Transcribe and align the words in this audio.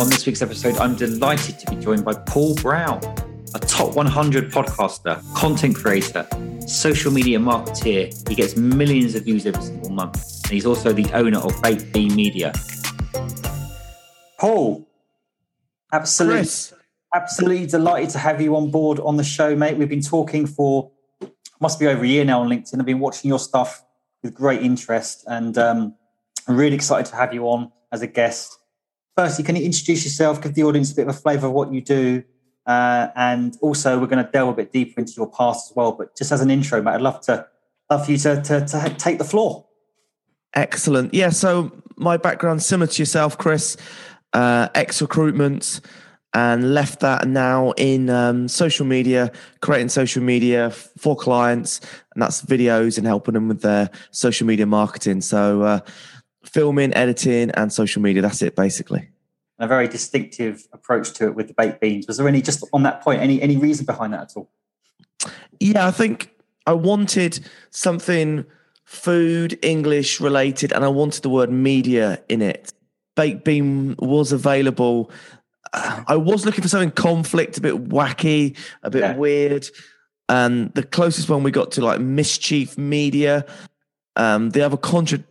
On 0.00 0.08
this 0.08 0.24
week's 0.24 0.40
episode, 0.40 0.78
I'm 0.78 0.96
delighted 0.96 1.58
to 1.58 1.70
be 1.70 1.76
joined 1.76 2.06
by 2.06 2.14
Paul 2.14 2.54
Brown, 2.54 3.00
a 3.54 3.58
top 3.58 3.94
100 3.94 4.50
podcaster, 4.50 5.22
content 5.34 5.76
creator, 5.76 6.26
social 6.66 7.12
media 7.12 7.38
marketeer. 7.38 8.26
He 8.26 8.34
gets 8.34 8.56
millions 8.56 9.14
of 9.14 9.24
views 9.24 9.44
every 9.44 9.60
single 9.62 9.90
month. 9.90 10.16
And 10.44 10.54
he's 10.54 10.64
also 10.64 10.94
the 10.94 11.04
owner 11.12 11.36
of 11.36 11.52
Baked 11.60 11.92
Bean 11.92 12.16
Media. 12.16 12.54
Paul, 14.38 14.88
absolutely, 15.92 16.38
Chris. 16.38 16.72
absolutely 17.14 17.66
delighted 17.66 18.08
to 18.10 18.18
have 18.20 18.40
you 18.40 18.56
on 18.56 18.70
board 18.70 19.00
on 19.00 19.18
the 19.18 19.24
show, 19.24 19.54
mate. 19.54 19.76
We've 19.76 19.86
been 19.86 20.00
talking 20.00 20.46
for 20.46 20.90
must 21.60 21.78
be 21.78 21.86
over 21.86 22.04
a 22.04 22.08
year 22.08 22.24
now 22.24 22.40
on 22.40 22.48
LinkedIn. 22.48 22.80
I've 22.80 22.86
been 22.86 23.00
watching 23.00 23.28
your 23.28 23.38
stuff 23.38 23.84
with 24.22 24.32
great 24.32 24.62
interest, 24.62 25.24
and 25.26 25.58
um, 25.58 25.94
I'm 26.48 26.56
really 26.56 26.74
excited 26.74 27.04
to 27.10 27.16
have 27.16 27.34
you 27.34 27.44
on 27.50 27.70
as 27.92 28.00
a 28.00 28.06
guest. 28.06 28.59
Firstly, 29.20 29.44
can 29.44 29.54
you 29.54 29.64
introduce 29.64 30.02
yourself, 30.02 30.40
give 30.40 30.54
the 30.54 30.62
audience 30.62 30.92
a 30.92 30.94
bit 30.94 31.06
of 31.06 31.14
a 31.14 31.18
flavour 31.18 31.48
of 31.48 31.52
what 31.52 31.70
you 31.74 31.82
do, 31.82 32.22
uh, 32.64 33.08
and 33.14 33.54
also 33.60 33.98
we're 34.00 34.06
going 34.06 34.24
to 34.24 34.30
delve 34.30 34.48
a 34.48 34.54
bit 34.54 34.72
deeper 34.72 34.98
into 34.98 35.12
your 35.14 35.30
past 35.30 35.70
as 35.70 35.76
well. 35.76 35.92
But 35.92 36.16
just 36.16 36.32
as 36.32 36.40
an 36.40 36.50
intro, 36.50 36.80
mate, 36.80 36.92
I'd 36.92 37.02
love 37.02 37.20
to 37.26 37.46
love 37.90 38.06
for 38.06 38.12
you 38.12 38.16
to 38.16 38.40
to, 38.40 38.64
to 38.64 38.94
take 38.96 39.18
the 39.18 39.24
floor. 39.24 39.66
Excellent. 40.54 41.12
Yeah. 41.12 41.28
So 41.28 41.70
my 41.96 42.16
background 42.16 42.62
similar 42.62 42.86
to 42.86 43.02
yourself, 43.02 43.36
Chris. 43.36 43.76
Uh, 44.32 44.68
ex 44.74 45.02
recruitment, 45.02 45.82
and 46.32 46.72
left 46.72 47.00
that 47.00 47.28
now 47.28 47.72
in 47.72 48.08
um, 48.08 48.48
social 48.48 48.86
media, 48.86 49.30
creating 49.60 49.90
social 49.90 50.22
media 50.22 50.70
for 50.70 51.14
clients, 51.14 51.80
and 52.14 52.22
that's 52.22 52.40
videos 52.40 52.96
and 52.96 53.06
helping 53.06 53.34
them 53.34 53.48
with 53.48 53.60
their 53.60 53.90
social 54.12 54.46
media 54.46 54.64
marketing. 54.64 55.20
So 55.20 55.60
uh, 55.60 55.80
filming, 56.44 56.92
editing, 56.94 57.50
and 57.52 57.72
social 57.72 58.02
media. 58.02 58.22
That's 58.22 58.42
it, 58.42 58.56
basically. 58.56 59.08
A 59.58 59.66
very 59.66 59.88
distinctive 59.88 60.66
approach 60.72 61.12
to 61.14 61.26
it 61.26 61.34
with 61.34 61.48
the 61.48 61.54
baked 61.54 61.80
beans. 61.80 62.06
Was 62.06 62.16
there 62.16 62.26
any 62.28 62.40
just 62.40 62.64
on 62.72 62.82
that 62.84 63.02
point 63.02 63.20
any 63.20 63.42
any 63.42 63.56
reason 63.58 63.84
behind 63.84 64.14
that 64.14 64.22
at 64.22 64.32
all? 64.36 64.50
Yeah, 65.58 65.86
I 65.86 65.90
think 65.90 66.30
I 66.66 66.72
wanted 66.72 67.40
something 67.70 68.46
food, 68.84 69.58
English 69.62 70.20
related, 70.20 70.72
and 70.72 70.82
I 70.84 70.88
wanted 70.88 71.22
the 71.22 71.28
word 71.28 71.50
media 71.50 72.22
in 72.28 72.40
it. 72.40 72.72
Baked 73.16 73.44
bean 73.44 73.96
was 73.98 74.32
available. 74.32 75.10
I 75.74 76.16
was 76.16 76.46
looking 76.46 76.62
for 76.62 76.68
something 76.68 76.90
conflict, 76.90 77.58
a 77.58 77.60
bit 77.60 77.88
wacky, 77.90 78.56
a 78.82 78.90
bit 78.90 79.00
Yeah. 79.02 79.16
weird. 79.16 79.68
And 80.28 80.72
the 80.74 80.82
closest 80.82 81.28
one 81.28 81.42
we 81.42 81.50
got 81.50 81.72
to 81.72 81.80
like 81.84 82.00
mischief 82.00 82.78
media. 82.78 83.44
Um, 84.16 84.50
the 84.50 84.62
other 84.62 84.76
contra- 84.76 85.22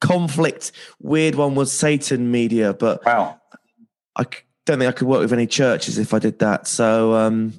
conflict 0.00 0.72
weird 1.00 1.34
one 1.34 1.54
was 1.54 1.72
Satan 1.72 2.30
media, 2.30 2.72
but 2.72 3.04
Wow. 3.04 3.40
I 4.16 4.24
don't 4.66 4.78
think 4.78 4.88
I 4.88 4.92
could 4.92 5.08
work 5.08 5.20
with 5.20 5.32
any 5.32 5.46
churches 5.46 5.98
if 5.98 6.12
I 6.12 6.18
did 6.18 6.38
that. 6.40 6.66
So 6.66 7.14
um, 7.14 7.54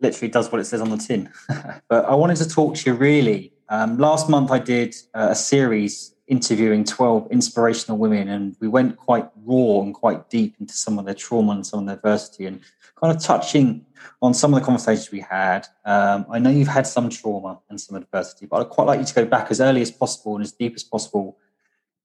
literally 0.00 0.30
does 0.30 0.50
what 0.50 0.60
it 0.60 0.64
says 0.64 0.80
on 0.80 0.90
the 0.90 0.96
tin. 0.96 1.30
but 1.88 2.04
I 2.04 2.14
wanted 2.14 2.36
to 2.36 2.48
talk 2.48 2.76
to 2.76 2.90
you 2.90 2.96
really. 2.96 3.52
Um, 3.68 3.96
last 3.98 4.28
month, 4.28 4.50
I 4.50 4.58
did 4.58 4.94
uh, 5.14 5.28
a 5.30 5.34
series 5.34 6.13
interviewing 6.26 6.84
12 6.84 7.30
inspirational 7.30 7.98
women, 7.98 8.28
and 8.28 8.56
we 8.60 8.68
went 8.68 8.96
quite 8.96 9.28
raw 9.44 9.82
and 9.82 9.94
quite 9.94 10.30
deep 10.30 10.56
into 10.58 10.74
some 10.74 10.98
of 10.98 11.04
their 11.04 11.14
trauma 11.14 11.52
and 11.52 11.66
some 11.66 11.80
of 11.80 11.86
their 11.86 11.96
adversity, 11.96 12.46
and 12.46 12.60
kind 12.96 13.14
of 13.14 13.22
touching 13.22 13.84
on 14.22 14.32
some 14.32 14.54
of 14.54 14.60
the 14.60 14.64
conversations 14.64 15.10
we 15.10 15.20
had. 15.20 15.66
Um, 15.84 16.26
I 16.30 16.38
know 16.38 16.50
you've 16.50 16.68
had 16.68 16.86
some 16.86 17.10
trauma 17.10 17.60
and 17.68 17.80
some 17.80 17.96
adversity, 17.96 18.46
but 18.46 18.60
I'd 18.60 18.70
quite 18.70 18.86
like 18.86 19.00
you 19.00 19.06
to 19.06 19.14
go 19.14 19.24
back 19.26 19.50
as 19.50 19.60
early 19.60 19.82
as 19.82 19.90
possible 19.90 20.36
and 20.36 20.44
as 20.44 20.52
deep 20.52 20.74
as 20.74 20.82
possible 20.82 21.38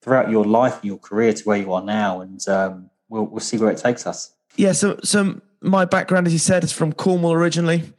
throughout 0.02 0.30
your 0.30 0.46
life 0.46 0.76
and 0.76 0.86
your 0.86 0.98
career 0.98 1.34
to 1.34 1.44
where 1.44 1.58
you 1.58 1.74
are 1.74 1.84
now, 1.84 2.22
and 2.22 2.48
um, 2.48 2.90
we'll, 3.08 3.26
we'll 3.26 3.40
see 3.40 3.58
where 3.58 3.72
it 3.72 3.78
takes 3.78 4.06
us. 4.06 4.34
Yeah, 4.56 4.74
so 4.74 5.00
so 5.04 5.40
my 5.62 5.86
background, 5.86 6.28
as 6.28 6.34
you 6.34 6.40
said, 6.40 6.64
is 6.64 6.74
from 6.74 6.92
Cornwall 6.94 7.34
originally, 7.34 7.94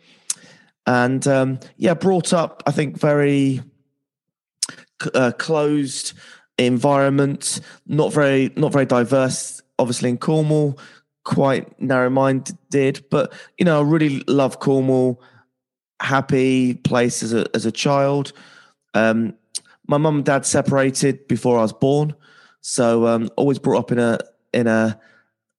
and 0.86 1.26
um, 1.26 1.60
yeah, 1.76 1.94
brought 1.94 2.32
up 2.32 2.62
I 2.66 2.72
think 2.72 2.98
very 2.98 3.62
uh, 5.14 5.32
closed 5.32 6.12
environment, 6.58 7.60
not 7.86 8.12
very 8.12 8.52
not 8.56 8.72
very 8.72 8.86
diverse. 8.86 9.62
Obviously, 9.78 10.10
in 10.10 10.18
Cornwall, 10.18 10.78
quite 11.24 11.80
narrow-minded, 11.80 13.04
but 13.10 13.32
you 13.58 13.64
know, 13.64 13.80
I 13.80 13.82
really 13.82 14.20
love 14.26 14.60
Cornwall. 14.60 15.22
Happy 16.00 16.74
place 16.74 17.22
as 17.22 17.32
a 17.32 17.46
as 17.54 17.66
a 17.66 17.72
child. 17.72 18.32
Um, 18.94 19.34
my 19.86 19.98
mum 19.98 20.16
and 20.16 20.24
dad 20.24 20.46
separated 20.46 21.26
before 21.28 21.58
I 21.58 21.62
was 21.62 21.72
born, 21.72 22.14
so 22.60 23.06
um, 23.06 23.28
always 23.36 23.58
brought 23.58 23.78
up 23.78 23.92
in 23.92 23.98
a 23.98 24.18
in 24.52 24.66
a 24.66 24.98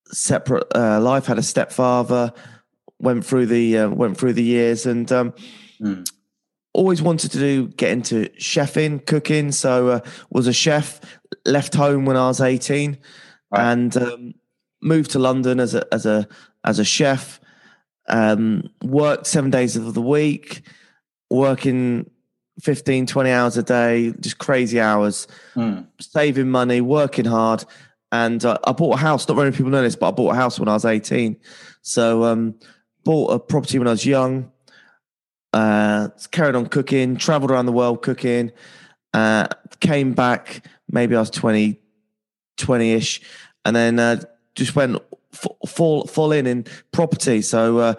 separate 0.07 0.65
uh, 0.75 0.99
life. 0.99 1.25
Had 1.25 1.37
a 1.37 1.43
stepfather. 1.43 2.33
Went 2.99 3.25
through 3.25 3.47
the 3.47 3.77
uh, 3.79 3.89
went 3.89 4.15
through 4.15 4.33
the 4.33 4.43
years 4.43 4.85
and 4.85 5.11
um, 5.11 5.33
Mm. 5.81 6.09
Always 6.73 7.01
wanted 7.01 7.31
to 7.31 7.37
do 7.39 7.67
get 7.67 7.91
into 7.91 8.29
chefing, 8.39 9.05
cooking. 9.05 9.51
So 9.51 9.89
uh, 9.89 9.99
was 10.29 10.47
a 10.47 10.53
chef. 10.53 11.01
Left 11.45 11.73
home 11.75 12.05
when 12.05 12.17
I 12.17 12.27
was 12.27 12.41
eighteen, 12.41 12.97
Right. 13.51 13.71
and 13.71 13.95
um, 13.97 14.33
moved 14.81 15.11
to 15.11 15.19
London 15.19 15.59
as 15.59 15.73
a 15.75 15.85
as 15.93 16.05
a 16.05 16.27
as 16.65 16.79
a 16.79 16.85
chef. 16.85 17.39
Um, 18.07 18.69
worked 18.83 19.27
seven 19.27 19.51
days 19.51 19.75
of 19.77 19.93
the 19.93 20.01
week, 20.01 20.63
working 21.29 22.09
15, 22.61 23.05
20 23.05 23.29
hours 23.31 23.57
a 23.57 23.63
day, 23.63 24.13
just 24.19 24.37
crazy 24.37 24.79
hours 24.79 25.27
Mm. 25.55 25.87
saving 25.99 26.49
money, 26.49 26.81
working 26.81 27.25
hard, 27.25 27.63
and 28.11 28.43
uh, 28.43 28.57
I 28.65 28.73
bought 28.73 28.95
a 28.95 28.97
house. 28.97 29.27
Not 29.27 29.35
very 29.35 29.45
many 29.47 29.57
people 29.57 29.71
know 29.71 29.81
this, 29.81 29.95
but 29.95 30.09
I 30.09 30.11
bought 30.11 30.31
a 30.33 30.35
house 30.35 30.59
when 30.59 30.67
I 30.67 30.73
was 30.73 30.85
eighteen. 30.85 31.37
So 31.81 32.23
um, 32.25 32.55
bought 33.05 33.31
a 33.31 33.39
property 33.39 33.79
when 33.79 33.87
I 33.87 33.91
was 33.91 34.05
young. 34.05 34.51
Uh, 35.53 36.09
carried 36.31 36.55
on 36.55 36.65
cooking, 36.67 37.17
traveled 37.17 37.51
around 37.51 37.65
the 37.65 37.71
world 37.71 38.01
cooking. 38.01 38.51
Uh, 39.13 39.47
came 39.81 40.13
back, 40.13 40.65
maybe 40.89 41.15
I 41.15 41.19
was 41.19 41.29
20, 41.29 41.77
20-ish, 42.57 43.21
and 43.65 43.75
then 43.75 43.99
uh, 43.99 44.21
just 44.55 44.75
went 44.75 44.97
f- 45.33 45.47
full 45.67 46.07
full 46.07 46.31
in 46.31 46.47
in 46.47 46.65
property. 46.93 47.41
So 47.41 47.79
uh, 47.79 47.93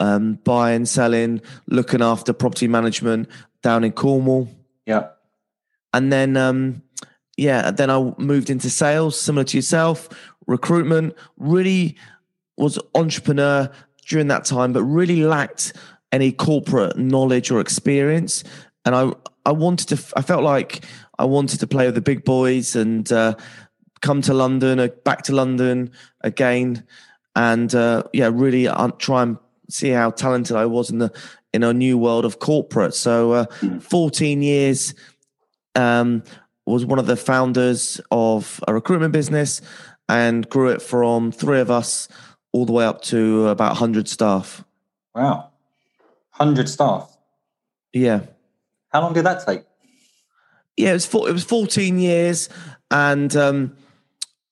um, 0.00 0.34
buying, 0.44 0.84
selling, 0.84 1.40
looking 1.66 2.02
after 2.02 2.32
property 2.34 2.68
management 2.68 3.28
down 3.62 3.82
in 3.84 3.92
Cornwall 3.92 4.48
Yeah. 4.84 5.08
and 5.94 6.12
then 6.12 6.36
um 6.36 6.82
yeah 7.38 7.70
then 7.70 7.88
i 7.90 8.12
moved 8.18 8.50
into 8.50 8.68
sales 8.68 9.18
similar 9.18 9.44
to 9.44 9.56
yourself 9.56 10.08
recruitment 10.46 11.14
really 11.38 11.96
was 12.58 12.78
entrepreneur 12.94 13.70
during 14.06 14.28
that 14.28 14.44
time 14.44 14.74
but 14.74 14.82
really 14.84 15.22
lacked 15.24 15.72
any 16.14 16.30
corporate 16.30 16.96
knowledge 16.96 17.50
or 17.50 17.60
experience 17.60 18.44
and 18.84 18.94
i 18.94 19.12
i 19.44 19.50
wanted 19.50 19.88
to 19.88 19.96
i 20.16 20.22
felt 20.22 20.44
like 20.44 20.84
i 21.18 21.24
wanted 21.24 21.58
to 21.58 21.66
play 21.66 21.86
with 21.86 21.96
the 21.96 22.00
big 22.00 22.24
boys 22.24 22.76
and 22.76 23.10
uh, 23.10 23.34
come 24.00 24.22
to 24.22 24.32
london 24.32 24.78
uh, 24.78 24.86
back 25.04 25.22
to 25.22 25.34
london 25.34 25.90
again 26.20 26.84
and 27.34 27.74
uh, 27.74 28.04
yeah 28.12 28.30
really 28.32 28.68
uh, 28.68 28.88
try 28.98 29.22
and 29.24 29.36
see 29.68 29.88
how 29.88 30.08
talented 30.10 30.56
i 30.56 30.64
was 30.64 30.88
in 30.88 30.98
the 30.98 31.12
in 31.52 31.64
a 31.64 31.72
new 31.72 31.98
world 31.98 32.24
of 32.24 32.38
corporate 32.38 32.94
so 32.94 33.32
uh, 33.32 33.46
14 33.80 34.40
years 34.40 34.94
um, 35.74 36.22
was 36.64 36.86
one 36.86 37.00
of 37.00 37.06
the 37.06 37.16
founders 37.16 38.00
of 38.12 38.60
a 38.68 38.72
recruitment 38.72 39.12
business 39.12 39.60
and 40.08 40.48
grew 40.48 40.68
it 40.68 40.80
from 40.80 41.32
three 41.32 41.58
of 41.58 41.72
us 41.72 42.08
all 42.52 42.64
the 42.64 42.72
way 42.72 42.84
up 42.84 43.02
to 43.02 43.48
about 43.48 43.70
100 43.70 44.08
staff. 44.08 44.64
Wow. 45.14 45.50
100 46.36 46.68
staff. 46.68 47.16
Yeah. 47.92 48.20
How 48.90 49.00
long 49.02 49.12
did 49.12 49.24
that 49.24 49.46
take? 49.46 49.62
Yeah, 50.76 50.90
it 50.90 50.94
was 50.94 51.06
four, 51.06 51.28
it 51.28 51.32
was 51.32 51.44
14 51.44 51.98
years 51.98 52.48
and 52.90 53.34
um, 53.36 53.76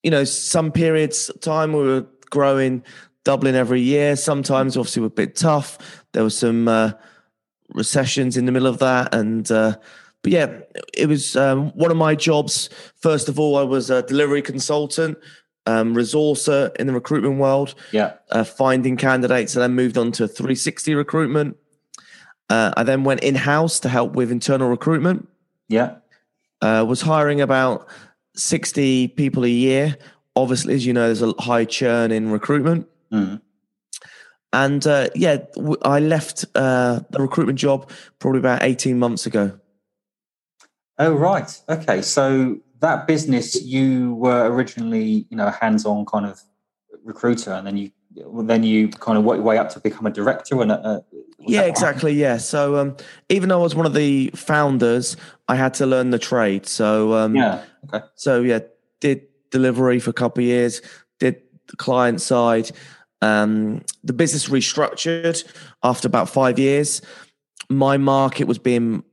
you 0.02 0.10
know, 0.10 0.24
some 0.24 0.70
periods 0.72 1.28
of 1.30 1.40
time 1.40 1.72
we 1.72 1.82
were 1.82 2.06
growing, 2.30 2.82
doubling 3.24 3.54
every 3.56 3.80
year. 3.80 4.16
Sometimes 4.16 4.76
obviously 4.76 5.00
were 5.00 5.06
a 5.08 5.10
bit 5.10 5.34
tough. 5.36 5.78
There 6.12 6.22
was 6.24 6.36
some 6.36 6.68
uh, 6.68 6.92
recessions 7.70 8.36
in 8.36 8.46
the 8.46 8.52
middle 8.52 8.68
of 8.68 8.78
that 8.78 9.14
and 9.14 9.50
uh, 9.50 9.76
but 10.22 10.30
yeah, 10.30 10.60
it 10.94 11.06
was 11.06 11.34
um, 11.34 11.70
one 11.70 11.90
of 11.90 11.96
my 11.96 12.14
jobs. 12.14 12.70
First 13.00 13.28
of 13.28 13.40
all, 13.40 13.56
I 13.56 13.64
was 13.64 13.90
a 13.90 14.02
delivery 14.02 14.40
consultant, 14.40 15.18
um, 15.66 15.96
resourcer 15.96 16.72
in 16.76 16.86
the 16.86 16.92
recruitment 16.92 17.38
world, 17.40 17.74
Yeah. 17.90 18.12
uh, 18.30 18.44
finding 18.44 18.96
candidates, 18.96 19.56
and 19.56 19.62
then 19.64 19.74
moved 19.74 19.98
on 19.98 20.12
to 20.12 20.28
360 20.28 20.94
recruitment. 20.94 21.56
Uh, 22.48 22.72
I 22.76 22.82
then 22.82 23.04
went 23.04 23.22
in 23.22 23.34
house 23.34 23.80
to 23.80 23.88
help 23.88 24.14
with 24.14 24.30
internal 24.30 24.68
recruitment. 24.68 25.28
Yeah. 25.68 25.96
Uh, 26.60 26.84
was 26.86 27.00
hiring 27.00 27.40
about 27.40 27.88
60 28.36 29.08
people 29.08 29.44
a 29.44 29.48
year. 29.48 29.96
Obviously, 30.36 30.74
as 30.74 30.86
you 30.86 30.92
know, 30.92 31.06
there's 31.06 31.22
a 31.22 31.32
high 31.40 31.64
churn 31.64 32.12
in 32.12 32.30
recruitment. 32.30 32.86
Mm. 33.12 33.40
And 34.52 34.86
uh, 34.86 35.08
yeah, 35.14 35.38
w- 35.54 35.78
I 35.82 36.00
left 36.00 36.44
uh, 36.54 37.00
the 37.10 37.20
recruitment 37.20 37.58
job 37.58 37.90
probably 38.18 38.40
about 38.40 38.62
18 38.62 38.98
months 38.98 39.26
ago. 39.26 39.58
Oh 40.98 41.14
right, 41.14 41.60
okay. 41.68 42.02
So 42.02 42.58
that 42.80 43.06
business, 43.06 43.62
you 43.62 44.14
were 44.14 44.50
originally, 44.52 45.26
you 45.30 45.36
know, 45.36 45.46
a 45.46 45.50
hands-on 45.50 46.04
kind 46.04 46.26
of 46.26 46.40
recruiter, 47.02 47.52
and 47.52 47.66
then 47.66 47.76
you 47.76 47.90
then 48.42 48.62
you 48.62 48.88
kind 48.88 49.16
of 49.16 49.24
work 49.24 49.36
your 49.36 49.44
way 49.44 49.56
up 49.56 49.70
to 49.70 49.80
become 49.80 50.04
a 50.04 50.10
director 50.10 50.60
and 50.60 50.70
a, 50.70 50.86
a 50.86 51.04
yeah 51.46 51.62
exactly 51.62 52.12
yeah. 52.12 52.36
So 52.36 52.76
um, 52.76 52.96
even 53.28 53.48
though 53.48 53.60
i 53.60 53.62
was 53.62 53.74
one 53.74 53.86
of 53.86 53.94
the 53.94 54.30
founders 54.34 55.16
i 55.48 55.56
had 55.56 55.74
to 55.74 55.86
learn 55.86 56.10
the 56.10 56.18
trade. 56.18 56.66
So 56.66 57.14
um, 57.14 57.34
yeah 57.34 57.64
okay. 57.92 58.04
so 58.14 58.42
yeah 58.42 58.60
did 59.00 59.26
delivery 59.50 59.98
for 59.98 60.10
a 60.10 60.14
couple 60.14 60.42
of 60.42 60.46
years 60.46 60.80
did 61.18 61.42
the 61.68 61.76
client 61.76 62.20
side 62.20 62.70
um, 63.20 63.82
the 64.02 64.12
business 64.12 64.48
restructured 64.48 65.44
after 65.84 66.08
about 66.08 66.28
five 66.28 66.58
years. 66.58 67.02
My 67.68 67.96
market 67.96 68.48
was 68.48 68.58
being 68.58 69.04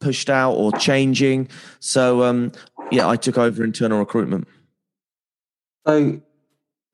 pushed 0.00 0.30
out 0.30 0.52
or 0.52 0.70
changing. 0.72 1.48
So 1.80 2.22
um, 2.22 2.52
yeah 2.92 3.08
i 3.08 3.16
took 3.16 3.38
over 3.38 3.64
internal 3.64 3.98
recruitment. 3.98 4.46
So 5.86 6.20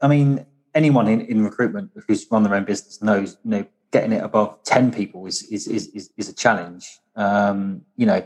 i 0.00 0.08
mean 0.08 0.46
anyone 0.74 1.08
in, 1.08 1.20
in 1.22 1.44
recruitment 1.44 1.90
who's 2.06 2.26
run 2.30 2.42
their 2.42 2.54
own 2.54 2.64
business 2.64 3.02
knows, 3.02 3.36
you 3.44 3.50
know, 3.50 3.66
getting 3.92 4.12
it 4.12 4.24
above 4.24 4.62
10 4.64 4.92
people 4.92 5.26
is, 5.26 5.42
is, 5.44 5.68
is, 5.68 6.10
is 6.16 6.28
a 6.28 6.34
challenge. 6.34 6.98
Um, 7.14 7.82
you 7.96 8.06
know, 8.06 8.24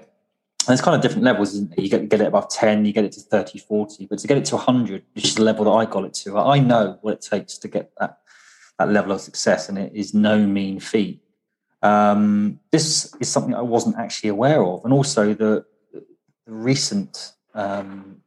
it's 0.69 0.81
kind 0.81 0.97
of 0.97 1.03
different 1.03 1.25
levels, 1.25 1.55
isn't 1.55 1.73
it? 1.73 1.83
You 1.83 1.91
get, 1.91 2.09
get 2.09 2.21
it 2.21 2.27
above 2.27 2.49
10, 2.49 2.85
you 2.85 2.93
get 2.93 3.05
it 3.05 3.13
to 3.13 3.21
30, 3.21 3.59
40, 3.59 4.07
but 4.07 4.19
to 4.19 4.27
get 4.27 4.39
it 4.39 4.45
to 4.47 4.57
100, 4.57 5.03
which 5.15 5.25
is 5.25 5.35
the 5.35 5.43
level 5.43 5.65
that 5.67 5.73
I 5.73 5.85
got 5.85 6.05
it 6.05 6.15
to, 6.15 6.39
I 6.39 6.59
know 6.59 6.99
what 7.03 7.15
it 7.15 7.21
takes 7.21 7.59
to 7.59 7.69
get 7.69 7.93
that, 7.99 8.19
that 8.79 8.91
level 8.91 9.13
of 9.13 9.21
success, 9.21 9.69
and 9.69 9.79
it 9.79 9.93
is 9.95 10.15
no 10.15 10.39
mean 10.39 10.81
feat. 10.81 11.23
Um, 11.83 12.59
this 12.73 13.15
is 13.21 13.29
something 13.29 13.55
I 13.55 13.63
wasn't 13.63 13.97
actually 13.97 14.31
aware 14.31 14.65
of. 14.65 14.85
And 14.85 14.93
also 14.93 15.35
the, 15.35 15.65
the 15.93 16.05
recent 16.47 17.33
um, 17.55 18.23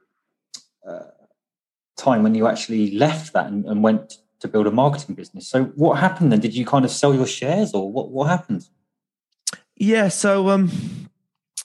uh, 0.87 0.99
time 1.97 2.23
when 2.23 2.35
you 2.35 2.47
actually 2.47 2.91
left 2.91 3.33
that 3.33 3.47
and, 3.47 3.65
and, 3.65 3.83
went 3.83 4.19
to 4.39 4.47
build 4.47 4.67
a 4.67 4.71
marketing 4.71 5.15
business. 5.15 5.47
So 5.47 5.65
what 5.75 5.99
happened 5.99 6.31
then? 6.31 6.39
Did 6.39 6.55
you 6.55 6.65
kind 6.65 6.85
of 6.85 6.91
sell 6.91 7.13
your 7.13 7.27
shares 7.27 7.73
or 7.73 7.91
what, 7.91 8.09
what 8.09 8.29
happened? 8.29 8.67
Yeah, 9.75 10.09
so 10.09 10.49
um, 10.49 10.71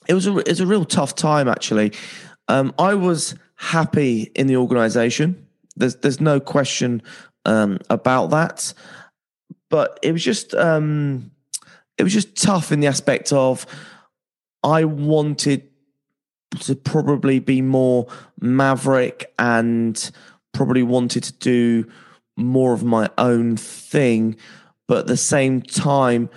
it 0.07 0.13
was 0.13 0.27
a 0.27 0.37
it 0.37 0.49
was 0.49 0.59
a 0.59 0.67
real 0.67 0.85
tough 0.85 1.15
time 1.15 1.47
actually. 1.47 1.93
Um, 2.47 2.73
I 2.79 2.93
was 2.93 3.35
happy 3.55 4.31
in 4.35 4.47
the 4.47 4.57
organization. 4.57 5.47
There's 5.75 5.95
there's 5.97 6.21
no 6.21 6.39
question 6.39 7.01
um, 7.45 7.79
about 7.89 8.29
that. 8.31 8.73
But 9.69 9.99
it 10.01 10.11
was 10.11 10.23
just 10.23 10.53
um, 10.53 11.31
it 11.97 12.03
was 12.03 12.13
just 12.13 12.41
tough 12.41 12.71
in 12.71 12.79
the 12.79 12.87
aspect 12.87 13.33
of 13.33 13.65
I 14.63 14.85
wanted 14.85 15.69
to 16.61 16.75
probably 16.75 17.39
be 17.39 17.61
more 17.61 18.07
maverick 18.39 19.33
and 19.37 20.11
probably 20.53 20.83
wanted 20.83 21.23
to 21.23 21.33
do 21.33 21.91
more 22.35 22.73
of 22.73 22.83
my 22.83 23.09
own 23.17 23.57
thing. 23.57 24.35
But 24.87 24.99
at 24.99 25.07
the 25.07 25.17
same 25.17 25.61
time, 25.61 26.29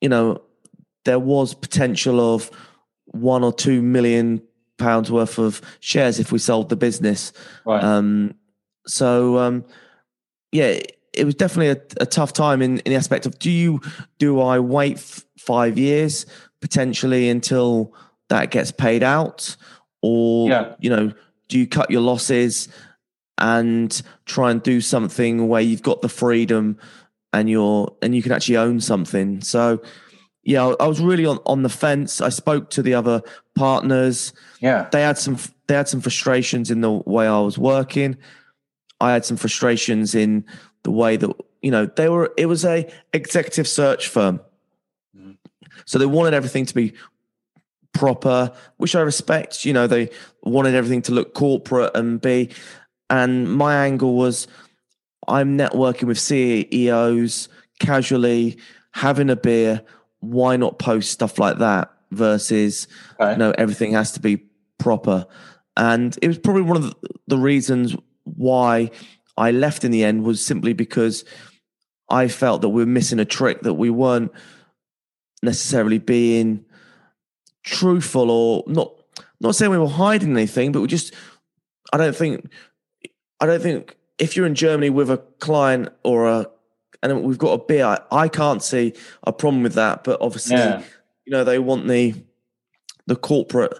you 0.00 0.08
know, 0.08 0.42
there 1.04 1.18
was 1.18 1.54
potential 1.54 2.34
of 2.34 2.50
one 3.06 3.42
or 3.42 3.52
two 3.52 3.82
million 3.82 4.42
pounds 4.78 5.10
worth 5.10 5.38
of 5.38 5.60
shares 5.80 6.18
if 6.18 6.32
we 6.32 6.38
sold 6.38 6.68
the 6.68 6.76
business. 6.76 7.32
Right. 7.64 7.82
Um, 7.82 8.34
so, 8.86 9.38
um, 9.38 9.64
yeah, 10.50 10.80
it 11.12 11.24
was 11.24 11.34
definitely 11.34 11.68
a, 11.68 12.02
a, 12.02 12.06
tough 12.06 12.32
time 12.32 12.62
in, 12.62 12.78
in 12.80 12.92
the 12.92 12.96
aspect 12.96 13.26
of 13.26 13.38
do 13.38 13.50
you 13.50 13.80
do 14.18 14.40
I 14.40 14.58
wait 14.58 14.96
f- 14.96 15.24
five 15.38 15.78
years 15.78 16.26
potentially 16.60 17.28
until 17.28 17.94
that 18.28 18.50
gets 18.50 18.70
paid 18.70 19.02
out 19.02 19.56
or 20.00 20.48
yeah. 20.48 20.74
you 20.80 20.90
know 20.90 21.12
do 21.48 21.58
you 21.58 21.66
cut 21.66 21.90
your 21.90 22.00
losses 22.00 22.68
and 23.38 24.02
try 24.26 24.50
and 24.50 24.62
do 24.62 24.80
something 24.80 25.48
where 25.48 25.60
you've 25.60 25.82
got 25.82 26.02
the 26.02 26.08
freedom 26.08 26.78
and 27.32 27.48
you're 27.48 27.94
and 28.02 28.14
you 28.14 28.22
can 28.22 28.32
actually 28.32 28.56
own 28.56 28.80
something 28.80 29.40
so 29.40 29.80
yeah 30.44 30.66
i 30.80 30.86
was 30.86 31.00
really 31.00 31.24
on, 31.24 31.38
on 31.46 31.62
the 31.62 31.68
fence 31.68 32.20
i 32.20 32.28
spoke 32.28 32.70
to 32.70 32.82
the 32.82 32.94
other 32.94 33.22
partners 33.54 34.32
yeah 34.60 34.88
they 34.92 35.02
had 35.02 35.16
some 35.16 35.38
they 35.66 35.74
had 35.74 35.88
some 35.88 36.00
frustrations 36.00 36.70
in 36.70 36.80
the 36.80 36.90
way 36.90 37.26
i 37.26 37.40
was 37.40 37.58
working 37.58 38.16
i 39.00 39.12
had 39.12 39.24
some 39.24 39.36
frustrations 39.36 40.14
in 40.14 40.44
the 40.82 40.90
way 40.90 41.16
that 41.16 41.30
you 41.62 41.70
know 41.70 41.86
they 41.86 42.08
were 42.08 42.32
it 42.36 42.46
was 42.46 42.64
a 42.64 42.90
executive 43.12 43.66
search 43.66 44.08
firm 44.08 44.40
mm. 45.16 45.36
so 45.86 45.98
they 45.98 46.06
wanted 46.06 46.34
everything 46.34 46.66
to 46.66 46.74
be 46.74 46.92
proper, 47.92 48.52
which 48.78 48.96
I 48.96 49.00
respect. 49.00 49.64
You 49.64 49.72
know, 49.72 49.86
they 49.86 50.10
wanted 50.42 50.74
everything 50.74 51.02
to 51.02 51.12
look 51.12 51.34
corporate 51.34 51.92
and 51.94 52.20
be. 52.20 52.50
And 53.12 53.52
my 53.52 53.84
angle 53.84 54.14
was 54.14 54.48
I'm 55.28 55.58
networking 55.58 56.04
with 56.04 56.18
CEOs 56.18 57.50
casually, 57.78 58.56
having 58.92 59.28
a 59.28 59.36
beer. 59.36 59.82
Why 60.20 60.56
not 60.56 60.78
post 60.78 61.10
stuff 61.10 61.38
like 61.38 61.58
that 61.58 61.92
versus, 62.10 62.88
okay. 63.20 63.32
you 63.32 63.38
know, 63.38 63.52
everything 63.58 63.92
has 63.92 64.12
to 64.12 64.20
be 64.20 64.46
proper. 64.78 65.26
And 65.76 66.18
it 66.22 66.28
was 66.28 66.38
probably 66.38 66.62
one 66.62 66.78
of 66.78 66.94
the 67.26 67.36
reasons 67.36 67.94
why 68.24 68.90
I 69.36 69.50
left 69.50 69.84
in 69.84 69.90
the 69.90 70.04
end 70.04 70.24
was 70.24 70.44
simply 70.44 70.72
because 70.72 71.26
I 72.08 72.28
felt 72.28 72.62
that 72.62 72.70
we 72.70 72.82
were 72.82 72.90
missing 72.90 73.20
a 73.20 73.26
trick, 73.26 73.60
that 73.60 73.74
we 73.74 73.90
weren't 73.90 74.32
necessarily 75.42 75.98
being 75.98 76.64
truthful 77.62 78.30
or 78.30 78.64
not 78.66 78.94
not 79.38 79.54
saying 79.54 79.70
we 79.70 79.78
were 79.78 79.86
hiding 79.86 80.32
anything, 80.32 80.72
but 80.72 80.80
we 80.80 80.88
just 80.88 81.12
I 81.92 81.98
don't 81.98 82.16
think 82.16 82.48
I 83.42 83.46
don't 83.46 83.60
think 83.60 83.96
if 84.18 84.36
you're 84.36 84.46
in 84.46 84.54
Germany 84.54 84.88
with 84.88 85.10
a 85.10 85.18
client 85.40 85.88
or 86.04 86.28
a 86.28 86.46
and 87.02 87.24
we've 87.24 87.38
got 87.38 87.60
a 87.60 87.64
beer, 87.64 87.84
I, 87.84 87.98
I 88.12 88.28
can't 88.28 88.62
see 88.62 88.94
a 89.24 89.32
problem 89.32 89.64
with 89.64 89.74
that. 89.74 90.04
But 90.04 90.20
obviously, 90.20 90.56
yeah. 90.56 90.82
you 91.24 91.32
know, 91.32 91.42
they 91.42 91.58
want 91.58 91.88
the 91.88 92.14
the 93.06 93.16
corporate 93.16 93.78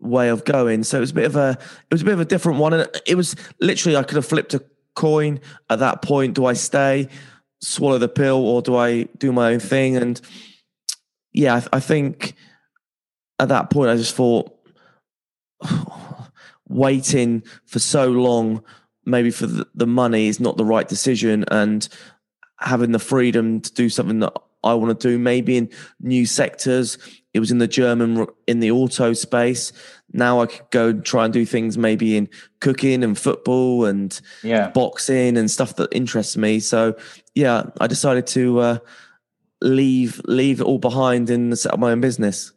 way 0.00 0.28
of 0.30 0.44
going. 0.44 0.84
So 0.84 0.96
it 0.96 1.00
was 1.00 1.10
a 1.10 1.14
bit 1.14 1.26
of 1.26 1.36
a 1.36 1.50
it 1.50 1.94
was 1.94 2.02
a 2.02 2.06
bit 2.06 2.14
of 2.14 2.20
a 2.20 2.24
different 2.24 2.58
one. 2.58 2.72
And 2.72 2.88
it 3.06 3.14
was 3.14 3.36
literally 3.60 3.96
I 3.96 4.02
could 4.02 4.16
have 4.16 4.26
flipped 4.26 4.54
a 4.54 4.64
coin 4.94 5.40
at 5.68 5.80
that 5.80 6.00
point. 6.00 6.34
Do 6.34 6.46
I 6.46 6.54
stay, 6.54 7.08
swallow 7.60 7.98
the 7.98 8.08
pill, 8.08 8.38
or 8.38 8.62
do 8.62 8.76
I 8.76 9.02
do 9.18 9.30
my 9.32 9.52
own 9.52 9.60
thing? 9.60 9.96
And 9.96 10.18
yeah, 11.32 11.56
I, 11.72 11.76
I 11.76 11.80
think 11.80 12.34
at 13.38 13.48
that 13.48 13.70
point, 13.70 13.90
I 13.90 13.96
just 13.96 14.14
thought 14.14 14.50
waiting 16.68 17.42
for 17.66 17.78
so 17.78 18.08
long, 18.08 18.64
maybe 19.08 19.30
for 19.30 19.46
the, 19.46 19.66
the 19.74 19.86
money, 19.86 20.28
is 20.28 20.38
not 20.38 20.56
the 20.56 20.64
right 20.64 20.86
decision. 20.86 21.44
And 21.50 21.88
having 22.60 22.92
the 22.92 22.98
freedom 22.98 23.60
to 23.60 23.72
do 23.72 23.88
something 23.88 24.20
that 24.20 24.32
I 24.64 24.74
want 24.74 24.98
to 25.00 25.08
do, 25.08 25.18
maybe 25.18 25.56
in 25.56 25.70
new 26.00 26.26
sectors. 26.26 26.98
It 27.32 27.40
was 27.40 27.50
in 27.50 27.58
the 27.58 27.68
German, 27.68 28.26
in 28.46 28.60
the 28.60 28.70
auto 28.70 29.12
space. 29.12 29.72
Now 30.12 30.40
I 30.40 30.46
could 30.46 30.70
go 30.70 30.88
and 30.88 31.04
try 31.04 31.24
and 31.24 31.32
do 31.32 31.44
things 31.44 31.78
maybe 31.78 32.16
in 32.16 32.28
cooking 32.60 33.04
and 33.04 33.16
football 33.16 33.84
and 33.84 34.18
yeah. 34.42 34.70
boxing 34.70 35.36
and 35.36 35.50
stuff 35.50 35.76
that 35.76 35.94
interests 35.94 36.36
me. 36.36 36.58
So 36.60 36.96
yeah, 37.34 37.64
I 37.80 37.86
decided 37.86 38.26
to 38.28 38.58
uh, 38.58 38.78
leave 39.60 40.20
leave 40.24 40.60
it 40.60 40.64
all 40.64 40.78
behind 40.78 41.30
and 41.30 41.56
set 41.56 41.72
up 41.72 41.78
my 41.78 41.92
own 41.92 42.00
business. 42.00 42.52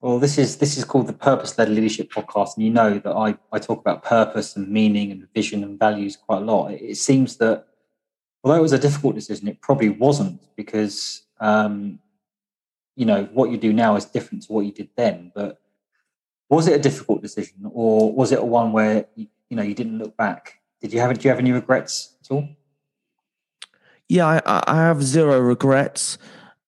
Well, 0.00 0.20
this 0.20 0.38
is 0.38 0.58
this 0.58 0.78
is 0.78 0.84
called 0.84 1.08
the 1.08 1.12
Purpose 1.12 1.58
Led 1.58 1.70
Leadership 1.70 2.12
Podcast, 2.12 2.54
and 2.56 2.64
you 2.64 2.70
know 2.70 3.00
that 3.00 3.12
I 3.12 3.36
I 3.50 3.58
talk 3.58 3.80
about 3.80 4.04
purpose 4.04 4.54
and 4.54 4.68
meaning 4.68 5.10
and 5.10 5.26
vision 5.34 5.64
and 5.64 5.76
values 5.76 6.16
quite 6.16 6.42
a 6.42 6.44
lot. 6.44 6.70
It, 6.70 6.96
seems 6.96 7.36
that 7.38 7.66
although 8.44 8.58
it 8.58 8.62
was 8.62 8.72
a 8.72 8.78
difficult 8.78 9.16
decision, 9.16 9.48
it 9.48 9.60
probably 9.60 9.88
wasn't 9.88 10.40
because 10.54 11.22
um, 11.40 11.98
you 12.94 13.06
know 13.06 13.24
what 13.32 13.50
you 13.50 13.56
do 13.56 13.72
now 13.72 13.96
is 13.96 14.04
different 14.04 14.44
to 14.44 14.52
what 14.52 14.66
you 14.66 14.72
did 14.72 14.88
then. 14.96 15.32
But 15.34 15.60
was 16.48 16.68
it 16.68 16.76
a 16.76 16.82
difficult 16.82 17.20
decision, 17.20 17.68
or 17.68 18.12
was 18.12 18.30
it 18.30 18.38
a 18.38 18.44
one 18.44 18.70
where 18.70 19.06
you, 19.16 19.26
you 19.50 19.56
know 19.56 19.64
you 19.64 19.74
didn't 19.74 19.98
look 19.98 20.16
back? 20.16 20.60
Did 20.80 20.92
you 20.92 21.00
have 21.00 21.18
do 21.18 21.26
you 21.26 21.30
have 21.30 21.40
any 21.40 21.50
regrets 21.50 22.14
at 22.22 22.30
all? 22.30 22.48
Yeah, 24.08 24.40
I, 24.46 24.62
I 24.68 24.76
have 24.76 25.02
zero 25.02 25.40
regrets. 25.40 26.18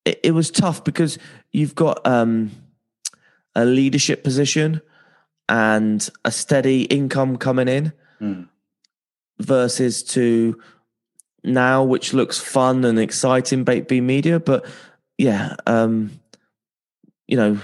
It, 0.05 0.19
it 0.25 0.31
was 0.33 0.51
tough 0.51 0.83
because 0.83 1.17
you've 1.53 1.77
got. 1.77 2.05
Um, 2.05 2.51
a 3.55 3.65
leadership 3.65 4.25
position 4.25 4.81
and 5.49 6.09
a 6.25 6.31
steady 6.31 6.83
income 6.85 7.37
coming 7.37 7.69
in 7.69 7.93
mm. 8.21 8.49
versus 9.39 10.03
to 10.03 10.61
now 11.43 11.83
which 11.83 12.13
looks 12.13 12.39
fun 12.39 12.85
and 12.85 12.99
exciting 12.99 13.65
be 13.65 14.01
media. 14.01 14.39
But 14.39 14.65
yeah 15.21 15.55
um 15.67 16.11
you 17.29 17.37
know 17.37 17.59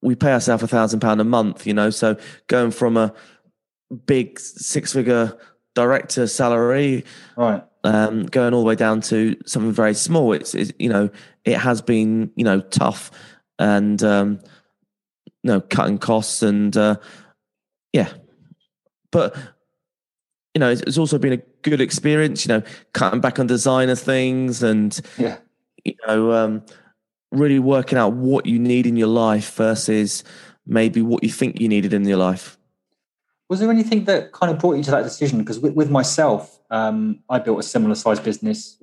we 0.00 0.14
pay 0.14 0.32
ourselves 0.32 0.62
a 0.62 0.66
thousand 0.66 1.00
pound 1.00 1.20
a 1.20 1.24
month 1.24 1.66
you 1.66 1.74
know 1.74 1.90
so 1.90 2.16
going 2.46 2.70
from 2.70 2.96
a 2.96 3.12
big 4.06 4.40
six 4.40 4.94
figure 4.94 5.36
director 5.74 6.26
salary 6.26 7.04
right. 7.36 7.62
um 7.84 8.24
going 8.24 8.54
all 8.54 8.62
the 8.62 8.66
way 8.66 8.74
down 8.74 9.02
to 9.02 9.36
something 9.44 9.72
very 9.72 9.92
small 9.92 10.32
it's, 10.32 10.54
it's 10.54 10.72
you 10.78 10.88
know 10.88 11.10
it 11.44 11.58
has 11.58 11.82
been 11.82 12.30
you 12.36 12.44
know 12.44 12.60
tough. 12.60 13.10
And 13.58 14.02
um 14.02 14.40
know, 15.48 15.60
cutting 15.60 15.98
costs 15.98 16.42
and 16.42 16.76
uh, 16.76 16.96
yeah, 17.92 18.12
but 19.10 19.36
you 20.54 20.58
know, 20.58 20.70
it's, 20.70 20.82
it's 20.82 20.98
also 20.98 21.18
been 21.18 21.32
a 21.32 21.42
good 21.62 21.80
experience. 21.80 22.44
You 22.46 22.54
know, 22.54 22.62
cutting 22.92 23.20
back 23.20 23.38
on 23.38 23.46
designer 23.46 23.94
things 23.94 24.62
and 24.62 24.98
Yeah. 25.18 25.38
you 25.84 25.94
know, 26.06 26.32
um, 26.32 26.62
really 27.30 27.58
working 27.58 27.98
out 27.98 28.12
what 28.14 28.46
you 28.46 28.58
need 28.58 28.86
in 28.86 28.96
your 28.96 29.08
life 29.08 29.54
versus 29.54 30.24
maybe 30.66 31.02
what 31.02 31.22
you 31.22 31.30
think 31.30 31.60
you 31.60 31.68
needed 31.68 31.92
in 31.92 32.04
your 32.04 32.18
life. 32.18 32.58
Was 33.48 33.60
there 33.60 33.70
anything 33.70 34.04
that 34.04 34.32
kind 34.32 34.52
of 34.52 34.58
brought 34.58 34.76
you 34.76 34.82
to 34.84 34.90
that 34.92 35.02
decision? 35.02 35.38
Because 35.38 35.58
with, 35.58 35.74
with 35.74 35.90
myself, 35.90 36.60
um, 36.70 37.20
I 37.28 37.38
built 37.40 37.58
a 37.58 37.64
similar 37.64 37.96
size 37.96 38.20
business, 38.20 38.80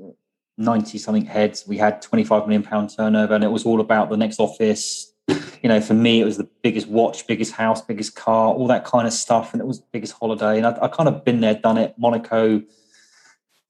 90 0.58 0.98
something 0.98 1.26
heads. 1.26 1.66
We 1.68 1.78
had 1.78 2.02
25 2.02 2.44
million 2.44 2.64
pound 2.64 2.90
turnover, 2.96 3.34
and 3.34 3.44
it 3.44 3.52
was 3.52 3.66
all 3.66 3.80
about 3.80 4.10
the 4.10 4.18
next 4.18 4.40
office. 4.40 5.14
You 5.28 5.70
know, 5.70 5.82
for 5.82 5.94
me, 5.94 6.22
it 6.22 6.26
was 6.26 6.38
the 6.38 6.48
biggest 6.62 6.88
watch, 6.88 7.28
biggest 7.28 7.54
house, 7.54 7.82
biggest 7.82 8.16
car, 8.16 8.54
all 8.54 8.68
that 8.68 8.86
kind 8.86 9.06
of 9.08 9.14
stuff. 9.14 9.54
And 9.54 9.62
it 9.62 9.66
was 9.66 9.80
the 9.80 9.88
biggest 9.92 10.14
holiday. 10.14 10.58
And 10.58 10.66
I, 10.66 10.78
I 10.84 10.88
kind 10.88 11.10
of 11.10 11.26
been 11.26 11.42
there, 11.42 11.56
done 11.56 11.78
it, 11.78 11.96
Monaco, 11.98 12.62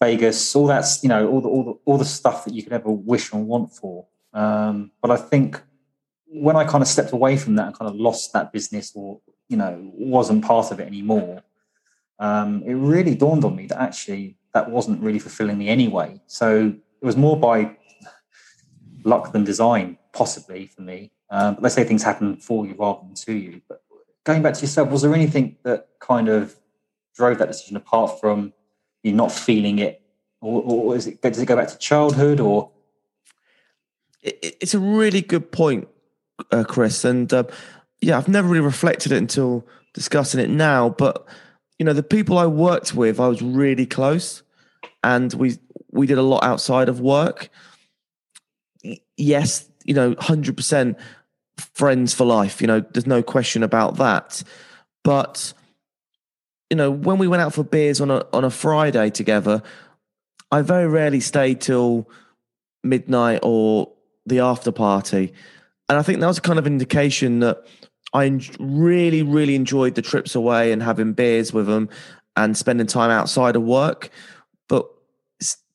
Vegas, 0.02 0.56
all 0.56 0.68
that's, 0.68 1.02
you 1.02 1.10
know, 1.10 1.28
all 1.28 1.42
the, 1.42 1.50
all 1.50 1.64
the, 1.64 1.74
all 1.86 1.98
the 1.98 2.06
stuff 2.06 2.46
that 2.46 2.54
you 2.54 2.62
could 2.62 2.74
ever 2.74 2.92
wish 2.92 3.32
and 3.34 3.48
want 3.48 3.74
for. 3.74 4.06
Um, 4.34 4.92
but 5.02 5.10
I 5.10 5.18
think 5.18 5.62
when 6.28 6.56
I 6.56 6.66
kind 6.66 6.82
of 6.82 6.88
stepped 6.88 7.14
away 7.14 7.38
from 7.38 7.56
that 7.56 7.68
and 7.68 7.78
kind 7.78 7.90
of 7.90 7.96
lost 7.96 8.34
that 8.34 8.52
business 8.52 8.92
or, 8.94 9.20
you 9.48 9.58
know, 9.58 9.92
wasn't 9.94 10.46
part 10.46 10.72
of 10.72 10.80
it 10.80 10.86
anymore, 10.86 11.42
um, 12.20 12.64
it 12.66 12.74
really 12.74 13.16
dawned 13.16 13.44
on 13.46 13.56
me 13.56 13.66
that 13.68 13.82
actually 13.82 14.38
that 14.54 14.70
wasn't 14.70 15.02
really 15.02 15.20
fulfilling 15.20 15.58
me 15.58 15.70
anyway. 15.70 16.20
So 16.28 16.76
it 17.02 17.06
was 17.06 17.16
more 17.16 17.40
by 17.40 17.78
luck 19.04 19.32
than 19.32 19.44
design, 19.44 19.98
possibly 20.14 20.68
for 20.68 20.82
me. 20.82 21.12
Um, 21.30 21.56
but 21.56 21.64
let's 21.64 21.76
say 21.76 21.84
things 21.84 22.04
happen 22.04 22.38
for 22.38 22.66
you 22.66 22.76
rather 22.78 23.02
than 23.02 23.14
to 23.16 23.34
you. 23.34 23.62
But 23.68 23.84
going 24.24 24.42
back 24.42 24.54
to 24.56 24.62
yourself, 24.62 24.90
was 24.90 25.02
there 25.02 25.14
anything 25.14 25.58
that 25.64 25.90
kind 26.00 26.30
of 26.30 26.56
drove 27.16 27.38
that 27.40 27.48
decision 27.48 27.76
apart 27.76 28.20
from 28.20 28.54
you 29.04 29.14
not 29.14 29.32
feeling 29.32 29.80
it? 29.80 30.02
Or, 30.42 30.62
or 30.62 30.96
is 30.96 31.08
it, 31.08 31.22
does 31.22 31.40
it 31.40 31.46
go 31.46 31.56
back 31.56 31.68
to 31.70 31.78
childhood 31.78 32.40
or? 32.40 32.72
It, 34.22 34.58
it's 34.62 34.74
a 34.74 34.80
really 34.80 35.22
good 35.22 35.52
point, 35.52 35.88
uh, 36.52 36.64
Chris. 36.64 37.04
And 37.04 37.32
uh, 37.34 37.44
yeah, 38.02 38.18
I've 38.18 38.28
never 38.28 38.48
really 38.48 38.66
reflected 38.66 39.12
it 39.12 39.18
until 39.18 39.66
discussing 39.94 40.40
it 40.40 40.50
now. 40.50 40.90
But 40.90 41.26
you 41.80 41.86
know, 41.86 41.94
the 41.94 42.04
people 42.04 42.38
I 42.38 42.48
worked 42.48 42.94
with, 42.96 43.20
I 43.20 43.28
was 43.28 43.42
really 43.42 43.86
close, 43.86 44.44
and 45.04 45.34
we 45.34 45.58
we 45.92 46.08
did 46.08 46.18
a 46.18 46.24
lot 46.24 46.44
outside 46.44 46.90
of 46.90 47.00
work. 47.00 47.50
Yes, 49.16 49.70
you 49.84 49.94
know, 49.94 50.16
hundred 50.20 50.58
percent 50.58 50.98
friends 51.58 52.14
for 52.14 52.26
life. 52.26 52.62
You 52.62 52.68
know, 52.68 52.80
there's 52.80 53.08
no 53.08 53.24
question 53.24 53.64
about 53.64 53.98
that. 53.98 54.44
But 55.04 55.54
you 56.70 56.76
know, 56.76 56.92
when 56.92 57.18
we 57.18 57.28
went 57.28 57.42
out 57.42 57.54
for 57.54 57.64
beers 57.64 58.02
on 58.02 58.12
a 58.12 58.26
on 58.34 58.44
a 58.44 58.50
Friday 58.50 59.10
together, 59.10 59.62
I 60.52 60.62
very 60.62 60.88
rarely 60.88 61.20
stayed 61.20 61.62
till 61.62 62.10
midnight 62.84 63.40
or 63.44 63.92
the 64.26 64.40
after 64.40 64.72
party. 64.72 65.34
And 65.90 65.98
I 65.98 66.02
think 66.02 66.20
that 66.20 66.28
was 66.28 66.38
a 66.38 66.42
kind 66.42 66.60
of 66.60 66.68
indication 66.68 67.40
that 67.40 67.66
I 68.14 68.40
really, 68.60 69.24
really 69.24 69.56
enjoyed 69.56 69.96
the 69.96 70.02
trips 70.02 70.36
away 70.36 70.72
and 70.72 70.84
having 70.84 71.14
beers 71.14 71.54
with 71.54 71.68
them 71.68 71.90
and 72.36 72.56
spending 72.56 72.88
time 72.88 73.10
outside 73.10 73.56
of 73.56 73.64
work. 73.64 74.10
But, 74.68 74.86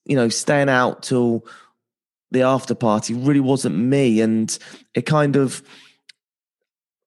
you 0.04 0.16
know, 0.16 0.28
staying 0.28 0.68
out 0.68 1.02
till 1.02 1.46
the 2.32 2.42
after 2.42 2.74
party 2.74 3.14
really 3.14 3.40
wasn't 3.40 3.76
me. 3.76 4.20
And 4.20 4.56
it 4.94 5.02
kind 5.02 5.36
of, 5.36 5.62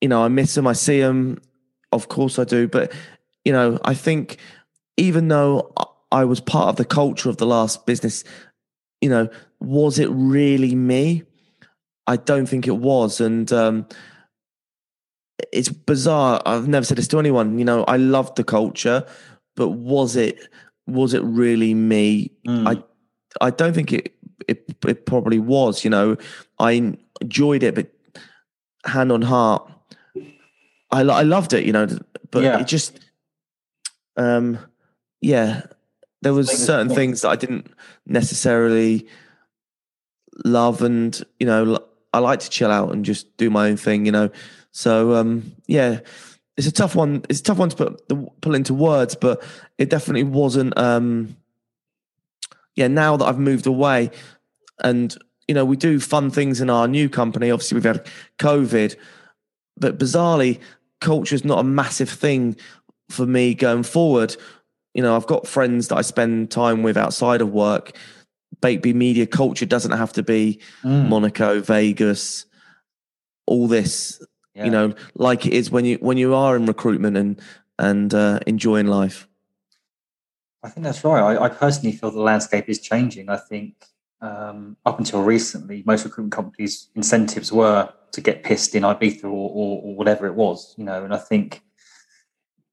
you 0.01 0.08
know, 0.08 0.24
I 0.24 0.27
miss 0.27 0.55
him, 0.55 0.67
I 0.67 0.74
see 0.74 1.00
him, 1.00 1.41
Of 1.91 2.08
course 2.08 2.39
I 2.39 2.44
do. 2.44 2.67
But, 2.67 2.94
you 3.44 3.51
know, 3.51 3.79
I 3.84 3.94
think 3.94 4.38
even 4.98 5.27
though 5.27 5.74
I 6.12 6.25
was 6.25 6.39
part 6.39 6.70
of 6.70 6.75
the 6.77 6.86
culture 6.86 7.29
of 7.29 7.38
the 7.38 7.46
last 7.46 7.86
business, 7.86 8.24
you 9.01 9.10
know, 9.10 9.29
was 9.60 10.00
it 10.00 10.10
really 10.12 10.75
me? 10.75 11.24
I 12.08 12.17
don't 12.17 12.46
think 12.46 12.67
it 12.67 12.77
was. 12.77 13.20
And 13.20 13.51
um, 13.51 13.88
it's 15.51 15.70
bizarre. 15.70 16.41
I've 16.46 16.67
never 16.67 16.86
said 16.86 16.98
this 16.98 17.08
to 17.10 17.20
anyone. 17.20 17.58
You 17.58 17.65
know, 17.65 17.84
I 17.86 17.98
loved 17.98 18.36
the 18.36 18.44
culture, 18.44 19.05
but 19.55 19.70
was 19.70 20.15
it 20.15 20.39
was 20.88 21.13
it 21.13 21.24
really 21.24 21.74
me? 21.74 22.32
Mm. 22.48 22.67
I 22.67 22.84
I 23.46 23.50
don't 23.50 23.74
think 23.74 23.91
it, 23.91 24.14
it 24.48 24.65
it 24.88 25.06
probably 25.06 25.39
was. 25.39 25.84
You 25.84 25.89
know, 25.89 26.18
I 26.60 26.96
enjoyed 27.22 27.63
it, 27.63 27.75
but 27.75 27.88
hand 28.86 29.12
on 29.12 29.22
heart, 29.22 29.70
I 30.92 31.01
I 31.01 31.24
loved 31.24 31.54
it. 31.54 31.65
You 31.65 31.74
know, 31.74 31.88
but 32.32 32.44
Yeah. 32.44 32.60
it 32.60 32.68
just 32.68 33.00
um 34.18 34.58
yeah, 35.22 35.63
there 36.22 36.34
was 36.34 36.50
certain 36.65 36.89
things 36.89 37.22
that 37.22 37.30
I 37.30 37.36
didn't 37.36 37.68
necessarily 38.06 39.08
love, 40.44 40.82
and 40.82 41.22
you 41.39 41.48
know, 41.48 41.80
I 42.13 42.20
like 42.20 42.39
to 42.42 42.50
chill 42.50 42.72
out 42.72 42.92
and 42.94 43.04
just 43.06 43.36
do 43.38 43.50
my 43.50 43.70
own 43.70 43.77
thing. 43.77 44.06
You 44.06 44.12
know, 44.12 44.30
so 44.72 45.15
um 45.15 45.54
yeah, 45.68 46.00
it's 46.58 46.68
a 46.68 46.72
tough 46.72 46.96
one. 46.96 47.24
It's 47.30 47.39
a 47.39 47.44
tough 47.44 47.58
one 47.58 47.70
to 47.70 47.75
put 47.75 48.08
the, 48.08 48.15
put 48.42 48.56
into 48.56 48.74
words, 48.74 49.15
but 49.15 49.44
it 49.77 49.89
definitely 49.89 50.24
wasn't. 50.24 50.77
um 50.77 51.36
Yeah, 52.75 52.88
now 52.88 53.17
that 53.17 53.25
I've 53.25 53.39
moved 53.39 53.67
away, 53.67 54.12
and 54.84 55.15
you 55.48 55.55
know, 55.55 55.65
we 55.65 55.77
do 55.77 56.00
fun 56.00 56.29
things 56.32 56.62
in 56.62 56.70
our 56.70 56.88
new 56.88 57.10
company. 57.10 57.51
Obviously, 57.51 57.75
we've 57.75 57.84
had 57.84 58.05
COVID, 58.39 58.96
but 59.77 59.98
bizarrely, 59.98 60.60
culture 61.01 61.36
is 61.36 61.46
not 61.46 61.60
a 61.60 61.63
massive 61.63 62.10
thing 62.10 62.55
for 63.10 63.25
me 63.25 63.53
going 63.53 63.84
forward. 63.84 64.36
You 64.94 65.03
know, 65.03 65.15
I've 65.15 65.27
got 65.27 65.48
friends 65.48 65.89
that 65.89 65.98
I 65.98 66.01
spend 66.01 66.51
time 66.51 66.84
with 66.84 66.98
outside 66.98 67.41
of 67.41 67.51
work. 67.51 67.96
Baked 68.62 68.84
Bean 68.84 68.98
media 68.98 69.27
culture 69.27 69.65
doesn't 69.65 69.91
have 69.91 70.13
to 70.13 70.24
be 70.24 70.60
Mm. 70.84 71.10
Monaco, 71.10 71.62
Vegas, 71.62 72.46
all 73.46 73.67
this. 73.67 74.22
Yeah. 74.55 74.65
You 74.65 74.72
know, 74.72 74.94
like 75.15 75.46
it 75.46 75.53
is 75.53 75.70
when 75.70 75.86
you 75.86 75.98
when 75.98 76.17
you 76.17 76.34
are 76.34 76.55
in 76.55 76.65
recruitment 76.65 77.17
and 77.17 77.41
and 77.77 78.13
uh, 78.13 78.39
enjoying 78.48 78.88
life. 78.88 79.27
I 80.65 80.69
think 80.69 80.84
that's 80.84 81.03
right. 81.03 81.22
I, 81.22 81.43
I 81.43 81.50
personally 81.50 81.95
feel 81.95 82.10
the 82.10 82.19
landscape 82.19 82.67
is 82.67 82.79
changing. 82.79 83.29
I 83.29 83.38
think 83.38 83.86
um, 84.19 84.77
up 84.84 84.98
until 84.98 85.22
recently, 85.22 85.84
most 85.86 86.03
recruitment 86.05 86.34
companies' 86.34 86.89
incentives 86.95 87.51
were 87.51 87.93
to 88.12 88.22
get 88.22 88.43
pissed 88.43 88.74
in 88.74 88.81
Ibiza 88.81 89.25
or, 89.25 89.27
or, 89.27 89.81
or 89.84 89.95
whatever 89.95 90.25
it 90.25 90.34
was, 90.34 90.74
you 90.75 90.84
know. 90.84 91.03
And 91.03 91.13
I 91.13 91.17
think 91.17 91.62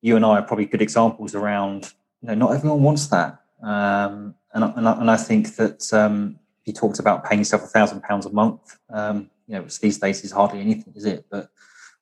you 0.01 0.17
and 0.17 0.25
I 0.25 0.39
are 0.39 0.43
probably 0.43 0.65
good 0.65 0.81
examples 0.81 1.35
around. 1.35 1.93
You 2.23 2.29
know, 2.29 2.35
not 2.35 2.55
everyone 2.55 2.83
wants 2.83 3.09
that, 3.09 3.43
um, 3.63 4.37
and 4.55 4.65
I, 4.65 4.73
and, 4.77 4.89
I, 4.89 4.93
and 5.01 5.11
I 5.11 5.17
think 5.19 5.57
that 5.57 5.93
um, 5.93 6.39
you 6.65 6.73
talked 6.73 6.99
about 6.99 7.25
paying 7.29 7.41
yourself 7.41 7.65
a 7.65 7.67
thousand 7.67 8.03
pounds 8.03 8.25
a 8.25 8.31
month. 8.31 8.79
Um, 8.89 9.29
you 9.47 9.57
know, 9.57 9.63
which 9.63 9.81
these 9.81 9.99
days 9.99 10.25
is 10.25 10.33
hardly 10.33 10.61
anything, 10.61 10.95
is 10.97 11.05
it? 11.05 11.27
But 11.31 11.51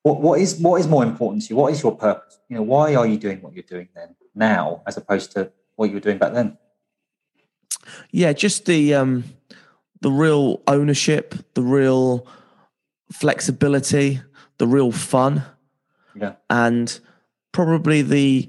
what 0.03 0.21
what 0.21 0.41
is 0.41 0.61
what 0.61 0.81
is 0.81 0.87
more 0.87 1.03
important 1.03 1.43
to 1.43 1.49
you? 1.49 1.57
What 1.57 1.73
is 1.73 1.83
your 1.83 1.97
purpose? 1.97 2.39
You 2.49 2.57
know, 2.57 2.63
why 2.63 2.95
are 2.95 3.07
you 3.09 3.17
doing 3.17 3.43
what 3.43 3.55
you're 3.55 3.65
doing 3.65 3.89
then 3.97 4.15
now, 4.37 4.83
as 4.87 4.97
opposed 4.97 5.33
to 5.33 5.51
what 5.77 5.89
you 5.89 5.95
were 5.95 6.01
doing 6.01 6.19
back 6.19 6.33
then? 6.33 6.59
Yeah, 8.11 8.33
just 8.33 8.67
the 8.67 8.95
um 8.95 9.25
the 10.01 10.11
real 10.11 10.63
ownership, 10.67 11.35
the 11.55 11.63
real 11.63 12.27
flexibility, 13.13 14.21
the 14.59 14.67
real 14.67 14.93
fun, 14.93 15.43
Yeah, 16.15 16.35
and 16.49 16.99
probably 17.53 18.03
the 18.03 18.49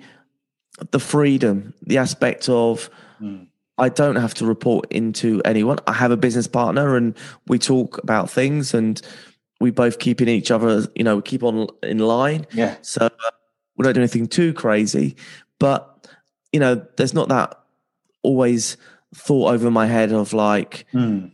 the 0.92 1.00
freedom, 1.00 1.74
the 1.82 1.98
aspect 1.98 2.50
of 2.50 2.90
Mm. 3.22 3.48
I 3.78 3.90
don't 3.90 4.16
have 4.16 4.34
to 4.36 4.46
report 4.48 4.92
into 4.92 5.42
anyone. 5.46 5.78
I 5.86 5.94
have 5.94 6.10
a 6.12 6.18
business 6.18 6.48
partner, 6.48 6.96
and 6.96 7.16
we 7.48 7.60
talk 7.60 8.00
about 8.00 8.32
things, 8.32 8.74
and 8.74 9.00
we 9.60 9.70
both 9.70 10.00
keep 10.00 10.22
in 10.22 10.28
each 10.28 10.50
other. 10.50 10.88
You 10.96 11.04
know, 11.04 11.18
we 11.18 11.22
keep 11.22 11.44
on 11.44 11.68
in 11.84 12.00
line. 12.00 12.48
yeah, 12.52 12.78
So 12.82 13.06
uh, 13.06 13.32
we 13.78 13.84
don't 13.84 13.94
do 13.94 14.02
anything 14.02 14.26
too 14.28 14.54
crazy, 14.54 15.16
but 15.60 15.91
you 16.52 16.60
know, 16.60 16.86
there's 16.98 17.14
not 17.14 17.30
that 17.30 17.58
always 18.24 18.78
thought 19.16 19.52
over 19.54 19.70
my 19.72 19.88
head 19.88 20.12
of 20.12 20.34
like, 20.34 20.86
Mm. 20.94 21.32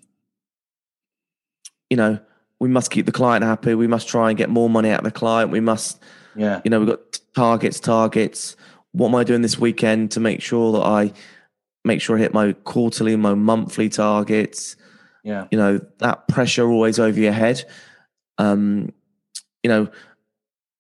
you 1.90 1.98
know, 1.98 2.20
we 2.60 2.70
must 2.70 2.92
keep 2.92 3.06
the 3.06 3.12
client 3.12 3.44
happy. 3.44 3.76
We 3.76 3.88
must 3.88 4.08
try 4.08 4.30
and 4.30 4.38
get 4.38 4.50
more 4.50 4.70
money 4.70 4.90
out 4.90 5.00
of 5.00 5.04
the 5.06 5.12
client. 5.12 5.52
We 5.52 5.60
must, 5.60 6.02
yeah, 6.36 6.62
you 6.64 6.72
know, 6.72 6.80
we've 6.80 6.90
got 6.90 7.20
targets, 7.36 7.80
targets. 7.80 8.56
What 8.94 9.10
am 9.10 9.16
I 9.16 9.24
doing 9.24 9.42
this 9.44 9.60
weekend 9.60 10.12
to 10.12 10.20
make 10.20 10.42
sure 10.42 10.72
that 10.74 10.82
I 10.86 11.14
make 11.86 12.02
sure 12.02 12.18
I 12.18 12.20
hit 12.20 12.34
my 12.34 12.54
quarterly, 12.54 13.16
my 13.16 13.34
monthly 13.36 13.90
targets? 13.90 14.76
yeah, 15.24 15.48
you 15.52 15.58
know 15.58 15.80
that 16.00 16.28
pressure 16.30 16.70
always 16.70 17.00
over 17.00 17.20
your 17.20 17.34
head 17.34 17.62
um 18.38 18.94
you 19.62 19.68
know 19.70 19.90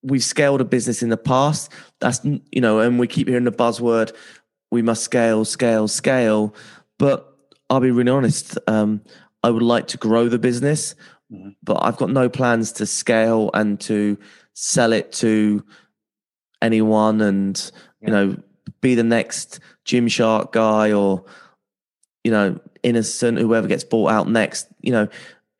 we've 0.07 0.23
scaled 0.23 0.61
a 0.61 0.65
business 0.65 1.03
in 1.03 1.09
the 1.09 1.17
past 1.17 1.71
that's 1.99 2.23
you 2.23 2.61
know 2.61 2.79
and 2.79 2.99
we 2.99 3.07
keep 3.07 3.27
hearing 3.27 3.43
the 3.43 3.51
buzzword 3.51 4.13
we 4.71 4.81
must 4.81 5.03
scale 5.03 5.45
scale 5.45 5.87
scale 5.87 6.53
but 6.97 7.33
i'll 7.69 7.79
be 7.79 7.91
really 7.91 8.11
honest 8.11 8.57
um 8.67 9.01
i 9.43 9.49
would 9.49 9.63
like 9.63 9.87
to 9.87 9.97
grow 9.97 10.27
the 10.27 10.39
business 10.39 10.95
mm-hmm. 11.31 11.49
but 11.63 11.83
I've 11.83 11.97
got 11.97 12.09
no 12.09 12.29
plans 12.29 12.71
to 12.73 12.85
scale 12.85 13.49
and 13.53 13.79
to 13.81 14.17
sell 14.53 14.93
it 14.93 15.11
to 15.13 15.63
anyone 16.61 17.21
and 17.21 17.71
yeah. 18.01 18.07
you 18.07 18.13
know 18.13 18.37
be 18.81 18.95
the 18.95 19.03
next 19.03 19.59
Gymshark 19.85 20.51
guy 20.51 20.91
or 20.91 21.23
you 22.23 22.31
know 22.31 22.59
innocent 22.83 23.37
whoever 23.37 23.67
gets 23.67 23.83
bought 23.83 24.11
out 24.11 24.29
next 24.29 24.67
you 24.81 24.91
know 24.91 25.07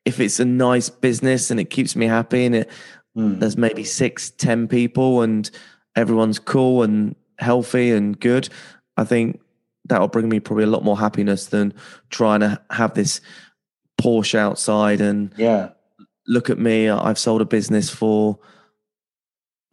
if 0.04 0.20
it's 0.20 0.40
a 0.40 0.44
nice 0.44 0.88
business 0.88 1.50
and 1.50 1.60
it 1.60 1.70
keeps 1.70 1.94
me 1.94 2.06
happy 2.06 2.44
and 2.44 2.54
it 2.54 2.70
mm. 3.18 3.40
there's 3.40 3.56
maybe 3.56 3.84
six 3.84 4.30
ten 4.30 4.68
people 4.68 5.22
and 5.22 5.50
everyone's 5.96 6.38
cool 6.38 6.82
and 6.82 7.16
healthy 7.38 7.90
and 7.90 8.18
good. 8.18 8.48
I 8.96 9.04
think 9.04 9.40
that'll 9.84 10.08
bring 10.08 10.28
me 10.28 10.40
probably 10.40 10.64
a 10.64 10.68
lot 10.68 10.84
more 10.84 10.98
happiness 10.98 11.46
than 11.46 11.74
trying 12.10 12.40
to 12.40 12.60
have 12.70 12.94
this 12.94 13.20
porsche 14.00 14.36
outside 14.36 15.00
and 15.00 15.32
yeah. 15.36 15.70
look 16.28 16.50
at 16.50 16.56
me 16.56 16.88
i've 16.88 17.18
sold 17.18 17.40
a 17.40 17.44
business 17.44 17.90
for 17.90 18.38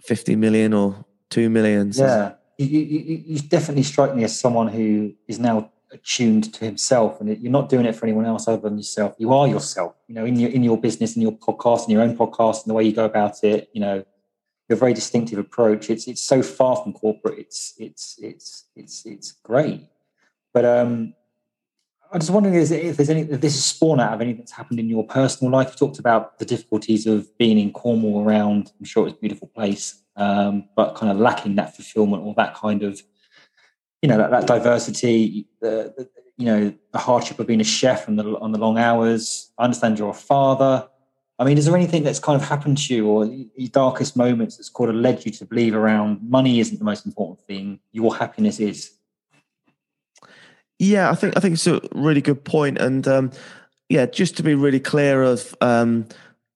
50 0.06 0.36
million 0.36 0.74
or 0.74 1.06
2 1.32 1.50
million. 1.50 1.92
Yeah. 1.94 2.34
You, 2.58 2.68
you, 2.68 3.24
you 3.26 3.40
definitely 3.40 3.84
strike 3.84 4.16
me 4.16 4.24
as 4.24 4.40
someone 4.40 4.68
who 4.68 5.14
is 5.28 5.40
now 5.40 5.72
attuned 5.96 6.54
to 6.54 6.66
himself 6.66 7.20
and 7.20 7.38
you're 7.42 7.52
not 7.52 7.70
doing 7.70 7.86
it 7.86 7.96
for 7.96 8.06
anyone 8.06 8.26
else 8.26 8.48
other 8.48 8.62
than 8.62 8.78
yourself 8.78 9.16
you 9.18 9.34
are 9.34 9.48
yourself 9.48 9.96
you 10.08 10.16
know 10.16 10.26
in 10.26 10.36
your 10.38 10.50
in 10.52 10.64
your 10.64 10.80
business 10.80 11.16
in 11.16 11.22
your 11.22 11.32
podcast 11.32 11.86
in 11.86 11.92
your 11.92 12.02
own 12.02 12.16
podcast 12.16 12.64
and 12.64 12.70
the 12.70 12.74
way 12.74 12.84
you 12.84 12.94
go 12.94 13.06
about 13.06 13.44
it 13.44 13.70
you 13.74 13.82
know 13.82 14.04
your 14.70 14.78
very 14.78 14.94
distinctive 14.94 15.40
approach 15.40 15.90
it's 15.90 16.08
it's 16.08 16.22
so 16.22 16.42
far 16.42 16.76
from 16.78 16.94
corporate 16.94 17.40
it's 17.40 17.74
it's 17.78 18.18
it's 18.22 18.66
it's 18.76 19.06
it's 19.06 19.32
great 19.32 19.82
but 20.54 20.66
um 20.66 21.14
I'm 22.12 22.20
just 22.20 22.32
wondering 22.32 22.56
if 22.56 22.70
there's 22.96 23.10
any 23.10 23.22
if 23.22 23.42
this 23.42 23.56
is 23.56 23.66
spawn 23.66 24.00
out 24.00 24.14
of 24.14 24.22
anything 24.22 24.40
that's 24.40 24.52
happened 24.52 24.80
in 24.80 24.88
your 24.88 25.06
personal 25.06 25.52
life. 25.52 25.72
You 25.72 25.76
talked 25.76 26.00
about 26.00 26.40
the 26.40 26.46
difficulties 26.46 27.08
of 27.08 27.36
being 27.38 27.60
in 27.60 27.74
Cornwall 27.74 28.24
around. 28.24 28.72
I'm 28.80 28.86
sure 28.86 29.06
it's 29.06 29.18
a 29.18 29.20
beautiful 29.20 29.50
place, 29.50 30.02
um, 30.16 30.70
but 30.78 30.96
kind 30.96 31.12
of 31.12 31.18
lacking 31.18 31.56
that 31.56 31.76
fulfillment 31.76 32.24
or 32.24 32.34
that 32.36 32.56
kind 32.56 32.84
of 32.84 33.02
you 34.06 34.10
know 34.10 34.18
that, 34.18 34.30
that 34.30 34.46
diversity, 34.46 35.48
the, 35.62 35.92
the, 35.98 36.08
you 36.38 36.46
know 36.46 36.72
the 36.92 37.00
hardship 37.00 37.40
of 37.40 37.48
being 37.48 37.60
a 37.60 37.64
chef 37.64 38.08
and 38.08 38.20
the 38.20 38.38
on 38.38 38.52
the 38.52 38.60
long 38.60 38.78
hours. 38.78 39.52
I 39.58 39.64
understand 39.64 39.98
you're 39.98 40.12
a 40.12 40.14
father. 40.14 40.88
I 41.40 41.44
mean, 41.44 41.58
is 41.58 41.66
there 41.66 41.76
anything 41.76 42.04
that's 42.04 42.20
kind 42.20 42.40
of 42.40 42.48
happened 42.48 42.78
to 42.78 42.96
you, 42.96 43.08
or 43.08 43.26
your 43.26 43.70
darkest 43.70 44.16
moments 44.16 44.58
that's 44.58 44.70
kind 44.70 44.92
of 44.92 44.96
led 44.96 45.26
you 45.26 45.32
to 45.32 45.46
believe 45.46 45.74
around 45.74 46.20
money 46.22 46.60
isn't 46.60 46.78
the 46.78 46.86
most 46.86 47.08
important 47.08 47.42
thing? 47.48 47.80
Your 47.94 48.16
happiness 48.16 48.60
is. 48.60 48.92
Yeah, 50.78 51.10
I 51.10 51.16
think 51.16 51.36
I 51.36 51.40
think 51.40 51.56
it's 51.56 51.66
a 51.66 51.82
really 51.96 52.22
good 52.22 52.44
point, 52.44 52.78
and 52.78 53.08
um, 53.08 53.32
yeah, 53.90 54.06
just 54.06 54.38
to 54.38 54.44
be 54.44 54.54
really 54.54 54.80
clear 54.80 55.24
of 55.24 55.56
um, 55.62 56.06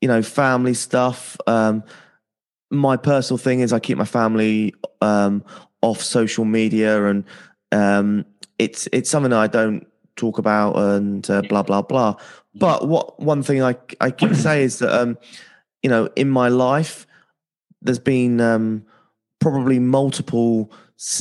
you 0.02 0.08
know 0.08 0.22
family 0.22 0.76
stuff. 0.76 1.36
Um, 1.48 1.84
my 2.70 2.96
personal 2.96 3.40
thing 3.40 3.62
is 3.62 3.74
I 3.74 3.80
keep 3.80 3.98
my 3.98 4.06
family 4.06 4.76
um, 5.02 5.44
off 5.82 6.02
social 6.02 6.46
media, 6.46 7.06
and 7.06 7.24
um, 7.72 8.26
it's 8.58 8.88
it's 8.92 9.10
something 9.10 9.34
I 9.34 9.48
don't 9.48 9.88
talk 10.16 10.38
about 10.38 10.76
and 10.78 11.28
uh, 11.30 11.42
blah 11.44 11.64
blah 11.64 11.82
blah. 11.82 12.16
But 12.56 12.88
what 12.88 13.20
one 13.20 13.44
thing 13.44 13.64
I 13.64 13.76
I 14.02 14.12
can 14.12 14.36
say 14.36 14.64
is 14.64 14.80
that 14.80 14.94
um, 14.94 15.18
you 15.82 15.90
know 15.90 16.10
in 16.16 16.30
my 16.30 16.50
life 16.50 17.08
there's 17.82 18.00
been 18.00 18.42
um, 18.42 18.86
probably 19.40 19.80
multiple 19.80 20.72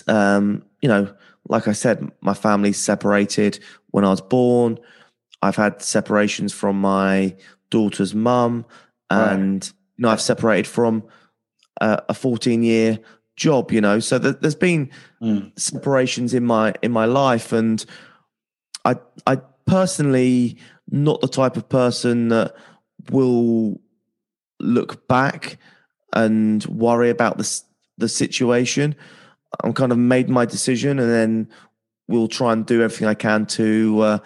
um, 0.09 0.65
you 0.83 0.89
know 0.89 1.13
like 1.49 1.69
I 1.69 1.73
said 1.73 2.11
my 2.21 2.35
family's 2.35 2.79
separated 2.79 3.61
when 3.91 4.05
I 4.05 4.11
was 4.11 4.21
born. 4.21 4.79
I've 5.41 5.57
had 5.57 5.81
separations 5.81 6.53
from 6.53 6.81
my 6.81 7.37
daughter's 7.71 8.15
mum, 8.15 8.67
and 9.09 9.63
right. 9.63 9.73
you 9.97 10.03
know 10.03 10.09
I've 10.09 10.21
separated 10.21 10.67
from 10.67 11.05
a 11.81 12.13
14 12.13 12.65
year 12.65 12.99
job 13.39 13.73
you 13.73 13.81
know? 13.81 14.01
So 14.01 14.19
there's 14.19 14.55
been 14.55 14.91
mm. 15.23 15.59
separations 15.59 16.35
in 16.35 16.45
my 16.45 16.75
in 16.83 16.93
my 16.93 17.07
life 17.07 17.53
and 17.53 17.85
i 18.85 18.97
i 19.27 19.37
personally 19.65 20.59
not 20.91 21.21
the 21.21 21.29
type 21.29 21.57
of 21.57 21.69
person 21.69 22.29
that 22.29 22.55
will 23.11 23.81
look 24.61 25.07
back 25.09 25.59
and 26.13 26.65
worry 26.67 27.11
about 27.11 27.39
the 27.39 27.63
the 27.97 28.09
situation. 28.09 28.95
I'm 29.65 29.73
kind 29.73 29.93
of 29.93 29.99
made 29.99 30.29
my 30.29 30.45
decision 30.45 30.99
and 30.99 31.11
then 31.11 31.49
we'll 32.07 32.29
try 32.29 32.53
and 32.53 32.65
do 32.65 32.83
everything 32.83 33.09
i 33.09 33.15
can 33.15 33.47
to 33.47 34.01
uh, 34.01 34.19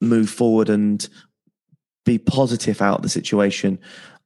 move 0.00 0.30
forward 0.30 0.68
and 0.68 1.08
be 2.04 2.18
positive 2.18 2.80
out 2.80 2.96
of 2.96 3.02
the 3.02 3.08
situation. 3.08 3.78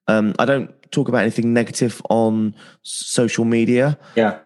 Um, 0.06 0.34
I 0.38 0.44
don't 0.44 0.83
talk 0.94 1.08
about 1.08 1.22
anything 1.22 1.52
negative 1.52 2.00
on 2.08 2.54
social 2.82 3.44
media. 3.44 3.98
Yeah, 4.16 4.38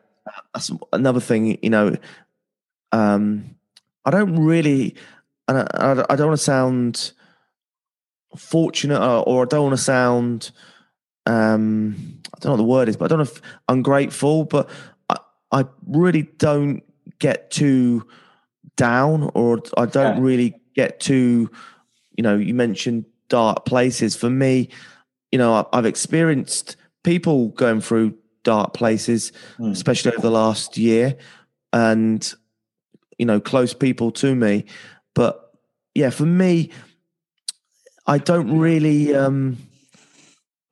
that's 0.54 0.70
another 0.92 1.20
thing. 1.20 1.58
You 1.62 1.70
know, 1.70 1.96
um, 2.92 3.54
I 4.04 4.10
don't 4.10 4.36
really, 4.36 4.96
I, 5.46 5.66
I, 5.74 6.12
I 6.12 6.16
don't 6.16 6.28
want 6.28 6.38
to 6.38 6.44
sound 6.44 7.12
fortunate, 8.36 9.00
or, 9.00 9.22
or 9.28 9.42
I 9.42 9.46
don't 9.46 9.64
want 9.64 9.76
to 9.76 9.82
sound, 9.82 10.50
um, 11.26 12.20
I 12.34 12.38
don't 12.40 12.44
know 12.44 12.50
what 12.52 12.56
the 12.56 12.64
word 12.64 12.88
is, 12.88 12.96
but 12.96 13.06
I 13.06 13.08
don't 13.08 13.18
know 13.18 13.30
if 13.30 13.42
ungrateful, 13.68 14.44
but 14.44 14.68
I, 15.08 15.16
I 15.52 15.64
really 15.86 16.22
don't 16.38 16.82
get 17.18 17.50
too 17.50 18.06
down, 18.76 19.30
or 19.34 19.60
I 19.76 19.86
don't 19.86 20.16
yeah. 20.16 20.22
really 20.22 20.54
get 20.74 21.00
too, 21.00 21.50
you 22.16 22.22
know, 22.22 22.36
you 22.36 22.54
mentioned 22.54 23.04
dark 23.28 23.64
places. 23.66 24.14
For 24.14 24.30
me, 24.30 24.68
you 25.32 25.38
know, 25.38 25.68
I've 25.72 25.86
experienced 25.86 26.76
people 27.04 27.48
going 27.48 27.80
through 27.80 28.14
dark 28.44 28.74
places, 28.74 29.32
mm. 29.58 29.72
especially 29.72 30.12
over 30.12 30.22
the 30.22 30.30
last 30.30 30.78
year, 30.78 31.16
and 31.72 32.34
you 33.18 33.26
know, 33.26 33.40
close 33.40 33.74
people 33.74 34.10
to 34.12 34.34
me. 34.34 34.64
But 35.14 35.52
yeah, 35.94 36.10
for 36.10 36.26
me, 36.26 36.70
I 38.06 38.18
don't 38.18 38.58
really, 38.58 39.14
um, 39.14 39.58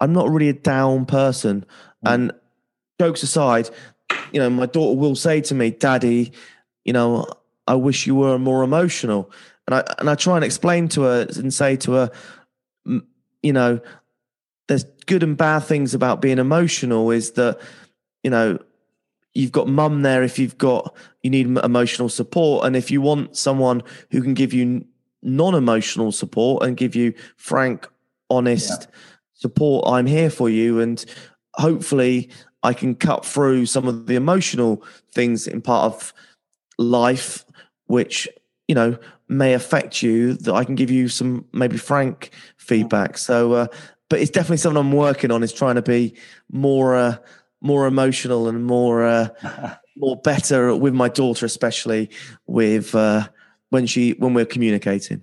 I'm 0.01 0.13
not 0.13 0.31
really 0.31 0.49
a 0.49 0.55
down 0.55 1.07
person. 1.07 1.67
Mm. 2.05 2.15
And 2.15 2.33
jokes 3.01 3.23
aside, 3.23 3.69
you 4.33 4.41
know, 4.41 4.49
my 4.49 4.67
daughter 4.67 4.97
will 4.97 5.17
say 5.17 5.41
to 5.43 5.55
me, 5.55 5.71
"Daddy, 5.71 6.33
you 6.85 6.93
know, 6.93 7.27
I 7.67 7.75
wish 7.75 8.07
you 8.07 8.15
were 8.15 8.39
more 8.39 8.63
emotional." 8.63 9.31
And 9.67 9.75
I 9.75 9.95
and 9.99 10.09
I 10.09 10.15
try 10.15 10.37
and 10.37 10.45
explain 10.45 10.89
to 10.89 11.03
her 11.03 11.27
and 11.37 11.53
say 11.53 11.77
to 11.77 11.93
her, 11.93 12.11
you 13.43 13.53
know, 13.53 13.81
there's 14.69 14.85
good 15.07 15.23
and 15.23 15.37
bad 15.37 15.61
things 15.61 15.95
about 15.95 16.21
being 16.21 16.39
emotional 16.39 17.11
is 17.11 17.33
that 17.33 17.61
you 18.23 18.31
know 18.31 18.59
you've 19.35 19.53
got 19.53 19.69
mum 19.69 20.03
there 20.03 20.23
if 20.23 20.39
you've 20.39 20.59
got 20.59 20.95
you 21.23 21.31
need 21.31 21.47
emotional 21.59 22.09
support. 22.09 22.67
And 22.67 22.75
if 22.75 22.91
you 22.91 23.01
want 23.01 23.37
someone 23.37 23.83
who 24.11 24.23
can 24.23 24.35
give 24.35 24.53
you 24.53 24.85
non-emotional 25.23 26.13
support 26.13 26.63
and 26.63 26.77
give 26.77 26.95
you 26.95 27.13
frank 27.37 27.89
honest 28.31 28.83
yeah. 28.83 28.97
support 29.35 29.85
i'm 29.89 30.07
here 30.07 30.31
for 30.31 30.49
you. 30.49 30.81
And 30.81 31.05
hopefully 31.55 32.31
i 32.63 32.73
can 32.73 32.95
cut 32.95 33.25
through 33.25 33.67
some 33.67 33.87
of 33.87 34.07
the 34.07 34.15
emotional 34.15 34.85
things 35.13 35.47
in 35.47 35.63
part 35.63 35.93
of 35.93 36.13
life 36.79 37.45
which 37.87 38.29
you 38.69 38.75
know 38.75 38.99
may 39.29 39.55
affect 39.55 40.03
you 40.03 40.35
that 40.35 40.55
i 40.55 40.63
can 40.63 40.75
give 40.75 40.91
you 40.91 41.09
some 41.09 41.45
maybe 41.53 41.77
frank 41.77 42.31
feedback. 42.67 43.17
So 43.17 43.53
uh, 43.53 43.67
but 44.09 44.21
it's 44.21 44.31
definitely 44.31 44.59
something 44.59 44.79
I'm 44.79 44.93
working 44.93 45.31
on. 45.31 45.43
Is 45.43 45.53
trying 45.53 45.77
to 45.77 45.83
be 45.83 46.15
more 46.51 46.97
uh, 46.97 47.17
more 47.61 47.87
emotional 47.87 48.49
and 48.49 48.65
more 48.65 49.05
uh, 49.05 49.29
more 49.97 50.17
better 50.17 50.75
with 50.75 50.95
my 50.95 51.09
daughter, 51.09 51.47
especially 51.47 52.11
with 52.47 52.95
uh, 52.95 53.29
when 53.71 53.87
she 53.87 54.13
when 54.13 54.35
we're 54.35 54.47
communicating. 54.47 55.23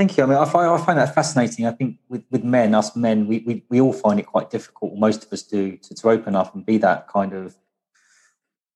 Thank 0.00 0.16
you. 0.16 0.24
I 0.24 0.26
mean, 0.26 0.38
I 0.38 0.46
find, 0.46 0.66
I 0.66 0.82
find 0.82 0.98
that 0.98 1.14
fascinating. 1.14 1.66
I 1.66 1.72
think 1.72 1.98
with, 2.08 2.24
with 2.30 2.42
men, 2.42 2.74
us 2.74 2.96
men, 2.96 3.26
we, 3.26 3.40
we, 3.40 3.62
we 3.68 3.82
all 3.82 3.92
find 3.92 4.18
it 4.18 4.24
quite 4.24 4.48
difficult, 4.48 4.94
most 4.94 5.26
of 5.26 5.30
us 5.34 5.42
do, 5.42 5.76
to, 5.76 5.94
to 5.94 6.08
open 6.08 6.34
up 6.34 6.54
and 6.54 6.64
be 6.64 6.78
that 6.78 7.06
kind 7.08 7.34
of 7.34 7.54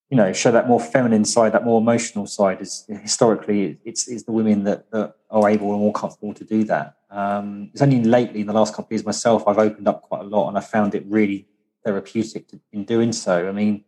you 0.09 0.17
know 0.17 0.31
show 0.33 0.51
that 0.51 0.67
more 0.67 0.79
feminine 0.79 1.25
side 1.25 1.51
that 1.53 1.65
more 1.65 1.79
emotional 1.79 2.27
side 2.27 2.61
is 2.61 2.85
historically 2.87 3.79
it's, 3.85 4.07
it's 4.07 4.23
the 4.23 4.31
women 4.31 4.63
that, 4.63 4.89
that 4.91 5.15
are 5.31 5.49
able 5.49 5.71
and 5.71 5.79
more 5.79 5.93
comfortable 5.93 6.33
to 6.33 6.43
do 6.43 6.63
that. 6.65 6.97
Um, 7.09 7.69
it's 7.73 7.81
only 7.81 8.03
lately 8.03 8.41
in 8.41 8.47
the 8.47 8.53
last 8.53 8.73
couple 8.73 8.85
of 8.85 8.91
years 8.91 9.05
myself 9.05 9.47
i've 9.47 9.57
opened 9.57 9.87
up 9.87 10.01
quite 10.03 10.21
a 10.21 10.25
lot 10.25 10.49
and 10.49 10.57
i 10.57 10.61
found 10.61 10.95
it 10.95 11.03
really 11.07 11.47
therapeutic 11.83 12.47
to, 12.49 12.59
in 12.71 12.83
doing 12.83 13.13
so. 13.13 13.47
I 13.47 13.51
mean 13.51 13.83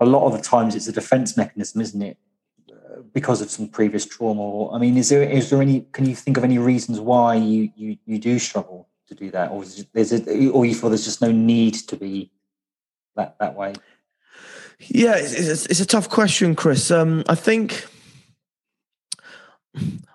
a 0.00 0.06
lot 0.06 0.26
of 0.26 0.32
the 0.32 0.42
times 0.42 0.74
it's 0.74 0.88
a 0.88 0.92
defense 0.92 1.36
mechanism 1.36 1.80
isn't 1.80 2.02
it? 2.02 2.18
Uh, 2.70 3.02
because 3.12 3.40
of 3.40 3.50
some 3.50 3.68
previous 3.68 4.04
trauma 4.06 4.40
or 4.40 4.74
i 4.74 4.78
mean 4.78 4.96
is 4.96 5.08
there 5.08 5.22
is 5.22 5.50
there 5.50 5.60
any 5.62 5.80
can 5.92 6.06
you 6.06 6.14
think 6.14 6.36
of 6.36 6.44
any 6.44 6.58
reasons 6.58 7.00
why 7.00 7.34
you 7.34 7.70
you, 7.76 7.96
you 8.06 8.18
do 8.18 8.38
struggle 8.38 8.88
to 9.08 9.14
do 9.14 9.30
that? 9.30 9.50
Or 9.50 9.64
is 9.64 10.12
it, 10.12 10.28
or 10.52 10.64
you 10.64 10.74
feel 10.74 10.90
there's 10.90 11.04
just 11.04 11.22
no 11.22 11.32
need 11.32 11.74
to 11.74 11.96
be 11.96 12.30
that 13.16 13.36
that 13.40 13.54
way 13.54 13.72
yeah, 14.80 15.16
it's, 15.16 15.66
it's, 15.66 15.80
a 15.80 15.86
tough 15.86 16.08
question, 16.08 16.54
Chris. 16.54 16.90
Um, 16.90 17.24
I 17.28 17.34
think, 17.34 17.86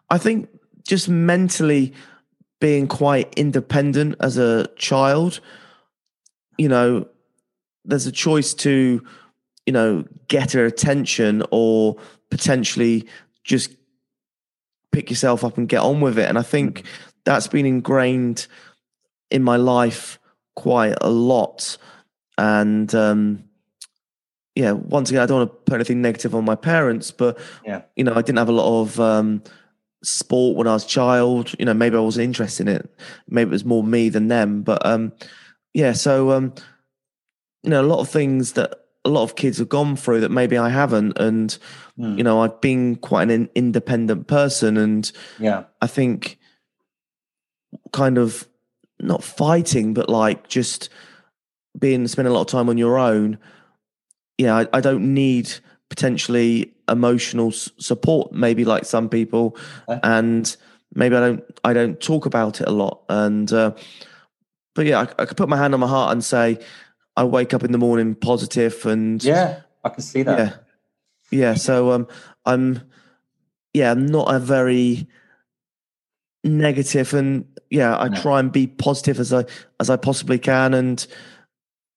I 0.09 0.17
think 0.17 0.49
just 0.87 1.09
mentally 1.09 1.93
being 2.59 2.87
quite 2.87 3.33
independent 3.35 4.15
as 4.21 4.37
a 4.37 4.67
child. 4.77 5.41
You 6.57 6.69
know, 6.69 7.07
there's 7.83 8.07
a 8.07 8.11
choice 8.11 8.53
to, 8.53 9.05
you 9.65 9.73
know, 9.73 10.05
get 10.29 10.53
her 10.53 10.65
attention 10.65 11.43
or 11.51 11.97
potentially 12.29 13.07
just 13.43 13.75
pick 14.93 15.09
yourself 15.09 15.43
up 15.43 15.57
and 15.57 15.67
get 15.67 15.81
on 15.81 15.99
with 15.99 16.17
it. 16.17 16.29
And 16.29 16.37
I 16.37 16.41
think 16.41 16.83
that's 17.25 17.47
been 17.47 17.65
ingrained 17.65 18.47
in 19.29 19.43
my 19.43 19.57
life 19.57 20.19
quite 20.55 20.95
a 21.01 21.09
lot. 21.09 21.77
And 22.37 22.93
um, 22.95 23.43
yeah, 24.55 24.71
once 24.71 25.09
again, 25.09 25.23
I 25.23 25.25
don't 25.25 25.39
want 25.39 25.51
to 25.51 25.55
put 25.71 25.75
anything 25.75 26.01
negative 26.01 26.35
on 26.35 26.45
my 26.45 26.55
parents, 26.55 27.11
but 27.11 27.39
Yeah. 27.65 27.81
you 27.95 28.03
know, 28.03 28.13
I 28.13 28.21
didn't 28.21 28.37
have 28.37 28.49
a 28.49 28.53
lot 28.53 28.81
of 28.81 28.99
um, 28.99 29.41
sport 30.03 30.55
when 30.57 30.67
I 30.67 30.73
was 30.73 30.85
a 30.85 30.87
child. 30.87 31.53
You 31.57 31.65
know, 31.65 31.73
maybe 31.73 31.97
I 31.97 32.01
wasn't 32.01 32.25
interested 32.25 32.67
in 32.67 32.75
it. 32.75 32.95
Maybe 33.27 33.49
it 33.49 33.51
was 33.51 33.65
more 33.65 33.83
me 33.83 34.09
than 34.09 34.27
them. 34.27 34.61
But 34.61 34.85
um, 34.85 35.11
yeah, 35.73 35.93
so 35.93 36.31
um, 36.31 36.53
you 37.63 37.69
know, 37.71 37.81
a 37.81 37.87
lot 37.87 37.99
of 37.99 38.09
things 38.09 38.53
that 38.53 38.75
a 39.05 39.09
lot 39.09 39.23
of 39.23 39.35
kids 39.35 39.57
have 39.57 39.67
gone 39.69 39.95
through 39.95 40.21
that 40.21 40.31
maybe 40.31 40.57
I 40.57 40.69
haven't, 40.69 41.17
and 41.19 41.57
Hmm. 41.97 42.17
you 42.17 42.23
know, 42.23 42.41
I've 42.41 42.59
been 42.61 42.95
quite 42.95 43.29
an 43.29 43.49
independent 43.55 44.27
person, 44.27 44.77
and 44.77 45.11
Yeah. 45.39 45.63
I 45.81 45.87
think 45.87 46.37
kind 47.91 48.17
of 48.17 48.47
not 48.99 49.23
fighting, 49.23 49.93
but 49.93 50.09
like 50.09 50.47
just 50.47 50.89
being 51.77 52.07
spending 52.07 52.31
a 52.31 52.33
lot 52.33 52.41
of 52.41 52.47
time 52.47 52.69
on 52.69 52.77
your 52.77 52.97
own. 52.99 53.37
Yeah, 54.37 54.55
I, 54.57 54.67
I 54.73 54.81
don't 54.81 55.13
need 55.13 55.51
potentially 55.89 56.73
emotional 56.89 57.49
s- 57.49 57.69
support, 57.77 58.31
maybe 58.33 58.65
like 58.65 58.85
some 58.85 59.09
people, 59.09 59.55
Okay. 59.87 59.99
and 60.03 60.55
maybe 60.95 61.15
I 61.15 61.19
don't 61.19 61.43
I 61.63 61.73
don't 61.73 61.99
talk 61.99 62.25
about 62.25 62.61
it 62.61 62.67
a 62.67 62.71
lot. 62.71 63.03
And 63.09 63.51
uh, 63.53 63.71
but 64.75 64.85
yeah, 64.85 65.01
I, 65.01 65.21
I 65.21 65.25
could 65.25 65.37
put 65.37 65.49
my 65.49 65.57
hand 65.57 65.73
on 65.73 65.79
my 65.79 65.87
heart 65.87 66.11
and 66.11 66.23
say 66.23 66.57
I 67.15 67.23
wake 67.25 67.53
up 67.53 67.63
in 67.63 67.71
the 67.71 67.77
morning 67.77 68.15
positive 68.15 68.85
and 68.87 69.23
Yeah. 69.23 69.61
I 69.83 69.89
can 69.89 70.01
see 70.01 70.23
that. 70.23 70.37
yeah. 70.39 70.53
Yeah. 71.31 71.53
So 71.53 71.91
um 71.91 72.07
I'm 72.45 72.81
yeah, 73.73 73.91
I'm 73.91 74.05
not 74.07 74.33
a 74.33 74.39
very 74.39 75.07
negative 76.43 77.13
and 77.13 77.45
yeah, 77.69 77.95
I 77.97 78.07
No. 78.09 78.21
try 78.21 78.39
and 78.39 78.51
be 78.51 78.67
positive 78.67 79.19
as 79.19 79.31
I 79.33 79.45
as 79.79 79.89
I 79.89 79.95
possibly 79.95 80.37
can 80.39 80.73
and 80.73 81.05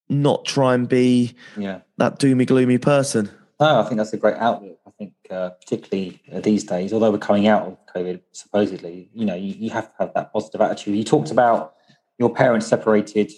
not 0.08 0.44
try 0.44 0.74
and 0.74 0.88
be 0.88 1.34
Yeah. 1.56 1.80
that 1.98 2.18
doomy 2.18 2.46
gloomy 2.46 2.78
person. 2.78 3.30
No, 3.58 3.80
I 3.80 3.84
think 3.84 3.96
that's 3.96 4.12
a 4.12 4.16
great 4.18 4.36
outlook. 4.36 4.78
I 4.86 4.90
think, 4.98 5.14
uh, 5.30 5.50
particularly 5.50 6.20
uh, 6.32 6.40
these 6.40 6.64
days, 6.64 6.92
although 6.92 7.10
we're 7.10 7.18
coming 7.18 7.46
out 7.46 7.66
of 7.66 7.78
COVID, 7.94 8.20
supposedly, 8.32 9.10
you 9.14 9.24
know, 9.24 9.34
you, 9.34 9.54
you 9.58 9.70
have 9.70 9.88
to 9.88 9.94
have 9.98 10.14
that 10.14 10.32
positive 10.32 10.60
attitude. 10.60 10.96
You 10.96 11.04
talked 11.04 11.30
about 11.30 11.74
your 12.18 12.32
parents 12.34 12.66
separated 12.66 13.32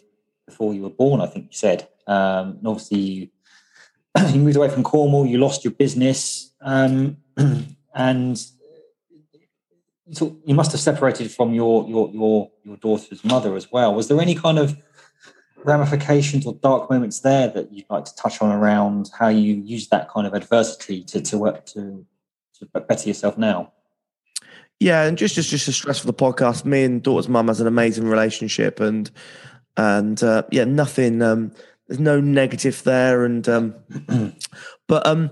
before 0.46 0.74
you 0.74 0.82
were 0.82 0.90
born. 0.90 1.20
I 1.20 1.26
think 1.26 1.46
you 1.46 1.56
said, 1.56 1.88
um, 2.06 2.56
and 2.58 2.66
obviously 2.66 2.98
you, 2.98 3.28
you 4.32 4.40
moved 4.40 4.56
away 4.56 4.68
from 4.68 4.82
Cornwall. 4.82 5.26
You 5.26 5.38
lost 5.38 5.64
your 5.64 5.72
business, 5.72 6.52
um, 6.62 7.18
and 7.94 8.44
you, 10.06 10.40
you 10.44 10.54
must 10.54 10.72
have 10.72 10.80
separated 10.80 11.30
from 11.30 11.52
your 11.54 11.86
your 11.88 12.10
your 12.10 12.50
your 12.64 12.76
daughter's 12.78 13.24
mother 13.24 13.54
as 13.56 13.70
well. 13.70 13.94
Was 13.94 14.08
there 14.08 14.20
any 14.20 14.34
kind 14.34 14.58
of 14.58 14.76
ramifications 15.64 16.46
or 16.46 16.54
dark 16.54 16.90
moments 16.90 17.20
there 17.20 17.48
that 17.48 17.72
you'd 17.72 17.86
like 17.90 18.04
to 18.04 18.14
touch 18.16 18.40
on 18.40 18.52
around 18.52 19.10
how 19.18 19.28
you 19.28 19.54
use 19.54 19.88
that 19.88 20.08
kind 20.08 20.26
of 20.26 20.34
adversity 20.34 21.02
to 21.04 21.20
to 21.20 21.38
work 21.38 21.66
to 21.66 22.04
to 22.58 22.80
better 22.80 23.08
yourself 23.08 23.38
now? 23.38 23.72
Yeah, 24.80 25.04
and 25.04 25.18
just 25.18 25.34
just 25.34 25.50
just 25.50 25.64
to 25.66 25.72
stress 25.72 25.98
for 25.98 26.06
the 26.06 26.14
podcast, 26.14 26.64
me 26.64 26.84
and 26.84 27.02
daughter's 27.02 27.28
mum 27.28 27.48
has 27.48 27.60
an 27.60 27.66
amazing 27.66 28.06
relationship, 28.06 28.80
and 28.80 29.10
and 29.76 30.22
uh, 30.22 30.42
yeah, 30.50 30.64
nothing. 30.64 31.22
Um, 31.22 31.52
there's 31.88 32.00
no 32.00 32.20
negative 32.20 32.82
there, 32.84 33.24
and 33.24 33.48
um, 33.48 33.74
but 34.86 35.06
um, 35.06 35.30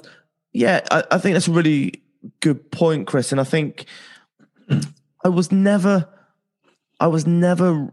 yeah, 0.53 0.81
I, 0.91 1.05
I 1.11 1.19
think 1.19 1.35
that's 1.35 1.49
a 1.49 1.53
really 1.53 2.03
good 2.41 2.71
point, 2.71 3.07
Chris. 3.07 3.31
And 3.31 3.41
I 3.41 3.45
think 3.45 3.85
I 5.25 5.29
was 5.29 5.53
never, 5.53 6.09
I 6.99 7.09
was 7.09 7.27
never, 7.27 7.93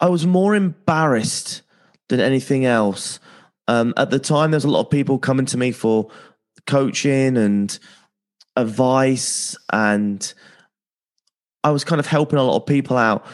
I 0.00 0.08
was 0.08 0.26
more 0.26 0.54
embarrassed 0.54 1.62
than 2.08 2.20
anything 2.20 2.64
else. 2.64 3.20
Um, 3.68 3.94
at 3.96 4.10
the 4.10 4.18
time, 4.18 4.50
there's 4.50 4.64
a 4.64 4.70
lot 4.70 4.80
of 4.80 4.90
people 4.90 5.18
coming 5.18 5.46
to 5.46 5.56
me 5.56 5.72
for 5.72 6.10
coaching 6.66 7.36
and 7.36 7.78
advice 8.56 9.56
and 9.72 10.32
I 11.62 11.70
was 11.70 11.84
kind 11.84 11.98
of 11.98 12.06
helping 12.06 12.38
a 12.38 12.42
lot 12.42 12.56
of 12.56 12.66
people 12.66 12.96
out 12.96 13.26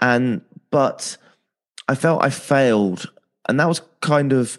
and 0.00 0.40
but 0.70 1.16
I 1.88 1.94
felt 1.94 2.22
I 2.22 2.30
failed 2.30 3.10
and 3.48 3.58
that 3.58 3.68
was 3.68 3.80
kind 4.00 4.32
of 4.32 4.56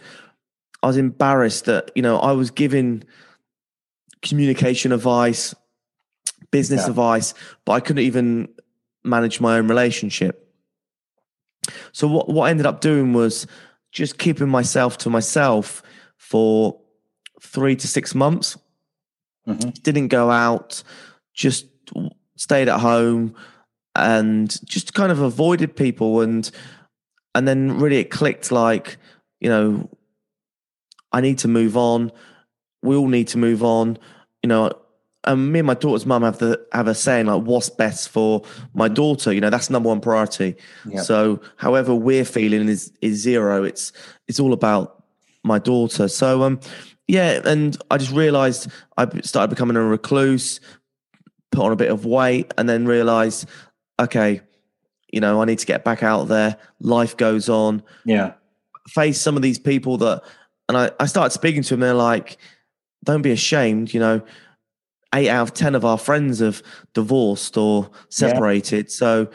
I 0.83 0.87
was 0.87 0.97
embarrassed 0.97 1.65
that 1.65 1.91
you 1.95 2.01
know 2.01 2.19
I 2.19 2.33
was 2.33 2.51
giving 2.51 3.03
communication 4.21 4.91
advice 4.91 5.55
business 6.51 6.81
Yeah. 6.81 6.89
advice 6.89 7.33
but 7.65 7.73
I 7.73 7.79
couldn't 7.79 8.03
even 8.03 8.49
manage 9.03 9.39
my 9.39 9.57
own 9.57 9.67
relationship 9.69 10.48
so 11.91 12.07
what 12.07 12.29
what 12.29 12.45
I 12.47 12.49
ended 12.51 12.65
up 12.65 12.81
doing 12.81 13.13
was 13.13 13.47
just 13.91 14.17
keeping 14.17 14.49
myself 14.49 14.97
to 14.99 15.09
myself 15.09 15.81
for 16.17 16.79
3 17.41 17.75
to 17.75 17.87
6 17.87 18.15
months 18.15 18.57
Mhm. 19.47 19.81
didn't 19.83 20.09
go 20.09 20.29
out, 20.29 20.83
just 21.33 21.65
stayed 22.35 22.69
at 22.69 22.79
home 22.81 23.33
and 23.95 24.59
just 24.65 24.93
kind 24.93 25.11
of 25.11 25.19
avoided 25.21 25.75
people 25.75 26.21
and 26.21 26.51
and 27.35 27.47
then 27.47 27.79
really 27.79 27.97
it 27.97 28.11
clicked 28.11 28.51
like, 28.51 28.97
you 29.39 29.49
know, 29.49 29.89
I 31.11 31.21
need 31.21 31.39
to 31.39 31.47
move 31.47 31.75
on. 31.77 32.11
We 32.83 32.95
all 32.95 33.07
need 33.07 33.27
to 33.29 33.37
move 33.37 33.63
on. 33.63 33.97
You 34.43 34.49
know, 34.49 34.71
and 35.25 35.51
me 35.51 35.59
and 35.59 35.67
my 35.67 35.73
daughter's 35.73 36.05
mum 36.05 36.23
have 36.23 36.37
the 36.39 36.65
have 36.71 36.87
a 36.87 36.95
saying 36.95 37.25
like 37.25 37.43
what's 37.43 37.69
best 37.69 38.09
for 38.09 38.43
my 38.73 38.87
daughter, 38.87 39.33
you 39.33 39.41
know, 39.41 39.49
that's 39.49 39.69
number 39.69 39.89
one 39.89 39.99
priority. 39.99 40.55
So 41.03 41.41
however 41.57 41.93
we're 41.93 42.25
feeling 42.25 42.69
is 42.69 42.91
is 43.01 43.21
zero. 43.21 43.63
It's 43.63 43.91
it's 44.27 44.39
all 44.39 44.53
about 44.53 45.03
my 45.43 45.59
daughter. 45.59 46.07
So 46.07 46.43
um 46.43 46.59
yeah, 47.07 47.41
and 47.43 47.75
I 47.89 47.97
just 47.97 48.11
realized 48.11 48.69
i 48.95 49.07
started 49.21 49.49
becoming 49.49 49.75
a 49.75 49.83
recluse, 49.83 50.59
put 51.51 51.65
on 51.65 51.71
a 51.71 51.75
bit 51.75 51.89
of 51.89 52.05
weight, 52.05 52.53
and 52.55 52.69
then 52.69 52.85
realized, 52.85 53.47
okay, 53.99 54.41
you 55.11 55.19
know, 55.19 55.41
I 55.41 55.45
need 55.45 55.57
to 55.57 55.65
get 55.65 55.83
back 55.83 56.03
out 56.03 56.27
there. 56.27 56.57
Life 56.79 57.17
goes 57.17 57.49
on. 57.49 57.81
Yeah. 58.05 58.33
Face 58.89 59.19
some 59.19 59.35
of 59.35 59.41
these 59.41 59.57
people 59.57 59.97
that, 59.97 60.21
and 60.67 60.77
I, 60.77 60.91
I 60.99 61.07
started 61.07 61.31
speaking 61.31 61.63
to 61.63 61.69
them. 61.69 61.79
They're 61.79 61.95
like, 61.95 62.37
don't 63.03 63.23
be 63.23 63.31
ashamed. 63.31 63.91
You 63.91 64.01
know, 64.01 64.21
eight 65.13 65.29
out 65.29 65.43
of 65.43 65.53
10 65.53 65.75
of 65.75 65.85
our 65.85 65.97
friends 65.97 66.39
have 66.39 66.61
divorced 66.93 67.57
or 67.57 67.89
separated. 68.09 68.91
So, 68.91 69.29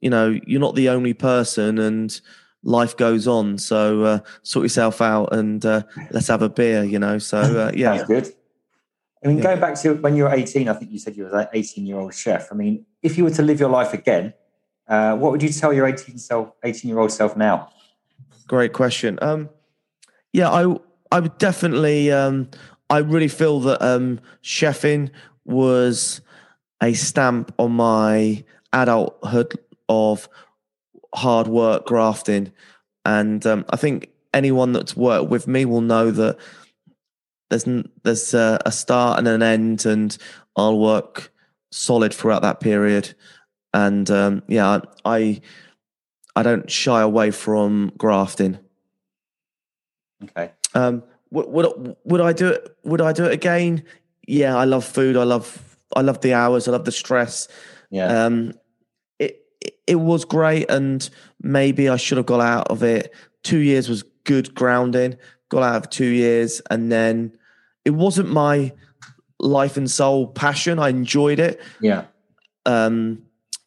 you 0.00 0.10
know, 0.10 0.38
you're 0.46 0.60
not 0.60 0.74
the 0.74 0.88
only 0.88 1.14
person 1.14 1.78
and 1.78 2.20
life 2.62 2.96
goes 2.96 3.28
on. 3.28 3.58
So 3.58 4.02
uh, 4.02 4.18
sort 4.42 4.64
yourself 4.64 5.00
out 5.00 5.32
and 5.32 5.64
uh, 5.64 5.82
let's 6.10 6.28
have 6.28 6.42
a 6.42 6.48
beer, 6.48 6.82
you 6.84 6.98
know. 6.98 7.18
So, 7.18 7.38
uh, 7.38 7.72
yeah. 7.76 7.96
Sounds 7.96 8.08
good. 8.08 8.34
I 9.24 9.28
mean, 9.28 9.38
Yeah. 9.38 9.44
going 9.44 9.60
back 9.60 9.80
to 9.82 9.94
when 9.94 10.16
you 10.16 10.24
were 10.24 10.32
18, 10.34 10.68
I 10.68 10.74
think 10.74 10.90
you 10.90 10.98
said 10.98 11.16
you 11.16 11.24
were 11.24 11.38
an 11.38 11.48
18 11.52 11.86
year 11.86 11.98
old 11.98 12.14
chef. 12.14 12.48
I 12.50 12.54
mean, 12.54 12.84
if 13.02 13.16
you 13.16 13.24
were 13.24 13.30
to 13.30 13.42
live 13.42 13.60
your 13.60 13.70
life 13.70 13.94
again, 13.94 14.34
uh, 14.88 15.16
what 15.16 15.32
would 15.32 15.42
you 15.42 15.48
tell 15.48 15.72
your 15.72 15.86
18 15.86 16.18
self, 16.18 16.50
18 16.62 16.88
year 16.90 16.98
old 16.98 17.10
self 17.12 17.36
now? 17.36 17.70
Great 18.48 18.74
question. 18.74 19.18
Um, 19.22 19.48
yeah, 20.32 20.50
I 20.50 20.76
I 21.10 21.20
would 21.20 21.38
definitely. 21.38 22.10
Um, 22.12 22.50
I 22.90 22.98
really 22.98 23.28
feel 23.28 23.60
that 23.60 23.82
um, 23.82 24.20
chefing 24.42 25.10
was 25.44 26.20
a 26.82 26.92
stamp 26.92 27.52
on 27.58 27.72
my 27.72 28.44
adulthood 28.72 29.58
of 29.88 30.28
hard 31.14 31.46
work, 31.46 31.86
grafting, 31.86 32.52
and 33.04 33.44
um, 33.46 33.64
I 33.70 33.76
think 33.76 34.10
anyone 34.32 34.72
that's 34.72 34.96
worked 34.96 35.30
with 35.30 35.46
me 35.46 35.64
will 35.64 35.80
know 35.80 36.10
that 36.10 36.38
there's 37.50 37.66
there's 38.02 38.34
a, 38.34 38.60
a 38.66 38.72
start 38.72 39.18
and 39.18 39.28
an 39.28 39.42
end, 39.42 39.86
and 39.86 40.16
I'll 40.56 40.78
work 40.78 41.32
solid 41.70 42.12
throughout 42.12 42.42
that 42.42 42.60
period. 42.60 43.14
And 43.72 44.10
um, 44.10 44.42
yeah, 44.48 44.80
I 45.04 45.40
I 46.36 46.42
don't 46.42 46.70
shy 46.70 47.00
away 47.00 47.30
from 47.30 47.92
grafting. 47.96 48.58
Okay. 50.22 50.52
Um, 50.74 51.02
would, 51.34 51.46
would 51.48 51.96
would 52.04 52.20
I 52.20 52.32
do 52.32 52.48
it? 52.48 52.76
Would 52.84 53.00
I 53.00 53.12
do 53.12 53.24
it 53.24 53.32
again? 53.32 53.82
Yeah, 54.26 54.56
I 54.56 54.64
love 54.64 54.84
food. 54.84 55.16
I 55.16 55.24
love 55.24 55.76
I 55.96 56.00
love 56.00 56.20
the 56.20 56.32
hours. 56.34 56.66
I 56.68 56.72
love 56.72 56.84
the 56.84 56.92
stress. 56.92 57.48
Yeah. 57.90 58.24
Um, 58.26 58.52
it 59.18 59.40
it- 59.86 59.96
was 59.96 60.24
great, 60.24 60.70
and 60.70 61.08
maybe 61.42 61.88
I 61.88 61.96
should 61.96 62.16
have 62.18 62.26
got 62.26 62.40
out 62.40 62.68
of 62.70 62.82
it. 62.82 63.12
Two 63.42 63.58
years 63.58 63.88
was 63.88 64.02
good 64.24 64.54
grounding. 64.54 65.16
Got 65.50 65.62
out 65.62 65.76
of 65.84 65.90
two 65.90 66.06
years, 66.06 66.62
and 66.70 66.90
then 66.90 67.36
it 67.84 67.90
wasn't 67.90 68.30
my 68.30 68.72
life 69.38 69.76
and 69.76 69.90
soul 69.90 70.26
passion. 70.28 70.78
I 70.78 70.88
enjoyed 70.88 71.38
it, 71.38 71.60
yeah. 71.80 72.04
um, 72.66 73.22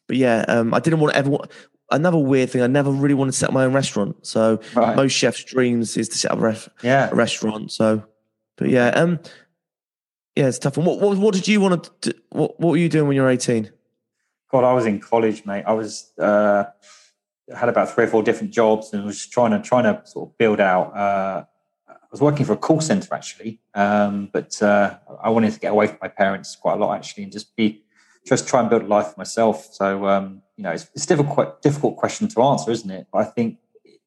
but 0.08 0.16
yeah, 0.16 0.44
um, 0.48 0.74
I 0.74 0.80
didn't 0.80 0.98
want 1.00 1.12
to 1.14 1.18
ever. 1.18 1.30
wa- 1.30 1.46
Another 1.90 2.18
weird 2.18 2.50
thing, 2.50 2.60
I 2.62 2.66
never 2.66 2.90
really 2.90 3.14
wanted 3.14 3.32
to 3.32 3.38
set 3.38 3.48
up 3.48 3.54
my 3.54 3.64
own 3.64 3.72
restaurant. 3.72 4.26
So 4.26 4.60
Right. 4.74 4.94
most 4.94 5.12
chefs' 5.12 5.42
dreams 5.44 5.96
is 5.96 6.08
to 6.10 6.18
set 6.18 6.30
up 6.30 6.38
a, 6.38 6.42
ref, 6.42 6.68
Yeah. 6.82 7.08
a 7.10 7.14
restaurant. 7.14 7.72
So, 7.72 8.04
but 8.56 8.68
yeah, 8.68 8.88
um, 8.88 9.20
yeah, 10.36 10.46
it's 10.48 10.58
tough. 10.58 10.76
And 10.76 10.86
what, 10.86 11.00
what, 11.00 11.16
what 11.16 11.34
did 11.34 11.48
you 11.48 11.60
want 11.60 11.84
to? 11.84 11.90
Do, 12.12 12.18
what, 12.30 12.60
what 12.60 12.70
were 12.70 12.76
you 12.76 12.88
doing 12.88 13.08
when 13.08 13.16
you 13.16 13.22
were 13.22 13.30
eighteen? 13.30 13.70
God, 14.50 14.64
I 14.64 14.72
was 14.72 14.86
in 14.86 15.00
college, 15.00 15.44
mate. 15.46 15.64
I 15.66 15.72
was 15.72 16.12
uh, 16.18 16.64
had 17.54 17.68
about 17.68 17.90
three 17.94 18.04
or 18.04 18.08
four 18.08 18.22
different 18.22 18.52
jobs 18.52 18.92
and 18.92 19.04
was 19.04 19.26
trying 19.26 19.50
to 19.50 19.60
trying 19.60 19.84
to 19.84 20.00
sort 20.06 20.28
of 20.28 20.38
build 20.38 20.60
out. 20.60 20.96
Uh, 20.96 21.44
I 21.88 21.94
was 22.12 22.20
working 22.20 22.46
for 22.46 22.52
a 22.52 22.56
call 22.56 22.80
center 22.80 23.12
actually, 23.14 23.60
um, 23.74 24.28
but 24.32 24.62
uh, 24.62 24.98
I 25.22 25.30
wanted 25.30 25.52
to 25.54 25.58
get 25.60 25.72
away 25.72 25.86
from 25.88 25.98
my 26.00 26.08
parents 26.08 26.54
quite 26.56 26.74
a 26.74 26.76
lot 26.76 26.96
actually, 26.96 27.24
and 27.24 27.32
just 27.32 27.56
be 27.56 27.82
just 28.26 28.46
try 28.46 28.60
and 28.60 28.68
build 28.70 28.82
a 28.82 28.86
life 28.86 29.08
for 29.08 29.14
myself. 29.18 29.68
So 29.72 30.06
um, 30.06 30.42
you 30.58 30.64
know, 30.64 30.72
it's, 30.72 30.90
it's 30.92 31.04
a 31.04 31.08
difficult 31.08 31.62
difficult 31.62 31.96
question 31.96 32.26
to 32.28 32.42
answer, 32.42 32.72
isn't 32.72 32.90
it? 32.90 33.06
But 33.12 33.18
I 33.20 33.24
think 33.24 33.58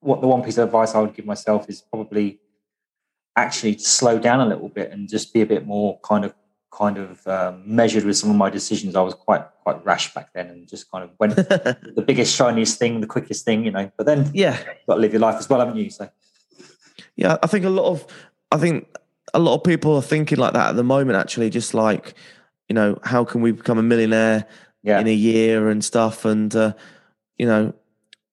what 0.02 0.20
the 0.20 0.28
one 0.28 0.44
piece 0.44 0.58
of 0.58 0.66
advice 0.66 0.94
I 0.94 1.00
would 1.00 1.16
give 1.16 1.26
myself 1.26 1.70
is 1.70 1.82
probably 1.82 2.40
actually 3.38 3.76
to 3.76 3.84
slow 3.84 4.20
down 4.20 4.42
a 4.42 4.46
little 4.46 4.68
bit 4.68 4.92
and 4.92 5.08
just 5.08 5.34
be 5.34 5.42
a 5.42 5.46
bit 5.46 5.66
more 5.66 5.98
kind 6.04 6.26
of 6.26 6.36
kind 6.70 6.98
of 6.98 7.26
um, 7.26 7.64
measured 7.66 8.04
with 8.04 8.18
some 8.18 8.30
of 8.30 8.36
my 8.36 8.50
decisions. 8.50 8.98
I 8.98 9.02
was 9.02 9.14
quite 9.14 9.46
quite 9.64 9.84
rash 9.86 10.14
back 10.14 10.34
then 10.34 10.48
and 10.48 10.68
just 10.68 10.92
kind 10.92 11.06
of 11.06 11.12
went 11.20 11.36
the 11.38 12.04
biggest, 12.06 12.36
shiniest 12.36 12.78
thing, 12.78 13.00
the 13.00 13.08
quickest 13.08 13.46
thing, 13.46 13.64
you 13.64 13.72
know. 13.72 13.90
But 13.96 14.06
then 14.06 14.30
yeah, 14.34 14.58
you've 14.58 14.88
got 14.88 14.96
to 14.96 15.00
live 15.00 15.14
your 15.14 15.22
life 15.22 15.36
as 15.36 15.50
well, 15.50 15.60
haven't 15.62 15.78
you? 15.78 15.90
So 15.90 16.10
yeah. 17.16 17.38
I 17.42 17.48
think 17.48 17.64
a 17.64 17.70
lot 17.70 17.86
of, 17.86 18.06
I 18.52 18.58
think 18.58 18.94
a 19.34 19.40
lot 19.40 19.56
of 19.56 19.64
people 19.64 19.96
are 19.96 20.02
thinking 20.02 20.38
like 20.38 20.52
that 20.52 20.72
at 20.72 20.76
the 20.76 20.84
moment. 20.84 21.18
Actually, 21.18 21.50
just 21.50 21.74
like, 21.74 22.14
you 22.68 22.74
know, 22.74 23.00
how 23.04 23.24
can 23.24 23.42
we 23.42 23.54
become 23.54 23.78
a 23.78 23.84
millionaire 23.84 24.46
yeah, 24.84 25.00
in 25.00 25.08
a 25.08 25.14
year 25.14 25.70
and 25.70 25.84
stuff? 25.84 26.26
And 26.26 26.56
uh, 26.56 26.74
you 27.38 27.46
know, 27.46 27.74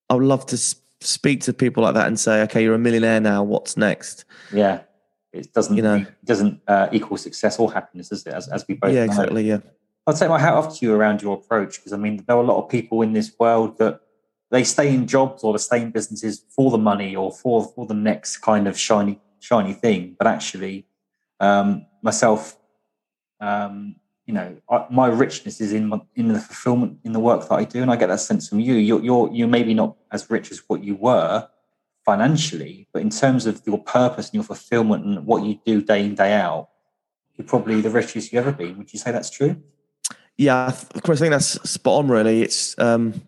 I 0.08 0.14
would 0.14 0.24
love 0.24 0.46
to 0.46 0.58
speak 1.00 1.42
to 1.42 1.52
people 1.52 1.82
like 1.82 1.94
that 1.94 2.06
and 2.06 2.18
say, 2.18 2.42
okay, 2.42 2.62
you're 2.62 2.74
a 2.74 2.78
millionaire 2.78 3.20
now. 3.20 3.42
What's 3.42 3.76
next? 3.76 4.24
yeah. 4.52 4.80
It 5.30 5.52
doesn't 5.52 5.76
You 5.76 5.82
know. 5.82 5.96
it 5.96 6.24
doesn't 6.24 6.62
uh, 6.66 6.88
equal 6.90 7.18
success 7.18 7.58
or 7.58 7.70
happiness, 7.70 8.10
is 8.10 8.26
it? 8.26 8.32
As, 8.32 8.48
as 8.48 8.64
we 8.66 8.74
both 8.74 8.94
yeah, 8.94 9.00
know. 9.00 9.12
exactly. 9.12 9.46
Yeah, 9.46 9.58
I'd 10.06 10.16
take 10.16 10.30
my 10.30 10.38
hat 10.38 10.54
off 10.54 10.78
to 10.78 10.86
you 10.86 10.94
around 10.94 11.20
your 11.20 11.34
approach 11.36 11.76
because 11.76 11.92
I 11.92 11.98
mean 11.98 12.24
there 12.26 12.34
are 12.34 12.42
a 12.42 12.46
lot 12.46 12.64
of 12.64 12.70
people 12.70 13.02
in 13.02 13.12
this 13.12 13.30
world 13.38 13.76
that 13.76 14.00
they 14.50 14.64
stay 14.64 14.92
in 14.92 15.06
jobs 15.06 15.44
or 15.44 15.52
they 15.52 15.58
stay 15.58 15.82
in 15.82 15.90
businesses 15.90 16.42
for 16.48 16.70
the 16.70 16.78
money 16.78 17.14
or 17.14 17.30
for 17.30 17.62
for 17.62 17.84
the 17.84 17.94
next 17.94 18.38
kind 18.38 18.66
of 18.66 18.78
shiny 18.78 19.20
shiny 19.38 19.74
thing. 19.74 20.16
But 20.18 20.28
actually, 20.28 20.86
um, 21.40 21.84
myself, 22.02 22.56
um, 23.38 23.96
you 24.28 24.34
know, 24.34 24.54
I, 24.70 24.84
my 24.90 25.06
richness 25.06 25.58
is 25.58 25.72
in 25.72 25.88
my, 25.88 26.02
in 26.14 26.28
the 26.28 26.38
fulfillment 26.38 26.98
in 27.02 27.12
the 27.12 27.18
work 27.18 27.48
that 27.48 27.54
I 27.54 27.64
do, 27.64 27.80
and 27.80 27.90
I 27.90 27.96
get 27.96 28.08
that 28.08 28.20
sense 28.20 28.46
from 28.46 28.60
you. 28.60 28.74
You're 28.74 29.00
you're 29.00 29.30
you're 29.32 29.48
maybe 29.48 29.72
not 29.72 29.96
as 30.12 30.28
rich 30.28 30.52
as 30.52 30.62
what 30.68 30.84
you 30.84 30.96
were 30.96 31.48
financially, 32.04 32.86
but 32.92 33.00
in 33.00 33.08
terms 33.08 33.46
of 33.46 33.62
your 33.66 33.78
purpose 33.78 34.26
and 34.26 34.34
your 34.34 34.44
fulfillment 34.44 35.06
and 35.06 35.24
what 35.24 35.44
you 35.44 35.58
do 35.64 35.80
day 35.80 36.04
in 36.04 36.14
day 36.14 36.34
out, 36.34 36.68
you're 37.36 37.46
probably 37.46 37.80
the 37.80 37.88
richest 37.88 38.30
you've 38.30 38.46
ever 38.46 38.52
been. 38.52 38.76
Would 38.76 38.92
you 38.92 38.98
say 38.98 39.12
that's 39.12 39.30
true? 39.30 39.62
yeah. 40.36 40.66
Of 40.68 41.02
course, 41.02 41.20
I 41.20 41.24
think 41.24 41.32
that's 41.32 41.70
spot 41.70 42.04
on. 42.04 42.08
Really, 42.08 42.42
it's 42.42 42.78
um, 42.78 43.26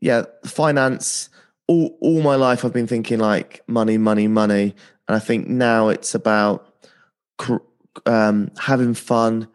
yeah, 0.00 0.24
finance. 0.44 1.30
All 1.66 1.96
all 2.02 2.20
my 2.20 2.36
life, 2.36 2.62
I've 2.62 2.74
been 2.74 2.86
thinking 2.86 3.20
like 3.20 3.62
money, 3.66 3.96
money, 3.96 4.28
money, 4.28 4.74
and 5.08 5.16
I 5.16 5.18
think 5.18 5.48
now 5.48 5.88
it's 5.88 6.14
about 6.14 6.90
cr- 7.38 7.64
um, 8.06 8.50
having 8.58 8.94
fun. 8.94 9.48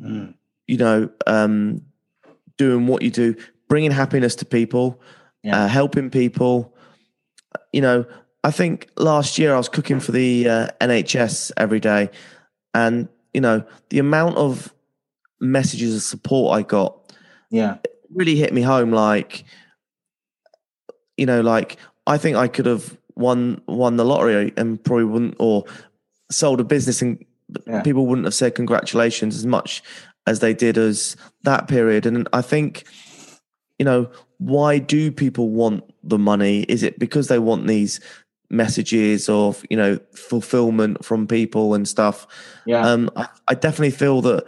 Mm. 0.00 0.34
You 0.66 0.76
know, 0.76 1.10
um, 1.26 1.82
doing 2.56 2.86
what 2.86 3.02
you 3.02 3.10
do, 3.10 3.34
bringing 3.68 3.90
happiness 3.90 4.34
to 4.36 4.44
people, 4.44 5.00
Yeah. 5.42 5.64
uh, 5.64 5.68
helping 5.68 6.10
people. 6.10 6.74
You 7.72 7.80
know, 7.80 8.04
I 8.44 8.50
think 8.50 8.88
last 8.96 9.38
year 9.38 9.54
I 9.54 9.56
was 9.56 9.68
cooking 9.68 9.98
for 10.00 10.12
the 10.12 10.48
uh, 10.48 10.68
NHS 10.80 11.52
every 11.56 11.80
day, 11.80 12.10
and 12.74 13.08
you 13.34 13.40
know 13.40 13.64
the 13.90 13.98
amount 13.98 14.36
of 14.36 14.72
messages 15.40 15.94
of 15.96 16.02
support 16.02 16.58
I 16.58 16.62
got 16.62 17.12
Yeah. 17.50 17.78
really 18.14 18.36
hit 18.36 18.52
me 18.52 18.62
home. 18.62 18.90
Like, 18.92 19.44
you 21.16 21.26
know, 21.26 21.40
like 21.40 21.76
I 22.06 22.18
think 22.18 22.36
I 22.36 22.48
could 22.48 22.66
have 22.66 22.96
won 23.16 23.60
won 23.66 23.96
the 23.96 24.04
lottery 24.04 24.52
and 24.56 24.82
probably 24.82 25.04
wouldn't, 25.04 25.36
or 25.38 25.64
sold 26.30 26.60
a 26.60 26.64
business 26.64 27.02
and 27.02 27.24
Yeah. 27.66 27.82
people 27.82 28.06
wouldn't 28.06 28.26
have 28.26 28.34
said 28.34 28.54
congratulations 28.54 29.34
as 29.34 29.46
much 29.46 29.82
as 30.26 30.40
they 30.40 30.52
did 30.52 30.76
as 30.76 31.16
that 31.44 31.68
period. 31.68 32.04
And 32.04 32.28
I 32.32 32.42
think, 32.42 32.84
you 33.78 33.84
know, 33.84 34.10
why 34.38 34.78
do 34.78 35.10
people 35.10 35.48
want 35.50 35.84
the 36.02 36.18
money? 36.18 36.62
Is 36.62 36.82
it 36.82 36.98
because 36.98 37.28
they 37.28 37.38
want 37.38 37.66
these 37.66 38.00
messages 38.50 39.28
of 39.28 39.62
you 39.68 39.76
know 39.76 39.98
fulfillment 40.14 41.04
from 41.04 41.26
people 41.26 41.74
and 41.74 41.86
stuff? 41.88 42.26
Yeah. 42.66 42.86
Um, 42.86 43.10
I, 43.16 43.28
I 43.48 43.54
definitely 43.54 43.90
feel 43.90 44.22
that 44.22 44.44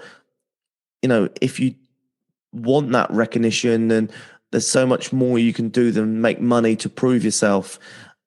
you 1.02 1.08
know 1.08 1.28
if 1.40 1.58
you 1.58 1.74
want 2.52 2.92
that 2.92 3.10
recognition, 3.10 3.90
and 3.90 4.12
there's 4.52 4.68
so 4.68 4.86
much 4.86 5.12
more 5.12 5.38
you 5.38 5.52
can 5.52 5.68
do 5.68 5.90
than 5.90 6.20
make 6.20 6.40
money 6.40 6.76
to 6.76 6.88
prove 6.88 7.24
yourself. 7.24 7.78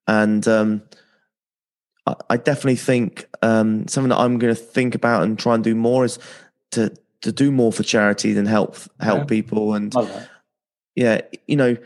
And 0.07 0.45
um, 0.47 0.83
I, 2.05 2.15
I 2.31 2.37
definitely 2.37 2.75
think 2.75 3.27
um, 3.41 3.87
something 3.87 4.09
that 4.09 4.17
I'm 4.19 4.37
going 4.39 4.53
to 4.53 4.61
think 4.61 4.95
about 4.95 5.23
and 5.23 5.37
try 5.37 5.55
and 5.55 5.63
do 5.63 5.75
more 5.75 6.05
is 6.05 6.19
to 6.71 6.93
to 7.21 7.31
do 7.31 7.51
more 7.51 7.71
for 7.71 7.83
charity 7.83 8.33
than 8.33 8.45
help 8.45 8.75
help 8.99 9.19
Yeah. 9.21 9.25
people. 9.25 9.73
And 9.73 9.93
yeah, 10.95 11.21
you 11.47 11.55
know, 11.55 11.77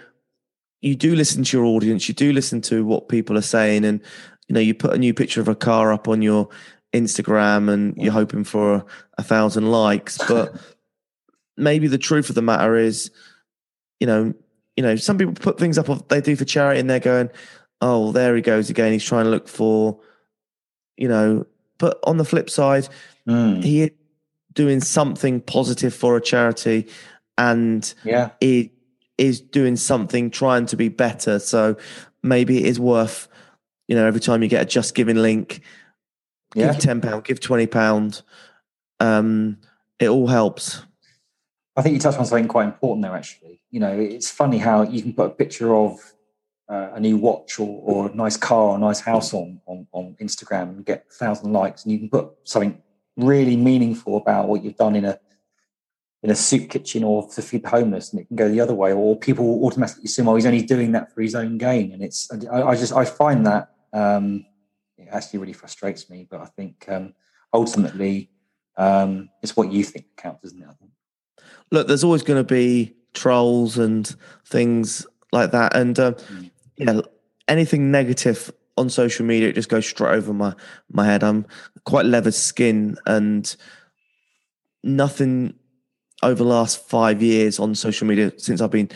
you 0.82 0.96
do 0.96 1.16
listen 1.16 1.44
to 1.44 1.58
your 1.58 1.66
audience, 1.66 2.08
you 2.08 2.14
do 2.16 2.34
listen 2.34 2.62
to 2.62 2.84
what 2.86 3.08
people 3.10 3.38
are 3.38 3.42
saying, 3.42 3.86
and 3.86 4.02
you 4.48 4.54
know, 4.54 4.60
you 4.60 4.74
put 4.74 4.94
a 4.94 4.98
new 4.98 5.14
picture 5.14 5.42
of 5.42 5.48
a 5.48 5.56
car 5.56 5.92
up 5.94 6.08
on 6.08 6.22
your 6.22 6.50
Instagram, 6.94 7.70
and 7.72 7.96
Yeah. 7.98 8.06
you're 8.06 8.14
hoping 8.14 8.44
for 8.44 8.74
a, 8.76 8.86
a 9.20 9.24
thousand 9.24 9.70
likes, 9.70 10.18
but 10.28 10.56
maybe 11.58 11.88
the 11.88 11.98
truth 11.98 12.30
of 12.30 12.36
the 12.36 12.42
matter 12.42 12.76
is, 12.76 13.12
you 14.00 14.08
know, 14.08 14.34
you 14.76 14.84
know, 14.84 14.96
some 14.96 15.18
people 15.18 15.34
put 15.34 15.60
things 15.60 15.78
up 15.78 15.90
of- 15.90 16.08
they 16.08 16.22
do 16.22 16.36
for 16.36 16.46
charity, 16.46 16.80
and 16.80 16.90
they're 16.90 17.00
going, 17.00 17.30
"Oh, 17.82 18.12
there 18.12 18.36
he 18.36 18.42
goes 18.42 18.70
again. 18.70 18.92
He's 18.92 19.04
trying 19.04 19.26
to 19.26 19.32
look 19.32 19.48
for," 19.48 20.00
you 20.98 21.08
know. 21.08 21.46
But 21.78 22.00
on 22.04 22.18
the 22.18 22.26
flip 22.26 22.50
side, 22.50 22.90
Mm. 23.28 23.64
he 23.64 23.84
is 23.84 23.92
doing 24.54 24.80
something 24.82 25.42
positive 25.42 25.94
for 25.94 26.18
a 26.18 26.22
charity, 26.22 26.88
and 27.38 27.94
Yeah. 28.04 28.32
it 28.42 28.72
is 29.18 29.42
doing 29.42 29.76
something 29.76 30.30
trying 30.32 30.66
to 30.68 30.76
be 30.76 30.90
better. 30.90 31.40
So 31.40 31.76
maybe 32.24 32.58
it 32.60 32.66
is 32.66 32.80
worth, 32.80 33.28
you 33.88 33.96
know, 33.96 34.06
every 34.08 34.20
time 34.22 34.42
you 34.44 34.48
get 34.50 34.62
a 34.62 34.66
just 34.66 34.96
giving 34.96 35.18
link, 35.18 35.62
Yeah. 36.56 36.72
give 36.72 36.82
ten 36.82 37.02
pound, 37.02 37.24
give 37.26 37.40
twenty 37.40 37.68
pound. 37.68 38.22
Um, 39.00 39.58
it 40.00 40.08
all 40.10 40.28
helps. 40.28 40.82
I 41.76 41.82
think 41.84 41.94
you 41.94 42.00
touched 42.00 42.18
on 42.18 42.26
something 42.26 42.48
quite 42.48 42.66
important 42.66 43.04
there, 43.04 43.16
actually. 43.16 43.62
You 43.70 43.80
know, 43.80 44.00
it's 44.00 44.32
funny 44.32 44.58
how 44.58 44.82
you 44.82 45.02
can 45.04 45.14
put 45.14 45.28
a 45.28 45.30
picture 45.36 45.76
of 45.76 46.00
uh, 46.70 46.90
a 46.94 47.00
new 47.00 47.18
watch 47.18 47.60
or, 47.60 47.82
or 47.84 48.10
a 48.10 48.16
nice 48.16 48.38
car 48.38 48.70
or 48.70 48.76
a 48.76 48.80
nice 48.80 49.00
house 49.00 49.34
on, 49.34 49.62
on, 49.66 49.88
on 49.94 50.16
Instagram 50.22 50.64
and 50.64 50.86
get 50.86 51.06
a 51.10 51.14
thousand 51.14 51.54
likes, 51.54 51.84
and 51.84 51.92
you 51.92 52.00
can 52.00 52.10
put 52.10 52.30
something 52.44 52.82
really 53.16 53.56
meaningful 53.56 54.18
about 54.18 54.48
what 54.48 54.64
you've 54.64 54.76
done 54.76 54.96
in 54.96 55.06
a 55.06 55.20
in 56.24 56.32
a 56.32 56.36
soup 56.36 56.70
kitchen 56.70 57.04
or 57.04 57.28
to 57.30 57.42
feed 57.42 57.64
the 57.64 57.70
homeless, 57.70 58.12
and 58.12 58.20
it 58.20 58.28
can 58.28 58.36
go 58.36 58.50
the 58.50 58.60
other 58.60 58.74
way. 58.74 58.92
Or 58.92 59.18
people 59.18 59.46
will 59.46 59.68
automatically 59.68 60.06
assume, 60.06 60.28
oh, 60.28 60.36
he's 60.36 60.46
only 60.46 60.64
doing 60.64 60.92
that 60.94 61.14
for 61.14 61.22
his 61.22 61.36
own 61.36 61.58
gain, 61.58 61.94
and 61.94 62.04
it's 62.04 62.30
I, 62.52 62.64
I 62.64 62.76
just 62.76 62.94
I 62.94 63.06
find 63.06 63.46
that 63.46 63.72
um, 63.94 64.46
it 64.98 65.08
actually 65.12 65.40
really 65.40 65.54
frustrates 65.54 66.10
me. 66.10 66.28
But 66.30 66.42
I 66.42 66.46
think 66.46 66.86
um, 66.90 67.14
ultimately 67.54 68.30
um, 68.76 69.30
it's 69.42 69.56
what 69.56 69.72
you 69.72 69.84
think 69.84 70.06
counts, 70.18 70.44
isn't 70.46 70.62
it? 70.62 70.68
I 70.70 70.74
think. 70.74 70.92
Look, 71.72 71.88
there's 71.88 72.04
always 72.04 72.24
going 72.24 72.40
to 72.40 72.54
be 72.54 72.96
trolls 73.14 73.78
and 73.78 74.14
things 74.46 75.06
like 75.32 75.52
that, 75.52 75.76
and 75.76 75.98
um, 76.00 76.16
Mm. 76.16 76.52
Yeah, 76.78 77.02
anything 77.48 77.92
negative 77.92 78.52
on 78.78 78.90
social 78.90 79.26
media 79.26 79.50
it 79.50 79.56
just 79.56 79.70
goes 79.70 79.88
straight 79.88 80.13
over 80.16 80.34
my 80.34 80.54
my 80.92 81.06
head. 81.06 81.24
I'm 81.24 81.46
quite 81.86 82.06
leather 82.06 82.32
skin, 82.32 82.98
and 83.06 83.56
nothing 84.84 85.54
over 86.24 86.44
the 86.44 86.50
last 86.50 86.88
five 86.88 87.22
years 87.22 87.60
on 87.60 87.76
social 87.76 88.08
media 88.08 88.32
since 88.38 88.62
I've 88.62 88.72
been 88.72 88.90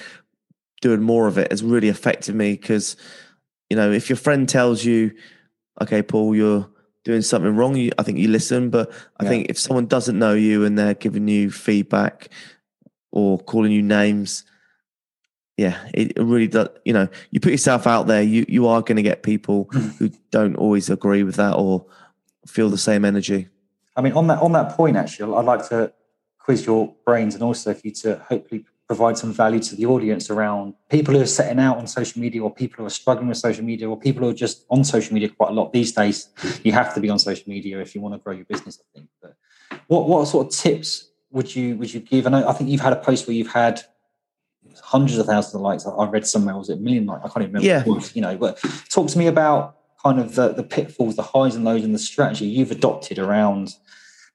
doing 0.82 1.02
more 1.02 1.28
of 1.28 1.38
it 1.38 1.52
has 1.52 1.63
really 1.63 1.89
affected 1.89 2.34
me 2.34 2.54
because 2.54 2.96
you 3.70 3.78
know 3.78 3.91
if 3.91 4.10
your 4.10 4.17
friend 4.17 4.48
tells 4.50 4.84
you, 4.84 5.12
okay, 5.82 6.02
Paul, 6.02 6.36
you're 6.36 6.70
doing 7.04 7.22
something 7.22 7.56
wrong, 7.56 7.76
you, 7.76 7.91
I 7.98 8.04
think 8.04 8.20
you 8.20 8.28
listen, 8.28 8.70
but 8.70 8.91
I 9.20 9.24
Yeah. 9.24 9.30
think 9.30 9.50
if 9.50 9.58
someone 9.58 9.88
doesn't 9.88 10.17
know 10.20 10.34
you 10.34 10.63
and 10.65 10.78
they're 10.78 10.94
giving 10.94 11.28
you 11.28 11.50
feedback 11.52 12.30
or 13.12 13.39
calling 13.39 13.72
you 13.72 13.82
names. 13.82 14.44
Yeah, 15.62 15.78
it 15.93 16.13
really 16.17 16.47
does. 16.47 16.69
You 16.86 16.93
know, 16.93 17.08
you 17.30 17.39
put 17.39 17.52
yourself 17.52 17.86
out 17.86 18.08
there, 18.08 18.24
you 18.24 18.47
you 18.50 18.67
are 18.67 18.82
going 18.82 18.95
to 18.95 19.04
get 19.04 19.21
people 19.21 19.69
hmm. 19.71 19.89
who 20.00 20.10
don't 20.32 20.56
always 20.56 20.89
agree 20.89 21.21
with 21.21 21.36
that 21.36 21.54
or 21.54 21.86
feel 22.47 22.71
the 22.71 22.80
same 22.80 23.06
energy. 23.06 23.47
I 23.95 24.02
mean, 24.02 24.13
on 24.13 24.26
that 24.26 24.39
on 24.41 24.54
that 24.54 24.76
point, 24.76 24.97
actually, 24.97 25.36
I'd 25.36 25.45
like 25.45 25.69
to 25.69 25.93
quiz 26.39 26.65
your 26.65 26.95
brains 27.06 27.36
and 27.36 27.43
also 27.43 27.76
for 27.76 27.82
you 27.84 27.93
to 27.93 28.15
hopefully 28.28 28.65
provide 28.88 29.19
some 29.19 29.32
value 29.32 29.60
to 29.60 29.76
the 29.76 29.86
audience 29.86 30.32
around 30.32 30.74
people 30.89 31.13
who 31.13 31.21
are 31.21 31.28
setting 31.28 31.60
out 31.60 31.78
on 31.78 31.86
social 31.86 32.19
media 32.19 32.41
or 32.41 32.52
people 32.52 32.78
who 32.78 32.88
are 32.88 32.89
struggling 33.02 33.28
with 33.28 33.38
social 33.38 33.63
media 33.63 33.88
or 33.88 33.95
people 34.00 34.24
who 34.24 34.30
are 34.30 34.34
just 34.34 34.65
on 34.71 34.84
social 34.84 35.13
media 35.13 35.30
quite 35.30 35.52
a 35.52 35.54
lot 35.54 35.71
these 35.71 35.91
days. 35.91 36.30
Hmm. 36.38 36.50
You 36.63 36.71
have 36.71 36.95
to 36.95 37.00
be 37.00 37.10
on 37.12 37.19
social 37.19 37.47
media 37.47 37.80
if 37.80 37.93
you 37.93 38.02
want 38.02 38.15
to 38.15 38.17
grow 38.17 38.34
your 38.34 38.45
business, 38.45 38.82
I 38.82 38.86
think. 38.97 39.10
But 39.21 39.36
what 39.86 40.08
what 40.10 40.28
sort 40.28 40.47
of 40.47 40.54
tips 40.54 41.12
would 41.30 41.56
you 41.56 41.76
would 41.76 41.93
you 41.93 42.00
give? 42.00 42.26
And 42.26 42.36
I, 42.36 42.50
I 42.50 42.54
think 42.54 42.71
you've 42.71 42.82
had 42.82 42.93
a 42.93 43.02
post 43.10 43.28
where 43.28 43.36
you've 43.36 43.54
had 43.54 43.84
hundreds 44.84 45.18
of 45.18 45.26
thousands 45.26 45.56
of 45.56 45.62
likes. 45.62 45.86
I 45.86 46.06
read 46.06 46.26
somewhere 46.26 46.56
was 46.58 46.70
it 46.70 46.78
a 46.78 46.82
million 46.82 47.06
likes? 47.06 47.24
I 47.24 47.28
can't 47.28 47.44
even 47.44 47.56
remember. 47.56 47.68
Yeah. 47.68 47.84
Was, 47.84 48.16
you 48.16 48.22
know, 48.22 48.38
but 48.38 48.60
talk 48.90 49.08
to 49.10 49.18
me 49.18 49.28
about 49.28 49.78
kind 50.04 50.20
of 50.20 50.36
the, 50.36 50.50
the 50.50 50.64
pitfalls, 50.64 51.16
the 51.16 51.24
highs 51.24 51.56
and 51.56 51.64
lows, 51.66 51.84
and 51.84 51.94
the 51.94 52.00
strategy 52.00 52.46
you've 52.46 52.72
adopted 52.72 53.20
around 53.20 53.76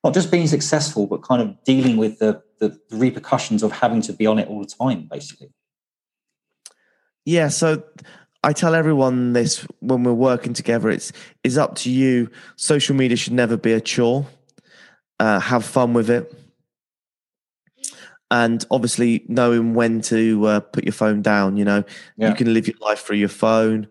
not 0.04 0.14
just 0.14 0.30
being 0.30 0.46
successful, 0.46 1.06
but 1.06 1.22
kind 1.22 1.42
of 1.42 1.62
dealing 1.64 1.96
with 1.96 2.18
the, 2.18 2.42
the 2.60 2.78
repercussions 2.90 3.62
of 3.62 3.72
having 3.72 4.00
to 4.02 4.12
be 4.12 4.26
on 4.26 4.38
it 4.38 4.48
all 4.48 4.60
the 4.60 4.66
time, 4.66 5.08
basically. 5.10 5.48
Yeah. 7.24 7.48
So 7.48 7.82
I 8.44 8.52
tell 8.52 8.74
everyone 8.74 9.32
this 9.32 9.66
when 9.80 10.04
we're 10.04 10.12
working 10.12 10.52
together. 10.52 10.90
It's 10.90 11.12
it's 11.42 11.56
up 11.56 11.74
to 11.76 11.90
you. 11.90 12.30
Social 12.54 12.94
media 12.94 13.16
should 13.16 13.32
never 13.32 13.56
be 13.56 13.72
a 13.72 13.80
chore. 13.80 14.26
Uh, 15.18 15.40
have 15.40 15.64
fun 15.64 15.94
with 15.94 16.10
it 16.10 16.32
and 18.30 18.64
obviously 18.70 19.24
knowing 19.28 19.74
when 19.74 20.00
to 20.02 20.46
uh, 20.46 20.60
put 20.60 20.84
your 20.84 20.92
phone 20.92 21.22
down. 21.22 21.56
You 21.56 21.64
know, 21.64 21.84
yeah. 22.16 22.28
you 22.28 22.34
can 22.34 22.52
live 22.52 22.66
your 22.66 22.76
life 22.80 23.00
through 23.00 23.16
your 23.16 23.28
phone. 23.28 23.88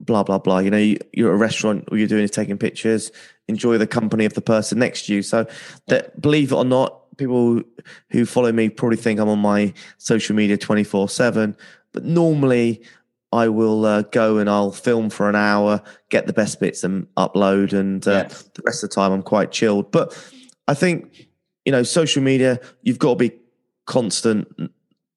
Blah 0.00 0.24
blah 0.24 0.38
blah. 0.38 0.58
You 0.58 0.70
know, 0.70 0.78
you, 0.78 0.98
you're 1.12 1.30
at 1.30 1.34
a 1.34 1.38
restaurant. 1.38 1.88
All 1.90 1.98
you're 1.98 2.08
doing 2.08 2.24
is 2.24 2.30
taking 2.30 2.58
pictures. 2.58 3.10
Enjoy 3.48 3.78
the 3.78 3.86
company 3.86 4.24
of 4.24 4.34
the 4.34 4.40
person 4.40 4.78
next 4.78 5.06
to 5.06 5.14
you. 5.14 5.22
So, 5.22 5.46
that 5.88 6.20
believe 6.20 6.52
it 6.52 6.56
or 6.56 6.64
not, 6.64 7.16
people 7.16 7.62
who 8.10 8.26
follow 8.26 8.52
me 8.52 8.68
probably 8.68 8.96
think 8.96 9.20
I'm 9.20 9.28
on 9.28 9.38
my 9.38 9.72
social 9.98 10.36
media 10.36 10.56
24 10.56 11.08
seven. 11.08 11.56
But 11.92 12.04
normally, 12.04 12.82
I 13.32 13.48
will 13.48 13.84
uh, 13.84 14.02
go 14.02 14.38
and 14.38 14.50
I'll 14.50 14.72
film 14.72 15.10
for 15.10 15.28
an 15.28 15.36
hour, 15.36 15.82
get 16.08 16.26
the 16.26 16.32
best 16.32 16.60
bits 16.60 16.84
and 16.84 17.06
upload, 17.16 17.72
and 17.72 18.06
uh, 18.06 18.10
yeah. 18.10 18.22
the 18.28 18.62
rest 18.64 18.84
of 18.84 18.90
the 18.90 18.94
time 18.94 19.12
I'm 19.12 19.22
quite 19.22 19.52
chilled. 19.52 19.90
But 19.90 20.16
I 20.68 20.74
think 20.74 21.28
you 21.64 21.72
know, 21.72 21.82
social 21.82 22.22
media, 22.22 22.60
you've 22.82 22.98
got 22.98 23.10
to 23.10 23.16
be 23.16 23.32
constant. 23.86 24.48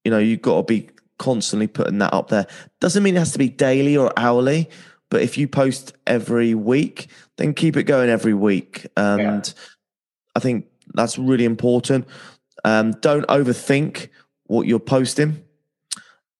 You 0.03 0.11
know, 0.11 0.19
you've 0.19 0.41
got 0.41 0.57
to 0.57 0.63
be 0.63 0.89
constantly 1.19 1.67
putting 1.67 1.97
that 1.99 2.13
up 2.13 2.29
there. 2.29 2.47
Doesn't 2.79 3.03
mean 3.03 3.15
it 3.15 3.19
has 3.19 3.31
to 3.33 3.39
be 3.39 3.49
daily 3.49 3.97
or 3.97 4.11
hourly, 4.17 4.69
but 5.09 5.21
if 5.21 5.37
you 5.37 5.47
post 5.47 5.93
every 6.05 6.53
week, 6.53 7.07
then 7.37 7.53
keep 7.53 7.77
it 7.77 7.83
going 7.83 8.09
every 8.09 8.33
week. 8.33 8.87
And 8.95 9.47
yeah. 9.47 9.63
I 10.35 10.39
think 10.39 10.67
that's 10.93 11.17
really 11.17 11.45
important. 11.45 12.07
Um, 12.63 12.91
don't 13.01 13.27
overthink 13.27 14.09
what 14.45 14.67
you're 14.67 14.79
posting. 14.79 15.43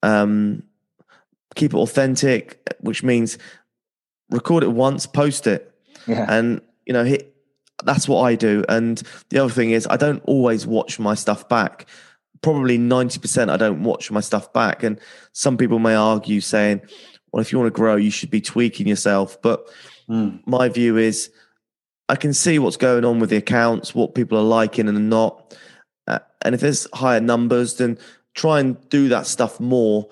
Um, 0.04 0.64
keep 1.56 1.74
it 1.74 1.78
authentic, 1.78 2.62
which 2.80 3.04
means 3.04 3.38
record 4.30 4.64
it 4.64 4.72
once, 4.72 5.06
post 5.06 5.48
it. 5.48 5.74
Yeah. 6.06 6.26
And, 6.30 6.62
you 6.86 6.94
know, 6.94 7.04
hit, 7.04 7.36
that's 7.84 8.08
what 8.08 8.24
I 8.24 8.36
do. 8.36 8.64
And 8.70 9.02
the 9.30 9.40
other 9.40 9.54
thing 9.54 9.72
is, 9.72 9.88
I 9.90 9.98
don't 9.98 10.24
always 10.26 10.66
watch 10.66 11.00
my 11.00 11.14
stuff 11.14 11.48
back. 11.48 11.86
Probably 12.42 12.78
90% 12.78 13.50
I 13.50 13.58
don't 13.58 13.84
watch 13.84 14.12
my 14.12 14.20
stuff 14.20 14.52
back. 14.54 14.84
And 14.84 15.00
some 15.34 15.58
people 15.58 15.80
may 15.80 15.96
argue 15.96 16.42
saying, 16.42 16.82
well, 17.32 17.42
if 17.42 17.52
you 17.52 17.60
want 17.60 17.74
to 17.74 17.78
grow, 17.78 17.96
you 17.96 18.12
should 18.12 18.32
be 18.32 18.42
tweaking 18.42 18.88
yourself. 18.88 19.42
But 19.42 19.68
mm. 20.10 20.42
my 20.46 20.70
view 20.70 20.98
is, 20.98 21.32
I 22.10 22.16
can 22.16 22.34
see 22.34 22.58
what's 22.58 22.78
going 22.78 23.06
on 23.06 23.20
with 23.20 23.30
the 23.30 23.38
accounts, 23.38 23.94
what 23.94 24.16
people 24.16 24.38
are 24.38 24.44
liking 24.44 24.88
and 24.88 25.10
not. 25.10 25.56
Uh, 26.08 26.20
and 26.42 26.56
if 26.56 26.62
there's 26.62 26.88
higher 26.94 27.20
numbers, 27.20 27.76
then 27.78 27.98
try 28.34 28.60
and 28.60 28.90
do 28.90 29.10
that 29.10 29.28
stuff 29.28 29.60
more. 29.60 30.08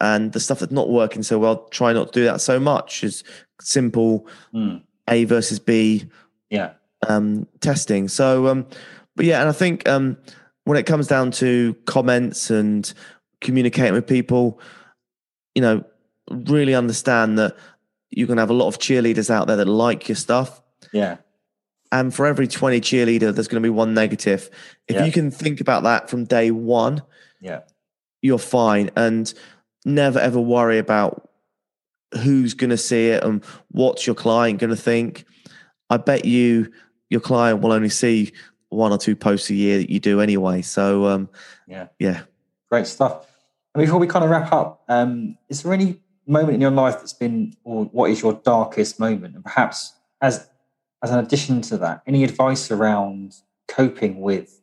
And 0.00 0.32
the 0.32 0.40
stuff 0.40 0.60
that's 0.60 0.72
not 0.72 0.90
working 0.90 1.22
so 1.22 1.38
well, 1.38 1.64
try 1.68 1.92
not 1.92 2.12
to 2.12 2.20
do 2.20 2.24
that 2.24 2.40
so 2.40 2.60
much. 2.60 3.04
Is 3.04 3.24
simple 3.60 4.26
mm. 4.54 4.82
A 5.08 5.24
versus 5.24 5.58
B. 5.58 6.08
Yeah 6.50 6.72
um, 7.08 7.46
testing. 7.60 8.08
So, 8.08 8.48
um, 8.48 8.66
but 9.16 9.26
yeah, 9.26 9.40
and 9.40 9.48
I 9.48 9.52
think 9.52 9.88
um, 9.88 10.16
when 10.64 10.78
it 10.78 10.86
comes 10.86 11.06
down 11.06 11.30
to 11.32 11.74
comments 11.86 12.50
and 12.50 12.92
communicating 13.40 13.94
with 13.94 14.06
people, 14.06 14.60
you 15.54 15.62
know, 15.62 15.84
really 16.30 16.74
understand 16.74 17.38
that 17.38 17.56
you're 18.10 18.26
going 18.26 18.36
to 18.36 18.42
have 18.42 18.50
a 18.50 18.54
lot 18.54 18.68
of 18.68 18.78
cheerleaders 18.78 19.30
out 19.30 19.46
there 19.46 19.56
that 19.56 19.66
like 19.66 20.08
your 20.08 20.16
stuff. 20.16 20.62
Yeah. 20.92 21.18
And 21.92 22.14
for 22.14 22.26
every 22.26 22.46
20 22.46 22.80
cheerleader, 22.80 23.34
there's 23.34 23.48
going 23.48 23.62
to 23.62 23.66
be 23.66 23.70
one 23.70 23.94
negative. 23.94 24.48
If 24.86 24.96
yeah. 24.96 25.04
you 25.04 25.12
can 25.12 25.30
think 25.30 25.60
about 25.60 25.82
that 25.84 26.08
from 26.08 26.24
day 26.24 26.50
one, 26.50 27.02
yeah, 27.40 27.60
you're 28.22 28.38
fine. 28.38 28.90
And 28.96 29.32
never 29.84 30.18
ever 30.18 30.40
worry 30.40 30.78
about 30.78 31.28
who's 32.22 32.54
going 32.54 32.70
to 32.70 32.76
see 32.76 33.08
it 33.08 33.24
and 33.24 33.44
what's 33.70 34.06
your 34.06 34.14
client 34.14 34.60
going 34.60 34.70
to 34.70 34.76
think. 34.76 35.24
I 35.88 35.96
bet 35.96 36.24
you 36.24 36.70
your 37.10 37.20
client 37.20 37.60
will 37.60 37.72
only 37.72 37.88
see 37.90 38.32
one 38.70 38.92
or 38.92 38.98
two 38.98 39.16
posts 39.16 39.50
a 39.50 39.54
year 39.54 39.78
that 39.78 39.90
you 39.90 40.00
do 40.00 40.20
anyway. 40.20 40.62
So 40.62 41.06
um, 41.06 41.28
yeah, 41.66 41.88
yeah, 41.98 42.22
great 42.70 42.86
stuff. 42.86 43.26
And 43.74 43.84
before 43.84 44.00
we 44.00 44.06
kind 44.06 44.24
of 44.24 44.30
wrap 44.30 44.52
up, 44.52 44.82
um, 44.88 45.36
is 45.48 45.62
there 45.62 45.72
any 45.72 46.00
moment 46.26 46.54
in 46.54 46.60
your 46.60 46.70
life 46.70 46.94
that's 46.94 47.12
been, 47.12 47.54
or 47.64 47.84
what 47.86 48.10
is 48.10 48.22
your 48.22 48.34
darkest 48.44 48.98
moment, 48.98 49.34
and 49.34 49.44
perhaps 49.44 49.94
as 50.20 50.48
as 51.02 51.10
an 51.10 51.18
addition 51.18 51.60
to 51.62 51.78
that, 51.78 52.02
any 52.06 52.24
advice 52.24 52.70
around 52.70 53.34
coping 53.68 54.20
with 54.20 54.60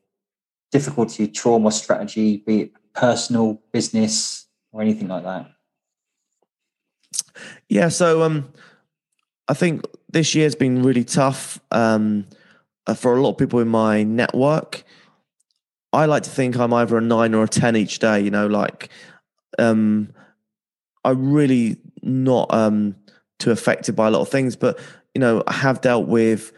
difficulty, 0.71 1.27
trauma, 1.27 1.71
strategy, 1.71 2.37
be 2.45 2.61
it 2.61 2.71
personal, 2.93 3.61
business, 3.71 4.47
or 4.71 4.81
anything 4.81 5.07
like 5.07 5.23
that? 5.23 5.49
Yeah, 7.69 7.89
so 7.89 8.21
um, 8.23 8.51
I 9.47 9.53
think 9.53 9.83
this 10.11 10.35
year's 10.35 10.55
been 10.55 10.83
really 10.83 11.03
tough 11.03 11.59
um, 11.71 12.27
for 12.93 13.15
a 13.15 13.21
lot 13.21 13.31
of 13.31 13.37
people 13.37 13.59
in 13.59 13.67
my 13.67 14.03
network. 14.03 14.83
I 15.93 16.05
like 16.05 16.23
to 16.23 16.29
think 16.29 16.57
I'm 16.57 16.73
either 16.73 16.97
a 16.97 17.01
nine 17.01 17.33
or 17.33 17.43
a 17.43 17.47
ten 17.47 17.75
each 17.75 17.99
day. 17.99 18.21
You 18.21 18.31
know, 18.31 18.47
like 18.47 18.89
um, 19.57 20.13
I'm 21.03 21.31
really 21.31 21.77
not 22.01 22.53
um, 22.53 22.95
too 23.39 23.51
affected 23.51 23.95
by 23.95 24.07
a 24.07 24.11
lot 24.11 24.21
of 24.21 24.29
things, 24.29 24.55
but 24.55 24.79
you 25.13 25.19
know, 25.19 25.43
I 25.47 25.53
have 25.53 25.81
dealt 25.81 26.07
with 26.07 26.51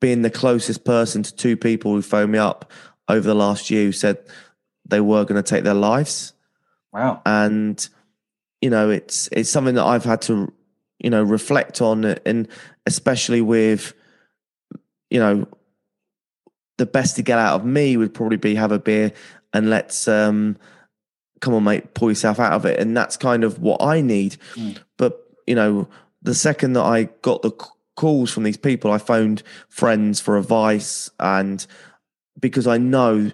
being 0.00 0.22
the 0.22 0.30
closest 0.30 0.84
person 0.84 1.22
to 1.22 1.34
two 1.34 1.56
people 1.56 1.92
who 1.92 2.02
phoned 2.02 2.32
me 2.32 2.38
up 2.38 2.70
over 3.08 3.26
the 3.26 3.34
last 3.34 3.70
year 3.70 3.84
who 3.84 3.92
said 3.92 4.18
they 4.88 5.00
were 5.00 5.24
going 5.24 5.42
to 5.42 5.48
take 5.48 5.64
their 5.64 5.74
lives. 5.74 6.32
Wow! 6.92 7.22
And 7.24 7.86
you 8.60 8.70
know, 8.70 8.90
it's 8.90 9.28
it's 9.32 9.50
something 9.50 9.74
that 9.74 9.84
I've 9.84 10.04
had 10.04 10.22
to 10.22 10.52
you 10.98 11.10
know 11.10 11.22
reflect 11.22 11.80
on 11.80 12.04
and 12.04 12.48
especially 12.86 13.40
with 13.40 13.94
you 15.12 15.18
know 15.18 15.46
the 16.78 16.86
best 16.86 17.16
to 17.16 17.22
get 17.22 17.38
out 17.38 17.60
of 17.60 17.66
me 17.66 17.96
would 17.96 18.14
probably 18.14 18.38
be 18.38 18.54
have 18.54 18.72
a 18.72 18.78
beer 18.78 19.12
and 19.52 19.68
let's 19.68 20.08
um 20.08 20.56
come 21.40 21.52
on 21.52 21.62
mate 21.62 21.92
pull 21.94 22.10
yourself 22.10 22.40
out 22.40 22.52
of 22.52 22.64
it 22.64 22.80
and 22.80 22.96
that's 22.96 23.16
kind 23.16 23.44
of 23.44 23.58
what 23.58 23.82
i 23.82 24.00
need 24.00 24.36
mm. 24.54 24.78
but 24.96 25.20
you 25.46 25.54
know 25.54 25.86
the 26.22 26.34
second 26.34 26.72
that 26.72 26.84
i 26.84 27.04
got 27.20 27.42
the 27.42 27.50
calls 27.94 28.32
from 28.32 28.42
these 28.42 28.56
people 28.56 28.90
i 28.90 28.96
phoned 28.96 29.42
friends 29.68 30.18
for 30.18 30.38
advice 30.38 31.10
and 31.20 31.66
because 32.40 32.66
i 32.66 32.78
know 32.78 33.30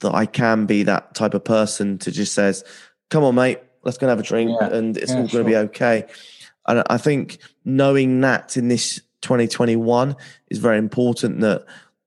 that 0.00 0.14
i 0.14 0.24
can 0.24 0.64
be 0.64 0.82
that 0.82 1.14
type 1.14 1.34
of 1.34 1.44
person 1.44 1.98
to 1.98 2.10
just 2.10 2.32
says 2.32 2.64
come 3.10 3.22
on 3.22 3.34
mate 3.34 3.60
let's 3.84 3.98
go 3.98 4.06
and 4.06 4.10
have 4.10 4.20
a 4.20 4.26
drink 4.26 4.50
yeah. 4.60 4.68
and 4.68 4.96
it's 4.96 5.12
yeah, 5.12 5.18
all 5.18 5.28
going 5.28 5.44
to 5.44 5.50
be 5.50 5.56
okay 5.56 6.06
and 6.66 6.82
I 6.88 6.98
think 6.98 7.38
knowing 7.64 8.20
that 8.20 8.56
in 8.56 8.68
this 8.68 9.00
2021 9.22 10.14
is 10.48 10.58
very 10.58 10.78
important 10.78 11.40
that 11.40 11.64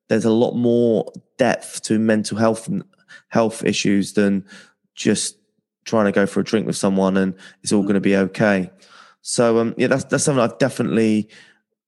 there's 0.08 0.26
a 0.26 0.32
lot 0.32 0.54
more 0.54 1.12
depth 1.38 1.82
to 1.84 1.98
mental 1.98 2.38
health 2.38 2.68
and 2.68 2.84
health 3.30 3.64
issues 3.64 4.14
than 4.14 4.46
just 4.94 5.38
trying 5.86 6.06
to 6.06 6.12
go 6.12 6.26
for 6.26 6.40
a 6.40 6.44
drink 6.44 6.66
with 6.66 6.78
someone 6.78 7.18
and 7.18 7.34
it's 7.64 7.72
all 7.72 7.82
going 7.82 7.96
to 7.96 8.00
be 8.00 8.16
okay. 8.16 8.70
So 9.28 9.58
um, 9.58 9.74
yeah, 9.76 9.88
that's 9.88 10.04
that's 10.04 10.24
something 10.24 10.44
I've 10.44 10.60
definitely 10.60 11.30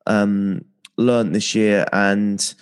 um, 0.07 0.65
learned 0.97 1.35
this 1.35 1.53
year, 1.53 1.85
and 1.93 2.53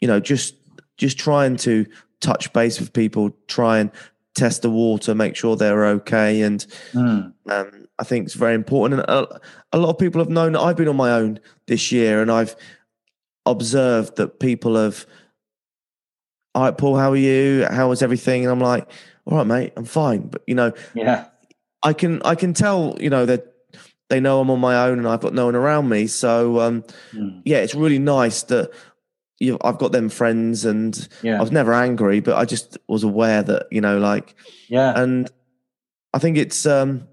you 0.00 0.08
know, 0.08 0.18
just 0.18 0.54
just 0.96 1.18
trying 1.18 1.56
to 1.58 1.84
touch 2.20 2.50
base 2.54 2.80
with 2.80 2.94
people, 2.94 3.36
try 3.48 3.80
and 3.80 3.90
test 4.34 4.62
the 4.62 4.70
water, 4.70 5.14
make 5.14 5.36
sure 5.36 5.56
they're 5.56 5.84
okay, 5.86 6.40
and 6.40 6.66
mm. 6.94 7.34
um, 7.50 7.83
I 7.98 8.04
think 8.04 8.26
it's 8.26 8.34
very 8.34 8.54
important. 8.54 9.00
And 9.00 9.08
a, 9.08 9.40
a, 9.72 9.78
lot 9.78 9.90
of 9.90 9.98
people 9.98 10.20
have 10.20 10.28
known 10.30 10.52
that 10.52 10.60
I've 10.60 10.76
been 10.76 10.88
on 10.88 10.96
my 10.96 11.12
own 11.12 11.40
this 11.66 11.92
year, 11.92 12.20
and 12.20 12.30
I've 12.30 12.56
observed 13.46 14.16
that 14.16 14.40
people 14.40 14.76
have. 14.76 15.06
All 16.54 16.62
right, 16.62 16.76
Paul, 16.76 16.96
how 16.96 17.10
are 17.10 17.16
you? 17.16 17.66
How 17.68 17.88
was 17.88 18.02
everything? 18.02 18.44
And 18.44 18.52
I'm 18.52 18.60
like, 18.60 18.88
all 19.24 19.38
right, 19.38 19.46
mate, 19.46 19.72
I'm 19.76 19.84
fine. 19.84 20.28
But 20.28 20.42
you 20.46 20.54
know, 20.54 20.72
yeah, 20.94 21.26
I 21.82 21.92
can 21.92 22.22
I 22.24 22.34
can 22.34 22.54
tell, 22.54 22.96
you 23.00 23.10
know, 23.10 23.26
that 23.26 23.54
they 24.08 24.20
know 24.20 24.40
I'm 24.40 24.50
on 24.50 24.60
my 24.60 24.86
own 24.86 24.98
and 24.98 25.08
I've 25.08 25.20
got 25.20 25.34
no 25.34 25.46
one 25.46 25.56
around 25.56 25.88
me. 25.88 26.06
So 26.06 26.60
um, 26.60 26.84
mm. 27.12 27.42
yeah, 27.44 27.58
it's 27.58 27.74
really 27.74 27.98
nice 27.98 28.42
that 28.44 28.70
you, 29.40 29.58
I've 29.62 29.78
got 29.78 29.92
them 29.92 30.08
friends, 30.08 30.64
and 30.64 31.08
Yeah. 31.22 31.38
I 31.38 31.40
was 31.40 31.52
never 31.52 31.72
angry, 31.72 32.20
but 32.20 32.36
I 32.36 32.44
just 32.44 32.78
was 32.88 33.02
aware 33.02 33.42
that 33.42 33.66
you 33.70 33.80
know, 33.80 33.98
like, 33.98 34.34
Yeah. 34.68 34.92
and 34.96 35.30
I 36.12 36.18
think 36.18 36.36
it's, 36.36 36.66
um, 36.66 37.08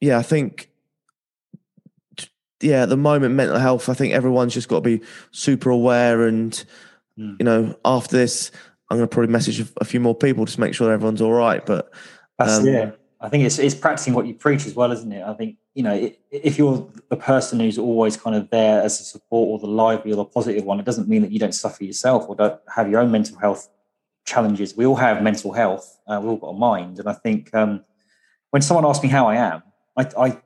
yeah, 0.00 0.18
I 0.18 0.22
think, 0.22 0.70
yeah, 2.60 2.82
at 2.82 2.88
the 2.88 2.96
moment, 2.96 3.34
mental 3.34 3.58
health. 3.58 3.88
I 3.88 3.94
think 3.94 4.14
everyone's 4.14 4.54
just 4.54 4.68
got 4.68 4.76
to 4.76 4.98
be 4.98 5.04
super 5.30 5.70
aware, 5.70 6.26
and 6.26 6.64
Mm. 7.18 7.36
you 7.38 7.44
know, 7.44 7.74
after 7.84 8.16
this, 8.16 8.50
I'm 8.90 8.98
going 8.98 9.08
to 9.08 9.12
probably 9.14 9.32
message 9.32 9.60
a, 9.60 9.66
a 9.80 9.84
few 9.84 10.00
more 10.00 10.14
people 10.14 10.44
just 10.44 10.56
to 10.56 10.60
make 10.60 10.74
sure 10.74 10.92
everyone's 10.92 11.22
all 11.22 11.32
right. 11.32 11.64
But 11.64 11.90
Um, 12.38 12.66
it. 12.68 13.00
I 13.20 13.30
think 13.30 13.44
it's 13.44 13.58
it's 13.58 13.74
practicing 13.74 14.12
what 14.12 14.26
you 14.26 14.34
preach 14.34 14.66
as 14.66 14.74
well, 14.74 14.92
isn't 14.92 15.10
it? 15.10 15.24
I 15.24 15.32
think 15.32 15.56
you 15.74 15.82
know 15.82 16.10
if 16.30 16.58
you're 16.58 16.86
the 17.08 17.16
person 17.16 17.58
who's 17.58 17.78
always 17.78 18.16
kind 18.16 18.36
of 18.36 18.50
there 18.50 18.82
as 18.82 19.00
a 19.00 19.04
support 19.04 19.48
or 19.48 19.58
the 19.58 19.72
lively 19.72 20.12
or 20.12 20.16
the 20.16 20.24
positive 20.26 20.64
one, 20.64 20.78
it 20.78 20.84
doesn't 20.84 21.08
mean 21.08 21.22
that 21.22 21.32
you 21.32 21.38
don't 21.38 21.54
suffer 21.54 21.84
yourself 21.84 22.26
or 22.28 22.36
don't 22.36 22.60
have 22.74 22.90
your 22.90 23.00
own 23.00 23.10
mental 23.10 23.38
health 23.38 23.68
challenges. 24.26 24.76
We 24.76 24.84
all 24.84 24.96
have 24.96 25.22
mental 25.22 25.52
health. 25.52 25.98
Uh, 26.06 26.20
we 26.22 26.28
all 26.28 26.36
got 26.36 26.48
a 26.48 26.58
mind, 26.58 26.98
and 26.98 27.08
I 27.08 27.14
think 27.14 27.54
um, 27.54 27.82
when 28.50 28.60
someone 28.60 28.84
asks 28.84 29.02
me 29.02 29.08
how 29.08 29.26
I 29.26 29.36
am, 29.36 29.62
I, 29.96 30.08
I 30.18 30.40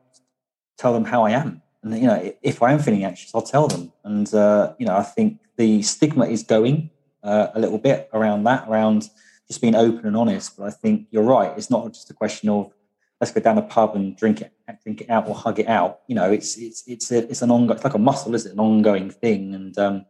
tell 0.78 0.92
them 0.92 1.04
how 1.04 1.24
I 1.24 1.30
am, 1.30 1.62
and 1.82 1.96
you 1.98 2.06
know 2.06 2.32
if 2.42 2.62
I 2.62 2.72
am 2.72 2.78
feeling 2.78 3.04
anxious, 3.04 3.34
I'll 3.34 3.42
tell 3.42 3.68
them. 3.68 3.92
And 4.04 4.32
uh, 4.34 4.74
you 4.78 4.86
know 4.86 4.96
I 4.96 5.02
think 5.02 5.38
the 5.56 5.82
stigma 5.82 6.26
is 6.26 6.42
going 6.42 6.90
uh, 7.22 7.48
a 7.54 7.60
little 7.60 7.78
bit 7.78 8.08
around 8.12 8.44
that, 8.44 8.68
around 8.68 9.10
just 9.46 9.60
being 9.60 9.74
open 9.74 10.06
and 10.06 10.16
honest. 10.16 10.56
But 10.56 10.64
I 10.68 10.70
think 10.70 11.08
you're 11.10 11.22
right. 11.22 11.52
It's 11.56 11.70
not 11.70 11.92
just 11.92 12.10
a 12.10 12.14
question 12.14 12.48
of 12.48 12.72
let's 13.20 13.32
go 13.32 13.40
down 13.40 13.58
a 13.58 13.62
pub 13.62 13.94
and 13.94 14.16
drink 14.16 14.40
it, 14.40 14.52
drink 14.82 15.02
it 15.02 15.10
out 15.10 15.28
or 15.28 15.34
hug 15.34 15.58
it 15.58 15.68
out. 15.68 16.00
You 16.06 16.14
know, 16.14 16.30
it's 16.30 16.56
it's 16.56 16.84
it's 16.86 17.12
a, 17.12 17.18
it's 17.28 17.42
an 17.42 17.50
ongoing, 17.50 17.76
it's 17.76 17.84
like 17.84 17.94
a 17.94 17.98
muscle, 17.98 18.34
is 18.34 18.46
it? 18.46 18.52
An 18.52 18.60
ongoing 18.60 19.10
thing. 19.10 19.54
And 19.54 19.76
um, 19.78 20.06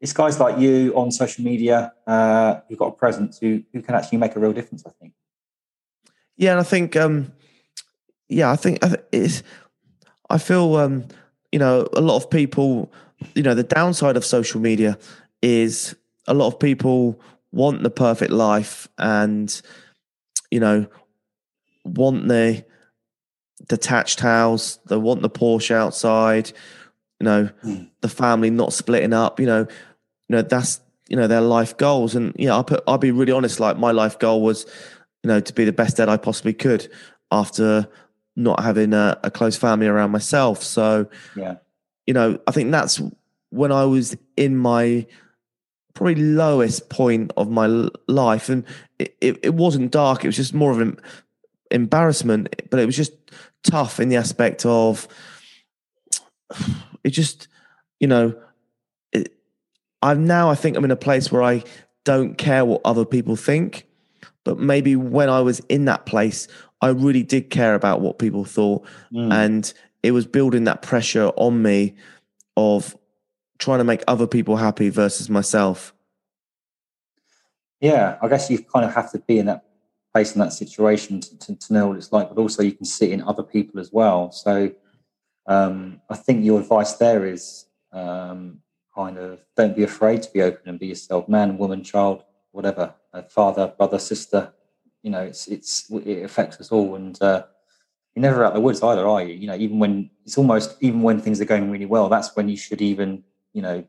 it's 0.00 0.12
guys 0.12 0.40
like 0.40 0.58
you 0.58 0.92
on 0.96 1.10
social 1.12 1.44
media 1.44 1.92
uh, 2.06 2.60
who've 2.68 2.78
got 2.78 2.86
a 2.86 2.92
presence 2.92 3.38
who 3.38 3.62
who 3.72 3.82
can 3.82 3.94
actually 3.94 4.18
make 4.18 4.34
a 4.36 4.40
real 4.40 4.52
difference. 4.52 4.84
I 4.86 4.90
think. 5.00 5.12
yeah, 6.36 6.52
and 6.52 6.60
I 6.60 6.64
think, 6.64 6.96
um, 6.96 7.32
yeah, 8.32 8.50
I 8.50 8.56
think 8.56 8.84
I 8.84 8.96
it's. 9.12 9.42
I 10.30 10.38
feel, 10.38 10.76
um, 10.76 11.04
you 11.50 11.58
know, 11.58 11.86
a 11.92 12.00
lot 12.00 12.16
of 12.16 12.30
people, 12.30 12.90
you 13.34 13.42
know, 13.42 13.54
the 13.54 13.62
downside 13.62 14.16
of 14.16 14.24
social 14.24 14.60
media 14.60 14.98
is 15.42 15.94
a 16.26 16.32
lot 16.32 16.46
of 16.46 16.58
people 16.58 17.20
want 17.52 17.82
the 17.82 17.90
perfect 17.90 18.32
life 18.32 18.88
and, 18.96 19.60
you 20.50 20.58
know, 20.58 20.86
want 21.84 22.28
the 22.28 22.64
detached 23.68 24.20
house, 24.20 24.78
they 24.86 24.96
want 24.96 25.20
the 25.20 25.28
Porsche 25.30 25.74
outside, 25.74 26.50
you 27.20 27.24
know, 27.24 27.50
Mm. 27.62 27.90
the 28.00 28.08
family 28.08 28.48
not 28.50 28.72
splitting 28.72 29.12
up, 29.12 29.38
you 29.38 29.46
know, 29.46 29.60
you 30.28 30.36
know, 30.36 30.42
that's 30.42 30.80
you 31.08 31.16
know, 31.16 31.26
their 31.26 31.42
life 31.42 31.76
goals. 31.76 32.14
And 32.14 32.32
you 32.38 32.46
know, 32.46 32.54
I'll 32.54 32.64
put 32.64 32.82
I'll 32.86 32.96
be 32.96 33.10
really 33.10 33.32
honest, 33.32 33.60
like 33.60 33.76
my 33.76 33.90
life 33.90 34.18
goal 34.18 34.40
was, 34.40 34.64
you 35.22 35.28
know, 35.28 35.40
to 35.40 35.52
be 35.52 35.66
the 35.66 35.72
best 35.72 35.98
dad 35.98 36.08
I 36.08 36.16
possibly 36.16 36.54
could 36.54 36.90
after 37.30 37.86
not 38.36 38.62
having 38.62 38.92
a, 38.94 39.18
a 39.22 39.30
close 39.30 39.56
family 39.56 39.86
around 39.86 40.10
myself. 40.10 40.62
So, 40.62 41.06
Yeah. 41.36 41.56
you 42.06 42.14
know, 42.14 42.38
I 42.46 42.50
think 42.52 42.70
that's 42.70 43.00
when 43.50 43.70
I 43.72 43.84
was 43.84 44.16
in 44.36 44.56
my 44.56 45.06
probably 45.94 46.14
lowest 46.16 46.88
point 46.88 47.32
of 47.36 47.50
my 47.50 47.66
life, 48.08 48.48
and 48.48 48.64
it, 48.98 49.14
it, 49.20 49.38
it 49.42 49.54
wasn't 49.54 49.90
dark. 49.90 50.24
It 50.24 50.28
was 50.28 50.36
just 50.36 50.54
more 50.54 50.70
of 50.72 50.80
an 50.80 50.98
embarrassment, 51.70 52.54
but 52.70 52.80
it 52.80 52.86
was 52.86 52.96
just 52.96 53.12
tough 53.62 54.00
in 54.00 54.08
the 54.08 54.16
aspect 54.16 54.64
of 54.64 55.06
it. 57.04 57.10
Just 57.10 57.48
you 58.00 58.06
know, 58.08 58.34
it, 59.12 59.34
I'm 60.00 60.26
now. 60.26 60.50
I 60.50 60.54
think 60.54 60.76
I'm 60.76 60.84
in 60.84 60.90
a 60.90 60.96
place 60.96 61.30
where 61.30 61.42
I 61.42 61.62
don't 62.04 62.36
care 62.36 62.64
what 62.64 62.80
other 62.84 63.04
people 63.04 63.36
think, 63.36 63.86
but 64.44 64.58
maybe 64.58 64.96
when 64.96 65.28
I 65.28 65.40
was 65.40 65.60
in 65.68 65.84
that 65.84 66.06
place, 66.06 66.48
I 66.82 66.88
really 66.88 67.22
did 67.22 67.48
care 67.48 67.74
about 67.74 68.00
what 68.00 68.18
people 68.18 68.44
thought 68.44 68.84
Mm. 69.12 69.32
and 69.32 69.72
it 70.02 70.10
was 70.10 70.26
building 70.26 70.64
that 70.64 70.82
pressure 70.82 71.28
on 71.36 71.62
me 71.62 71.94
of 72.56 72.96
trying 73.58 73.78
to 73.78 73.84
make 73.84 74.02
other 74.08 74.26
people 74.26 74.56
happy 74.56 74.90
versus 74.90 75.30
myself 75.30 75.94
yeah, 77.82 78.16
I 78.22 78.28
guess 78.28 78.48
you 78.48 78.60
kind 78.60 78.84
of 78.84 78.94
have 78.94 79.10
to 79.10 79.18
be 79.18 79.40
in 79.40 79.46
that 79.46 79.64
place 80.14 80.34
in 80.34 80.40
that 80.40 80.52
situation 80.52 81.20
to, 81.20 81.38
to, 81.38 81.56
to 81.56 81.72
know 81.72 81.88
what 81.88 81.96
it's 81.96 82.12
like, 82.12 82.28
but 82.28 82.38
also 82.38 82.62
you 82.62 82.72
can 82.72 82.84
see 82.84 83.06
it 83.06 83.12
in 83.12 83.22
other 83.22 83.42
people 83.42 83.80
as 83.80 83.90
well. 83.92 84.30
So 84.30 84.70
um, 85.46 86.00
I 86.08 86.14
think 86.14 86.44
your 86.44 86.60
advice 86.60 86.92
there 86.94 87.26
is 87.26 87.66
um, 87.92 88.60
kind 88.94 89.18
of 89.18 89.40
don't 89.56 89.74
be 89.74 89.82
afraid 89.82 90.22
to 90.22 90.30
be 90.32 90.42
open 90.42 90.68
and 90.68 90.78
be 90.78 90.86
yourself, 90.86 91.28
man, 91.28 91.58
woman, 91.58 91.82
child, 91.82 92.22
whatever, 92.52 92.94
father, 93.30 93.72
brother, 93.76 93.98
sister. 93.98 94.52
You 95.02 95.10
know, 95.10 95.22
it's 95.22 95.48
it's 95.48 95.90
it 95.90 96.24
affects 96.24 96.60
us 96.60 96.70
all, 96.70 96.94
and 96.94 97.20
uh, 97.22 97.44
you're 98.14 98.22
never 98.22 98.44
out 98.44 98.52
of 98.52 98.54
the 98.54 98.60
woods 98.60 98.82
either, 98.82 99.06
are 99.06 99.22
you? 99.22 99.34
You 99.34 99.46
know, 99.48 99.56
even 99.56 99.78
when 99.78 100.10
it's 100.24 100.38
almost 100.38 100.76
even 100.80 101.02
when 101.02 101.20
things 101.20 101.40
are 101.40 101.46
going 101.46 101.70
really 101.70 101.86
well, 101.86 102.08
that's 102.08 102.34
when 102.36 102.48
you 102.48 102.56
should 102.56 102.80
even 102.80 103.24
you 103.52 103.62
know 103.62 103.84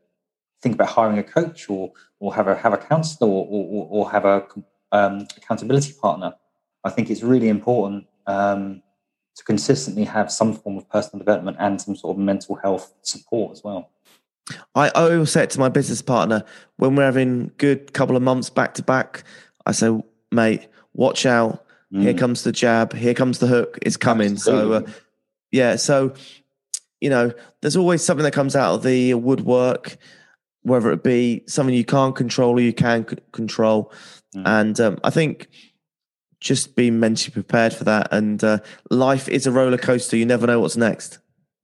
think 0.61 0.75
about 0.75 0.89
hiring 0.89 1.19
a 1.19 1.23
coach 1.23 1.69
or 1.69 1.91
or 2.19 2.33
have 2.33 2.47
a 2.47 2.55
have 2.55 2.73
a 2.73 2.77
counselor 2.77 3.29
or 3.29 3.45
or, 3.49 3.87
or 3.89 4.11
have 4.11 4.25
a 4.25 4.45
um, 4.91 5.27
accountability 5.37 5.93
partner. 6.01 6.33
I 6.83 6.89
think 6.89 7.09
it's 7.09 7.23
really 7.23 7.49
important 7.49 8.07
um, 8.27 8.81
to 9.35 9.43
consistently 9.43 10.03
have 10.05 10.31
some 10.31 10.53
form 10.53 10.77
of 10.77 10.89
personal 10.89 11.19
development 11.19 11.57
and 11.59 11.81
some 11.81 11.95
sort 11.95 12.15
of 12.15 12.23
mental 12.23 12.55
health 12.55 12.93
support 13.01 13.51
as 13.51 13.63
well. 13.63 13.89
I, 14.75 14.89
always 14.89 15.31
say 15.31 15.45
to 15.45 15.59
my 15.59 15.69
business 15.69 16.01
partner 16.01 16.43
when 16.77 16.95
we're 16.95 17.05
having 17.05 17.51
good 17.57 17.93
couple 17.93 18.17
of 18.17 18.21
months 18.21 18.49
back 18.49 18.73
to 18.73 18.83
back 18.83 19.23
i 19.65 19.71
say 19.71 20.03
mate 20.33 20.67
watch 20.93 21.25
out 21.25 21.65
here 21.91 22.13
Mm. 22.13 22.17
comes 22.17 22.43
the 22.43 22.51
jab 22.51 22.91
here 22.93 23.13
comes 23.13 23.37
the 23.37 23.45
hook 23.47 23.77
it's 23.83 23.97
coming 23.97 24.35
so 24.35 24.73
uh, 24.73 24.81
yeah 25.51 25.75
so 25.75 26.13
you 26.99 27.09
know 27.09 27.31
there's 27.61 27.75
always 27.77 28.03
something 28.03 28.23
that 28.23 28.33
comes 28.33 28.55
out 28.55 28.73
of 28.73 28.83
the 28.83 29.13
woodwork 29.13 29.97
whether 30.63 30.91
it 30.91 31.03
be 31.03 31.43
something 31.47 31.75
you 31.75 31.85
can't 31.85 32.15
control 32.15 32.57
or 32.57 32.61
you 32.61 32.73
can 32.73 33.07
c- 33.07 33.17
control 33.31 33.91
Mm. 34.35 34.43
and 34.47 34.79
um, 34.79 34.97
i 35.03 35.11
think 35.11 35.47
just 36.39 36.75
be 36.75 36.89
mentally 36.89 37.31
prepared 37.31 37.71
for 37.73 37.83
that 37.83 38.07
and 38.11 38.43
uh, 38.43 38.57
life 38.89 39.29
is 39.29 39.45
a 39.45 39.51
roller 39.51 39.77
coaster 39.77 40.17
you 40.17 40.25
never 40.25 40.47
know 40.47 40.59
what's 40.59 40.75
next 40.75 41.19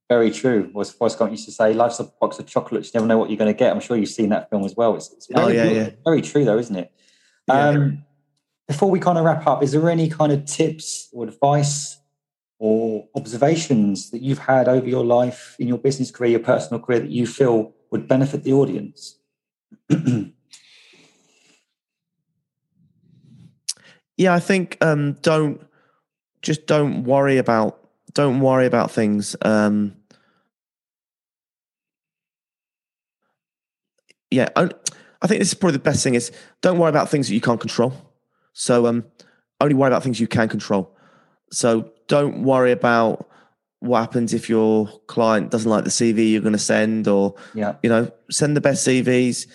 Very 0.08 0.30
true. 0.30 0.70
Was 0.74 0.90
Forrest 0.92 1.18
Gump 1.18 1.30
used 1.30 1.44
to 1.46 1.52
say, 1.52 1.72
"Life's 1.72 2.00
a 2.00 2.04
box 2.20 2.38
of 2.40 2.46
chocolates. 2.46 2.88
You 2.88 2.98
never 2.98 3.06
know 3.06 3.16
what 3.18 3.30
you're 3.30 3.36
going 3.38 3.52
to 3.54 3.56
get." 3.58 3.70
I'm 3.72 3.78
sure 3.80 3.96
you've 3.96 4.08
seen 4.08 4.30
that 4.30 4.50
film 4.50 4.64
as 4.64 4.74
well. 4.76 4.96
It's, 4.96 5.12
it's 5.12 5.26
very, 5.28 5.44
Oh, 5.44 5.48
yeah, 5.48 5.70
yeah. 5.70 5.90
very 6.04 6.20
true, 6.20 6.44
though, 6.44 6.58
isn't 6.58 6.74
it? 6.74 6.90
Yeah. 7.46 7.90
Before 8.70 8.88
we 8.88 9.00
kind 9.00 9.18
of 9.18 9.24
wrap 9.24 9.48
up, 9.48 9.64
is 9.64 9.72
there 9.72 9.90
any 9.90 10.08
kind 10.08 10.30
of 10.30 10.44
tips 10.44 11.08
or 11.12 11.24
advice 11.24 11.98
or 12.60 13.08
observations 13.16 14.12
that 14.12 14.22
you've 14.22 14.38
had 14.38 14.68
over 14.68 14.88
your 14.88 15.04
life 15.04 15.56
in 15.58 15.66
your 15.66 15.76
business 15.76 16.12
career, 16.12 16.30
your 16.30 16.38
personal 16.38 16.80
career, 16.80 17.00
that 17.00 17.10
you 17.10 17.26
feel 17.26 17.74
would 17.90 18.06
benefit 18.06 18.44
the 18.44 18.52
audience? 18.52 19.18
yeah 24.16 24.32
i 24.32 24.38
think 24.38 24.76
um 24.82 25.14
don't 25.22 25.66
just 26.42 26.66
don't 26.66 27.02
worry 27.02 27.38
about 27.38 27.88
don't 28.14 28.40
worry 28.40 28.66
about 28.66 28.90
things 28.92 29.34
um 29.42 29.96
yeah 34.30 34.48
I, 34.54 34.70
I 35.22 35.26
think 35.26 35.40
this 35.40 35.48
is 35.48 35.54
probably 35.54 35.72
the 35.72 35.82
best 35.82 36.04
thing 36.04 36.14
is 36.14 36.30
don't 36.60 36.78
worry 36.78 36.90
about 36.90 37.08
things 37.08 37.26
that 37.26 37.34
you 37.34 37.40
can't 37.40 37.60
control 37.60 38.09
so 38.52 38.86
um 38.86 39.04
only 39.60 39.74
worry 39.74 39.88
about 39.88 40.02
things 40.02 40.20
you 40.20 40.26
can 40.26 40.48
control 40.48 40.96
so 41.52 41.90
don't 42.08 42.42
worry 42.42 42.72
about 42.72 43.28
what 43.80 44.00
happens 44.00 44.34
if 44.34 44.48
your 44.48 44.88
client 45.06 45.50
doesn't 45.50 45.70
like 45.70 45.84
the 45.84 45.90
cv 45.90 46.30
you're 46.30 46.40
going 46.42 46.52
to 46.52 46.58
send 46.58 47.08
or 47.08 47.34
yeah, 47.54 47.76
you 47.82 47.88
know, 47.88 48.10
send 48.30 48.56
the 48.56 48.60
best 48.60 48.86
CVs. 48.86 49.46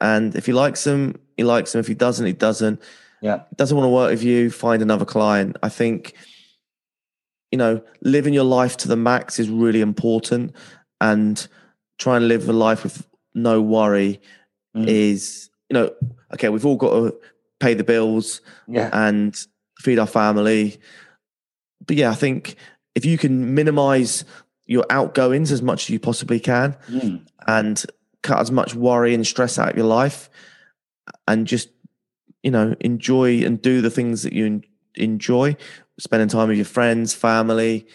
And 0.00 0.34
if 0.36 0.46
he 0.46 0.52
likes 0.52 0.84
them, 0.84 1.18
he 1.36 1.44
likes 1.44 1.72
them. 1.72 1.80
If 1.80 1.86
he 1.88 1.94
doesn't, 1.94 2.24
he 2.26 2.32
doesn't. 2.32 2.80
yeah, 3.20 3.42
Doesn't 3.56 3.76
want 3.76 3.86
to 3.86 3.90
work 3.90 4.10
with 4.10 4.22
you, 4.22 4.50
find 4.50 4.80
another 4.82 5.04
client. 5.04 5.56
I 5.62 5.68
think, 5.68 6.14
you 7.50 7.58
know, 7.58 7.80
living 8.02 8.34
your 8.34 8.44
life 8.44 8.76
to 8.78 8.88
the 8.88 8.96
max 8.96 9.38
is 9.38 9.48
really 9.48 9.80
important. 9.80 10.54
And 11.00 11.46
trying 11.98 12.20
to 12.22 12.26
live 12.26 12.48
a 12.48 12.52
life 12.52 12.82
with 12.84 13.06
no 13.34 13.60
worry 13.62 14.20
Mm. 14.76 14.86
is, 14.86 15.48
you 15.70 15.74
know, 15.74 15.90
okay, 16.34 16.48
we've 16.50 16.66
all 16.66 16.76
got 16.76 16.90
to 16.90 17.16
pay 17.60 17.74
the 17.74 17.84
bills 17.84 18.40
yeah, 18.66 18.90
and 18.92 19.36
feed 19.80 19.98
our 19.98 20.06
family. 20.06 20.78
But 21.86 21.96
yeah, 21.96 22.10
I 22.10 22.14
think 22.14 22.56
if 22.94 23.04
you 23.04 23.18
can 23.18 23.54
minimize 23.54 24.24
your 24.66 24.84
outgoings 24.90 25.50
as 25.52 25.62
much 25.62 25.84
as 25.84 25.90
you 25.90 25.98
possibly 26.00 26.40
can, 26.40 26.76
Mm. 26.90 27.26
and 27.46 27.84
cut 28.22 28.40
as 28.40 28.50
much 28.50 28.74
worry 28.74 29.14
and 29.14 29.26
stress 29.26 29.58
out 29.58 29.70
of 29.70 29.76
your 29.76 29.86
life 29.86 30.28
and 31.26 31.46
just 31.46 31.70
you 32.42 32.50
know 32.50 32.74
enjoy 32.80 33.42
and 33.44 33.62
do 33.62 33.80
the 33.80 33.90
things 33.90 34.22
that 34.24 34.32
you 34.32 34.60
enjoy 34.96 35.56
spending 35.98 36.28
time 36.28 36.48
with 36.48 36.56
your 36.56 36.64
friends 36.66 37.14
family 37.14 37.86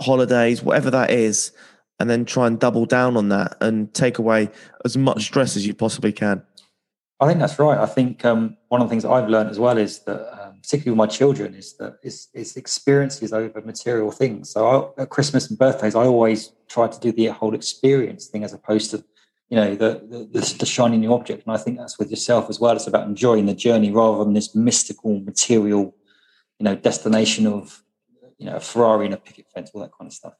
holidays 0.00 0.62
whatever 0.62 0.90
that 0.90 1.10
is 1.10 1.52
and 2.00 2.10
then 2.10 2.24
try 2.24 2.46
and 2.46 2.58
double 2.58 2.84
down 2.84 3.16
on 3.16 3.28
that 3.28 3.56
and 3.60 3.94
take 3.94 4.18
away 4.18 4.50
as 4.84 4.96
much 4.96 5.22
stress 5.22 5.56
as 5.56 5.64
you 5.64 5.72
possibly 5.72 6.12
can. 6.12 6.42
I 7.22 7.26
think 7.28 7.38
that's 7.38 7.56
right. 7.60 7.78
I 7.78 7.86
think 7.86 8.24
um, 8.24 8.56
one 8.66 8.80
of 8.80 8.88
the 8.88 8.90
things 8.90 9.04
I've 9.04 9.28
learned 9.28 9.48
as 9.48 9.60
well 9.60 9.78
is 9.78 10.00
that, 10.00 10.42
um, 10.42 10.56
particularly 10.60 10.90
with 10.98 11.08
my 11.08 11.14
children, 11.14 11.54
is 11.54 11.74
that 11.74 11.98
it's, 12.02 12.26
it's 12.34 12.56
experiences 12.56 13.32
over 13.32 13.60
material 13.60 14.10
things. 14.10 14.50
So 14.50 14.92
I, 14.98 15.02
at 15.02 15.10
Christmas 15.10 15.48
and 15.48 15.56
birthdays, 15.56 15.94
I 15.94 16.02
always 16.02 16.50
try 16.66 16.88
to 16.88 16.98
do 16.98 17.12
the 17.12 17.26
whole 17.26 17.54
experience 17.54 18.26
thing 18.26 18.42
as 18.42 18.52
opposed 18.52 18.90
to, 18.90 19.04
you 19.50 19.56
know, 19.56 19.76
the, 19.76 20.28
the, 20.32 20.56
the 20.58 20.66
shiny 20.66 20.96
new 20.96 21.14
object. 21.14 21.46
And 21.46 21.54
I 21.54 21.58
think 21.58 21.78
that's 21.78 21.96
with 21.96 22.10
yourself 22.10 22.50
as 22.50 22.58
well. 22.58 22.74
It's 22.74 22.88
about 22.88 23.06
enjoying 23.06 23.46
the 23.46 23.54
journey 23.54 23.92
rather 23.92 24.24
than 24.24 24.34
this 24.34 24.56
mystical 24.56 25.20
material, 25.20 25.94
you 26.58 26.64
know, 26.64 26.74
destination 26.74 27.46
of, 27.46 27.84
you 28.36 28.46
know, 28.46 28.56
a 28.56 28.60
Ferrari 28.60 29.04
and 29.04 29.14
a 29.14 29.18
picket 29.18 29.46
fence, 29.54 29.70
all 29.72 29.82
that 29.82 29.92
kind 29.96 30.08
of 30.08 30.12
stuff. 30.12 30.34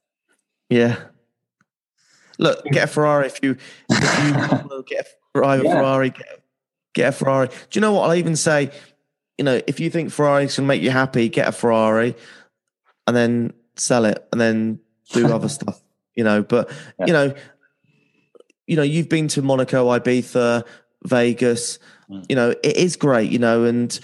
Yeah. 0.69 0.97
Look, 2.39 2.65
get 2.65 2.83
a 2.83 2.87
Ferrari 2.87 3.27
if 3.27 3.41
you, 3.41 3.55
if 3.89 4.71
you 4.71 4.83
get 4.87 5.05
a 5.05 5.09
Ferrari, 5.31 5.63
yeah. 5.63 5.75
Ferrari 5.75 6.09
get, 6.09 6.42
get 6.93 7.09
a 7.09 7.11
Ferrari. 7.11 7.47
Do 7.47 7.55
you 7.73 7.81
know 7.81 7.93
what? 7.93 8.09
I'll 8.09 8.15
even 8.15 8.35
say, 8.35 8.71
you 9.37 9.45
know, 9.45 9.61
if 9.67 9.79
you 9.79 9.89
think 9.89 10.11
Ferraris 10.11 10.55
can 10.55 10.67
make 10.67 10.81
you 10.81 10.91
happy, 10.91 11.29
get 11.29 11.47
a 11.47 11.51
Ferrari 11.51 12.15
and 13.07 13.15
then 13.15 13.53
sell 13.75 14.05
it 14.05 14.25
and 14.31 14.39
then 14.39 14.79
do 15.11 15.27
other 15.33 15.49
stuff, 15.49 15.81
you 16.15 16.23
know. 16.23 16.43
But, 16.43 16.69
yeah. 16.99 17.05
you 17.07 17.13
know, 17.13 17.33
you 18.67 18.75
know, 18.75 18.83
you've 18.83 19.09
been 19.09 19.27
to 19.29 19.41
Monaco, 19.41 19.87
Ibiza, 19.87 20.63
Vegas, 21.05 21.79
mm. 22.09 22.25
you 22.29 22.35
know, 22.35 22.51
it 22.51 22.77
is 22.77 22.95
great, 22.95 23.31
you 23.31 23.39
know, 23.39 23.65
and, 23.65 23.99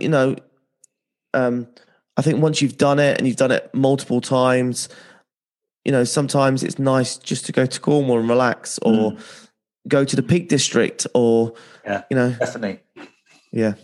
you 0.00 0.08
know, 0.08 0.36
um, 1.32 1.68
I 2.16 2.22
think 2.22 2.42
once 2.42 2.60
you've 2.60 2.76
done 2.76 2.98
it 2.98 3.18
and 3.18 3.26
you've 3.26 3.36
done 3.36 3.52
it 3.52 3.70
multiple 3.72 4.20
times, 4.20 4.88
you 5.84 5.92
know, 5.92 6.04
sometimes 6.04 6.62
it's 6.62 6.78
nice 6.78 7.16
just 7.16 7.46
to 7.46 7.52
go 7.52 7.64
to 7.64 7.80
Cornwall 7.80 8.18
and 8.18 8.28
relax 8.28 8.78
or 8.82 9.12
mm. 9.12 9.48
Go 9.88 10.04
to 10.04 10.16
the 10.16 10.22
Peak 10.22 10.48
District 10.48 11.06
or, 11.14 11.54
yeah, 11.84 12.02
you 12.10 12.16
know, 12.16 12.30
definitely. 12.30 12.80
Yeah. 13.52 13.74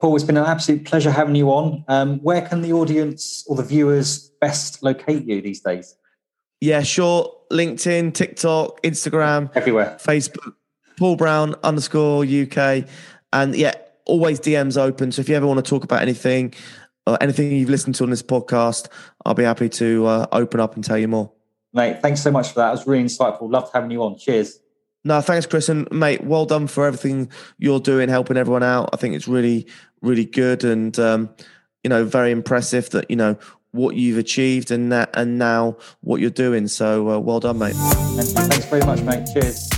Paul, 0.00 0.16
it's 0.16 0.24
been 0.24 0.38
an 0.38 0.46
absolute 0.46 0.86
pleasure 0.86 1.10
having 1.10 1.34
you 1.34 1.50
on. 1.50 1.84
Um, 1.88 2.20
where 2.20 2.40
can 2.40 2.62
the 2.62 2.72
audience 2.72 3.44
or 3.46 3.56
the 3.56 3.62
viewers 3.62 4.30
best 4.40 4.82
locate 4.82 5.26
you 5.26 5.42
these 5.42 5.60
days? 5.60 5.94
Yeah, 6.60 6.82
sure. 6.82 7.34
LinkedIn, 7.50 8.14
TikTok, 8.14 8.82
Instagram, 8.82 9.50
everywhere, 9.54 9.98
Facebook, 10.00 10.54
Paul 10.98 11.16
Brown 11.16 11.54
underscore 11.62 12.24
UK. 12.24 12.86
And 13.32 13.54
yeah, 13.54 13.74
always 14.06 14.40
DMs 14.40 14.80
open. 14.80 15.12
So 15.12 15.20
if 15.20 15.28
you 15.28 15.36
ever 15.36 15.46
want 15.46 15.64
to 15.64 15.68
talk 15.68 15.84
about 15.84 16.02
anything, 16.02 16.54
or 17.06 17.18
anything 17.22 17.52
you've 17.52 17.70
listened 17.70 17.94
to 17.96 18.04
on 18.04 18.10
this 18.10 18.22
podcast, 18.22 18.88
I'll 19.24 19.34
be 19.34 19.44
happy 19.44 19.68
to 19.70 20.06
uh, 20.06 20.26
open 20.32 20.60
up 20.60 20.74
and 20.74 20.84
tell 20.84 20.98
you 20.98 21.08
more. 21.08 21.32
Mate, 21.72 22.02
thanks 22.02 22.22
so 22.22 22.30
much 22.30 22.48
for 22.48 22.60
that. 22.60 22.68
It 22.68 22.72
was 22.72 22.86
really 22.86 23.04
insightful. 23.04 23.50
Loved 23.50 23.72
having 23.72 23.90
you 23.90 24.02
on. 24.02 24.18
Cheers. 24.18 24.58
No, 25.04 25.20
thanks, 25.20 25.46
Chris. 25.46 25.68
And 25.68 25.90
mate, 25.90 26.24
well 26.24 26.44
done 26.44 26.66
for 26.66 26.86
everything 26.86 27.30
you're 27.58 27.80
doing, 27.80 28.08
helping 28.08 28.36
everyone 28.36 28.62
out. 28.62 28.90
I 28.92 28.96
think 28.96 29.14
it's 29.14 29.26
really, 29.26 29.66
really 30.02 30.26
good 30.26 30.62
and, 30.64 30.98
um, 30.98 31.30
you 31.82 31.88
know, 31.88 32.04
very 32.04 32.30
impressive 32.30 32.90
that, 32.90 33.10
you 33.10 33.16
know, 33.16 33.38
what 33.72 33.96
you've 33.96 34.18
achieved 34.18 34.70
and 34.70 34.92
that, 34.92 35.10
and 35.14 35.38
now 35.38 35.76
what 36.00 36.20
you're 36.20 36.28
doing. 36.28 36.68
So 36.68 37.10
uh, 37.10 37.18
well 37.18 37.40
done, 37.40 37.58
mate. 37.58 37.74
Thanks 37.74 38.66
very 38.66 38.84
much, 38.84 39.00
mate. 39.02 39.26
Cheers. 39.32 39.70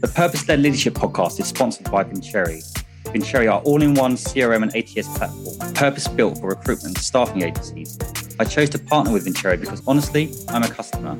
The 0.00 0.12
Purpose 0.14 0.46
Led 0.46 0.60
Leadership 0.60 0.94
Podcast 0.94 1.40
is 1.40 1.46
sponsored 1.46 1.90
by 1.90 2.02
Vincere. 2.02 2.60
Vincere 3.06 3.48
are 3.48 3.60
all-in-one 3.62 4.16
CRM 4.16 4.62
and 4.62 4.76
ATS 4.76 5.08
platform, 5.16 5.72
purpose-built 5.72 6.38
for 6.38 6.48
recruitment 6.48 6.96
and 6.96 7.04
staffing 7.04 7.42
agencies. 7.42 7.96
I 8.38 8.44
chose 8.44 8.68
to 8.70 8.78
partner 8.78 9.12
with 9.12 9.24
Vincere 9.24 9.56
because 9.56 9.82
honestly, 9.86 10.34
I'm 10.48 10.62
a 10.62 10.68
customer. 10.68 11.18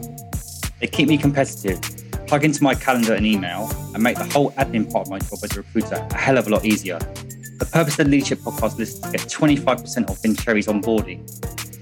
They 0.84 0.88
keep 0.88 1.08
me 1.08 1.16
competitive, 1.16 1.80
plug 2.26 2.44
into 2.44 2.62
my 2.62 2.74
calendar 2.74 3.14
and 3.14 3.24
email, 3.24 3.70
and 3.94 4.02
make 4.02 4.18
the 4.18 4.24
whole 4.24 4.50
admin 4.50 4.92
part 4.92 5.06
of 5.06 5.10
my 5.10 5.18
job 5.18 5.38
as 5.42 5.56
a 5.56 5.62
recruiter 5.62 5.94
a 5.94 6.14
hell 6.14 6.36
of 6.36 6.46
a 6.46 6.50
lot 6.50 6.66
easier. 6.66 6.98
The 6.98 7.66
Purpose 7.72 7.98
Led 7.98 8.08
Leadership 8.08 8.40
podcast 8.40 8.76
listeners 8.76 9.10
get 9.10 9.22
25% 9.22 10.10
off 10.10 10.20
Vincere's 10.20 10.66
onboarding. 10.66 11.26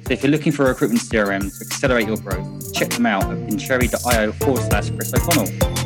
So 0.07 0.12
if 0.12 0.22
you're 0.22 0.30
looking 0.30 0.53
for 0.53 0.66
a 0.66 0.68
recruitment 0.68 1.03
CRM 1.03 1.40
to 1.40 1.66
accelerate 1.66 2.07
your 2.07 2.16
growth, 2.16 2.72
check 2.74 2.90
them 2.90 3.07
out 3.07 3.24
at 3.24 3.38
vincere.io 3.38 4.30
forward 4.30 4.62
slash 4.62 4.90
Chris 4.90 5.12
O'Connell. 5.12 5.82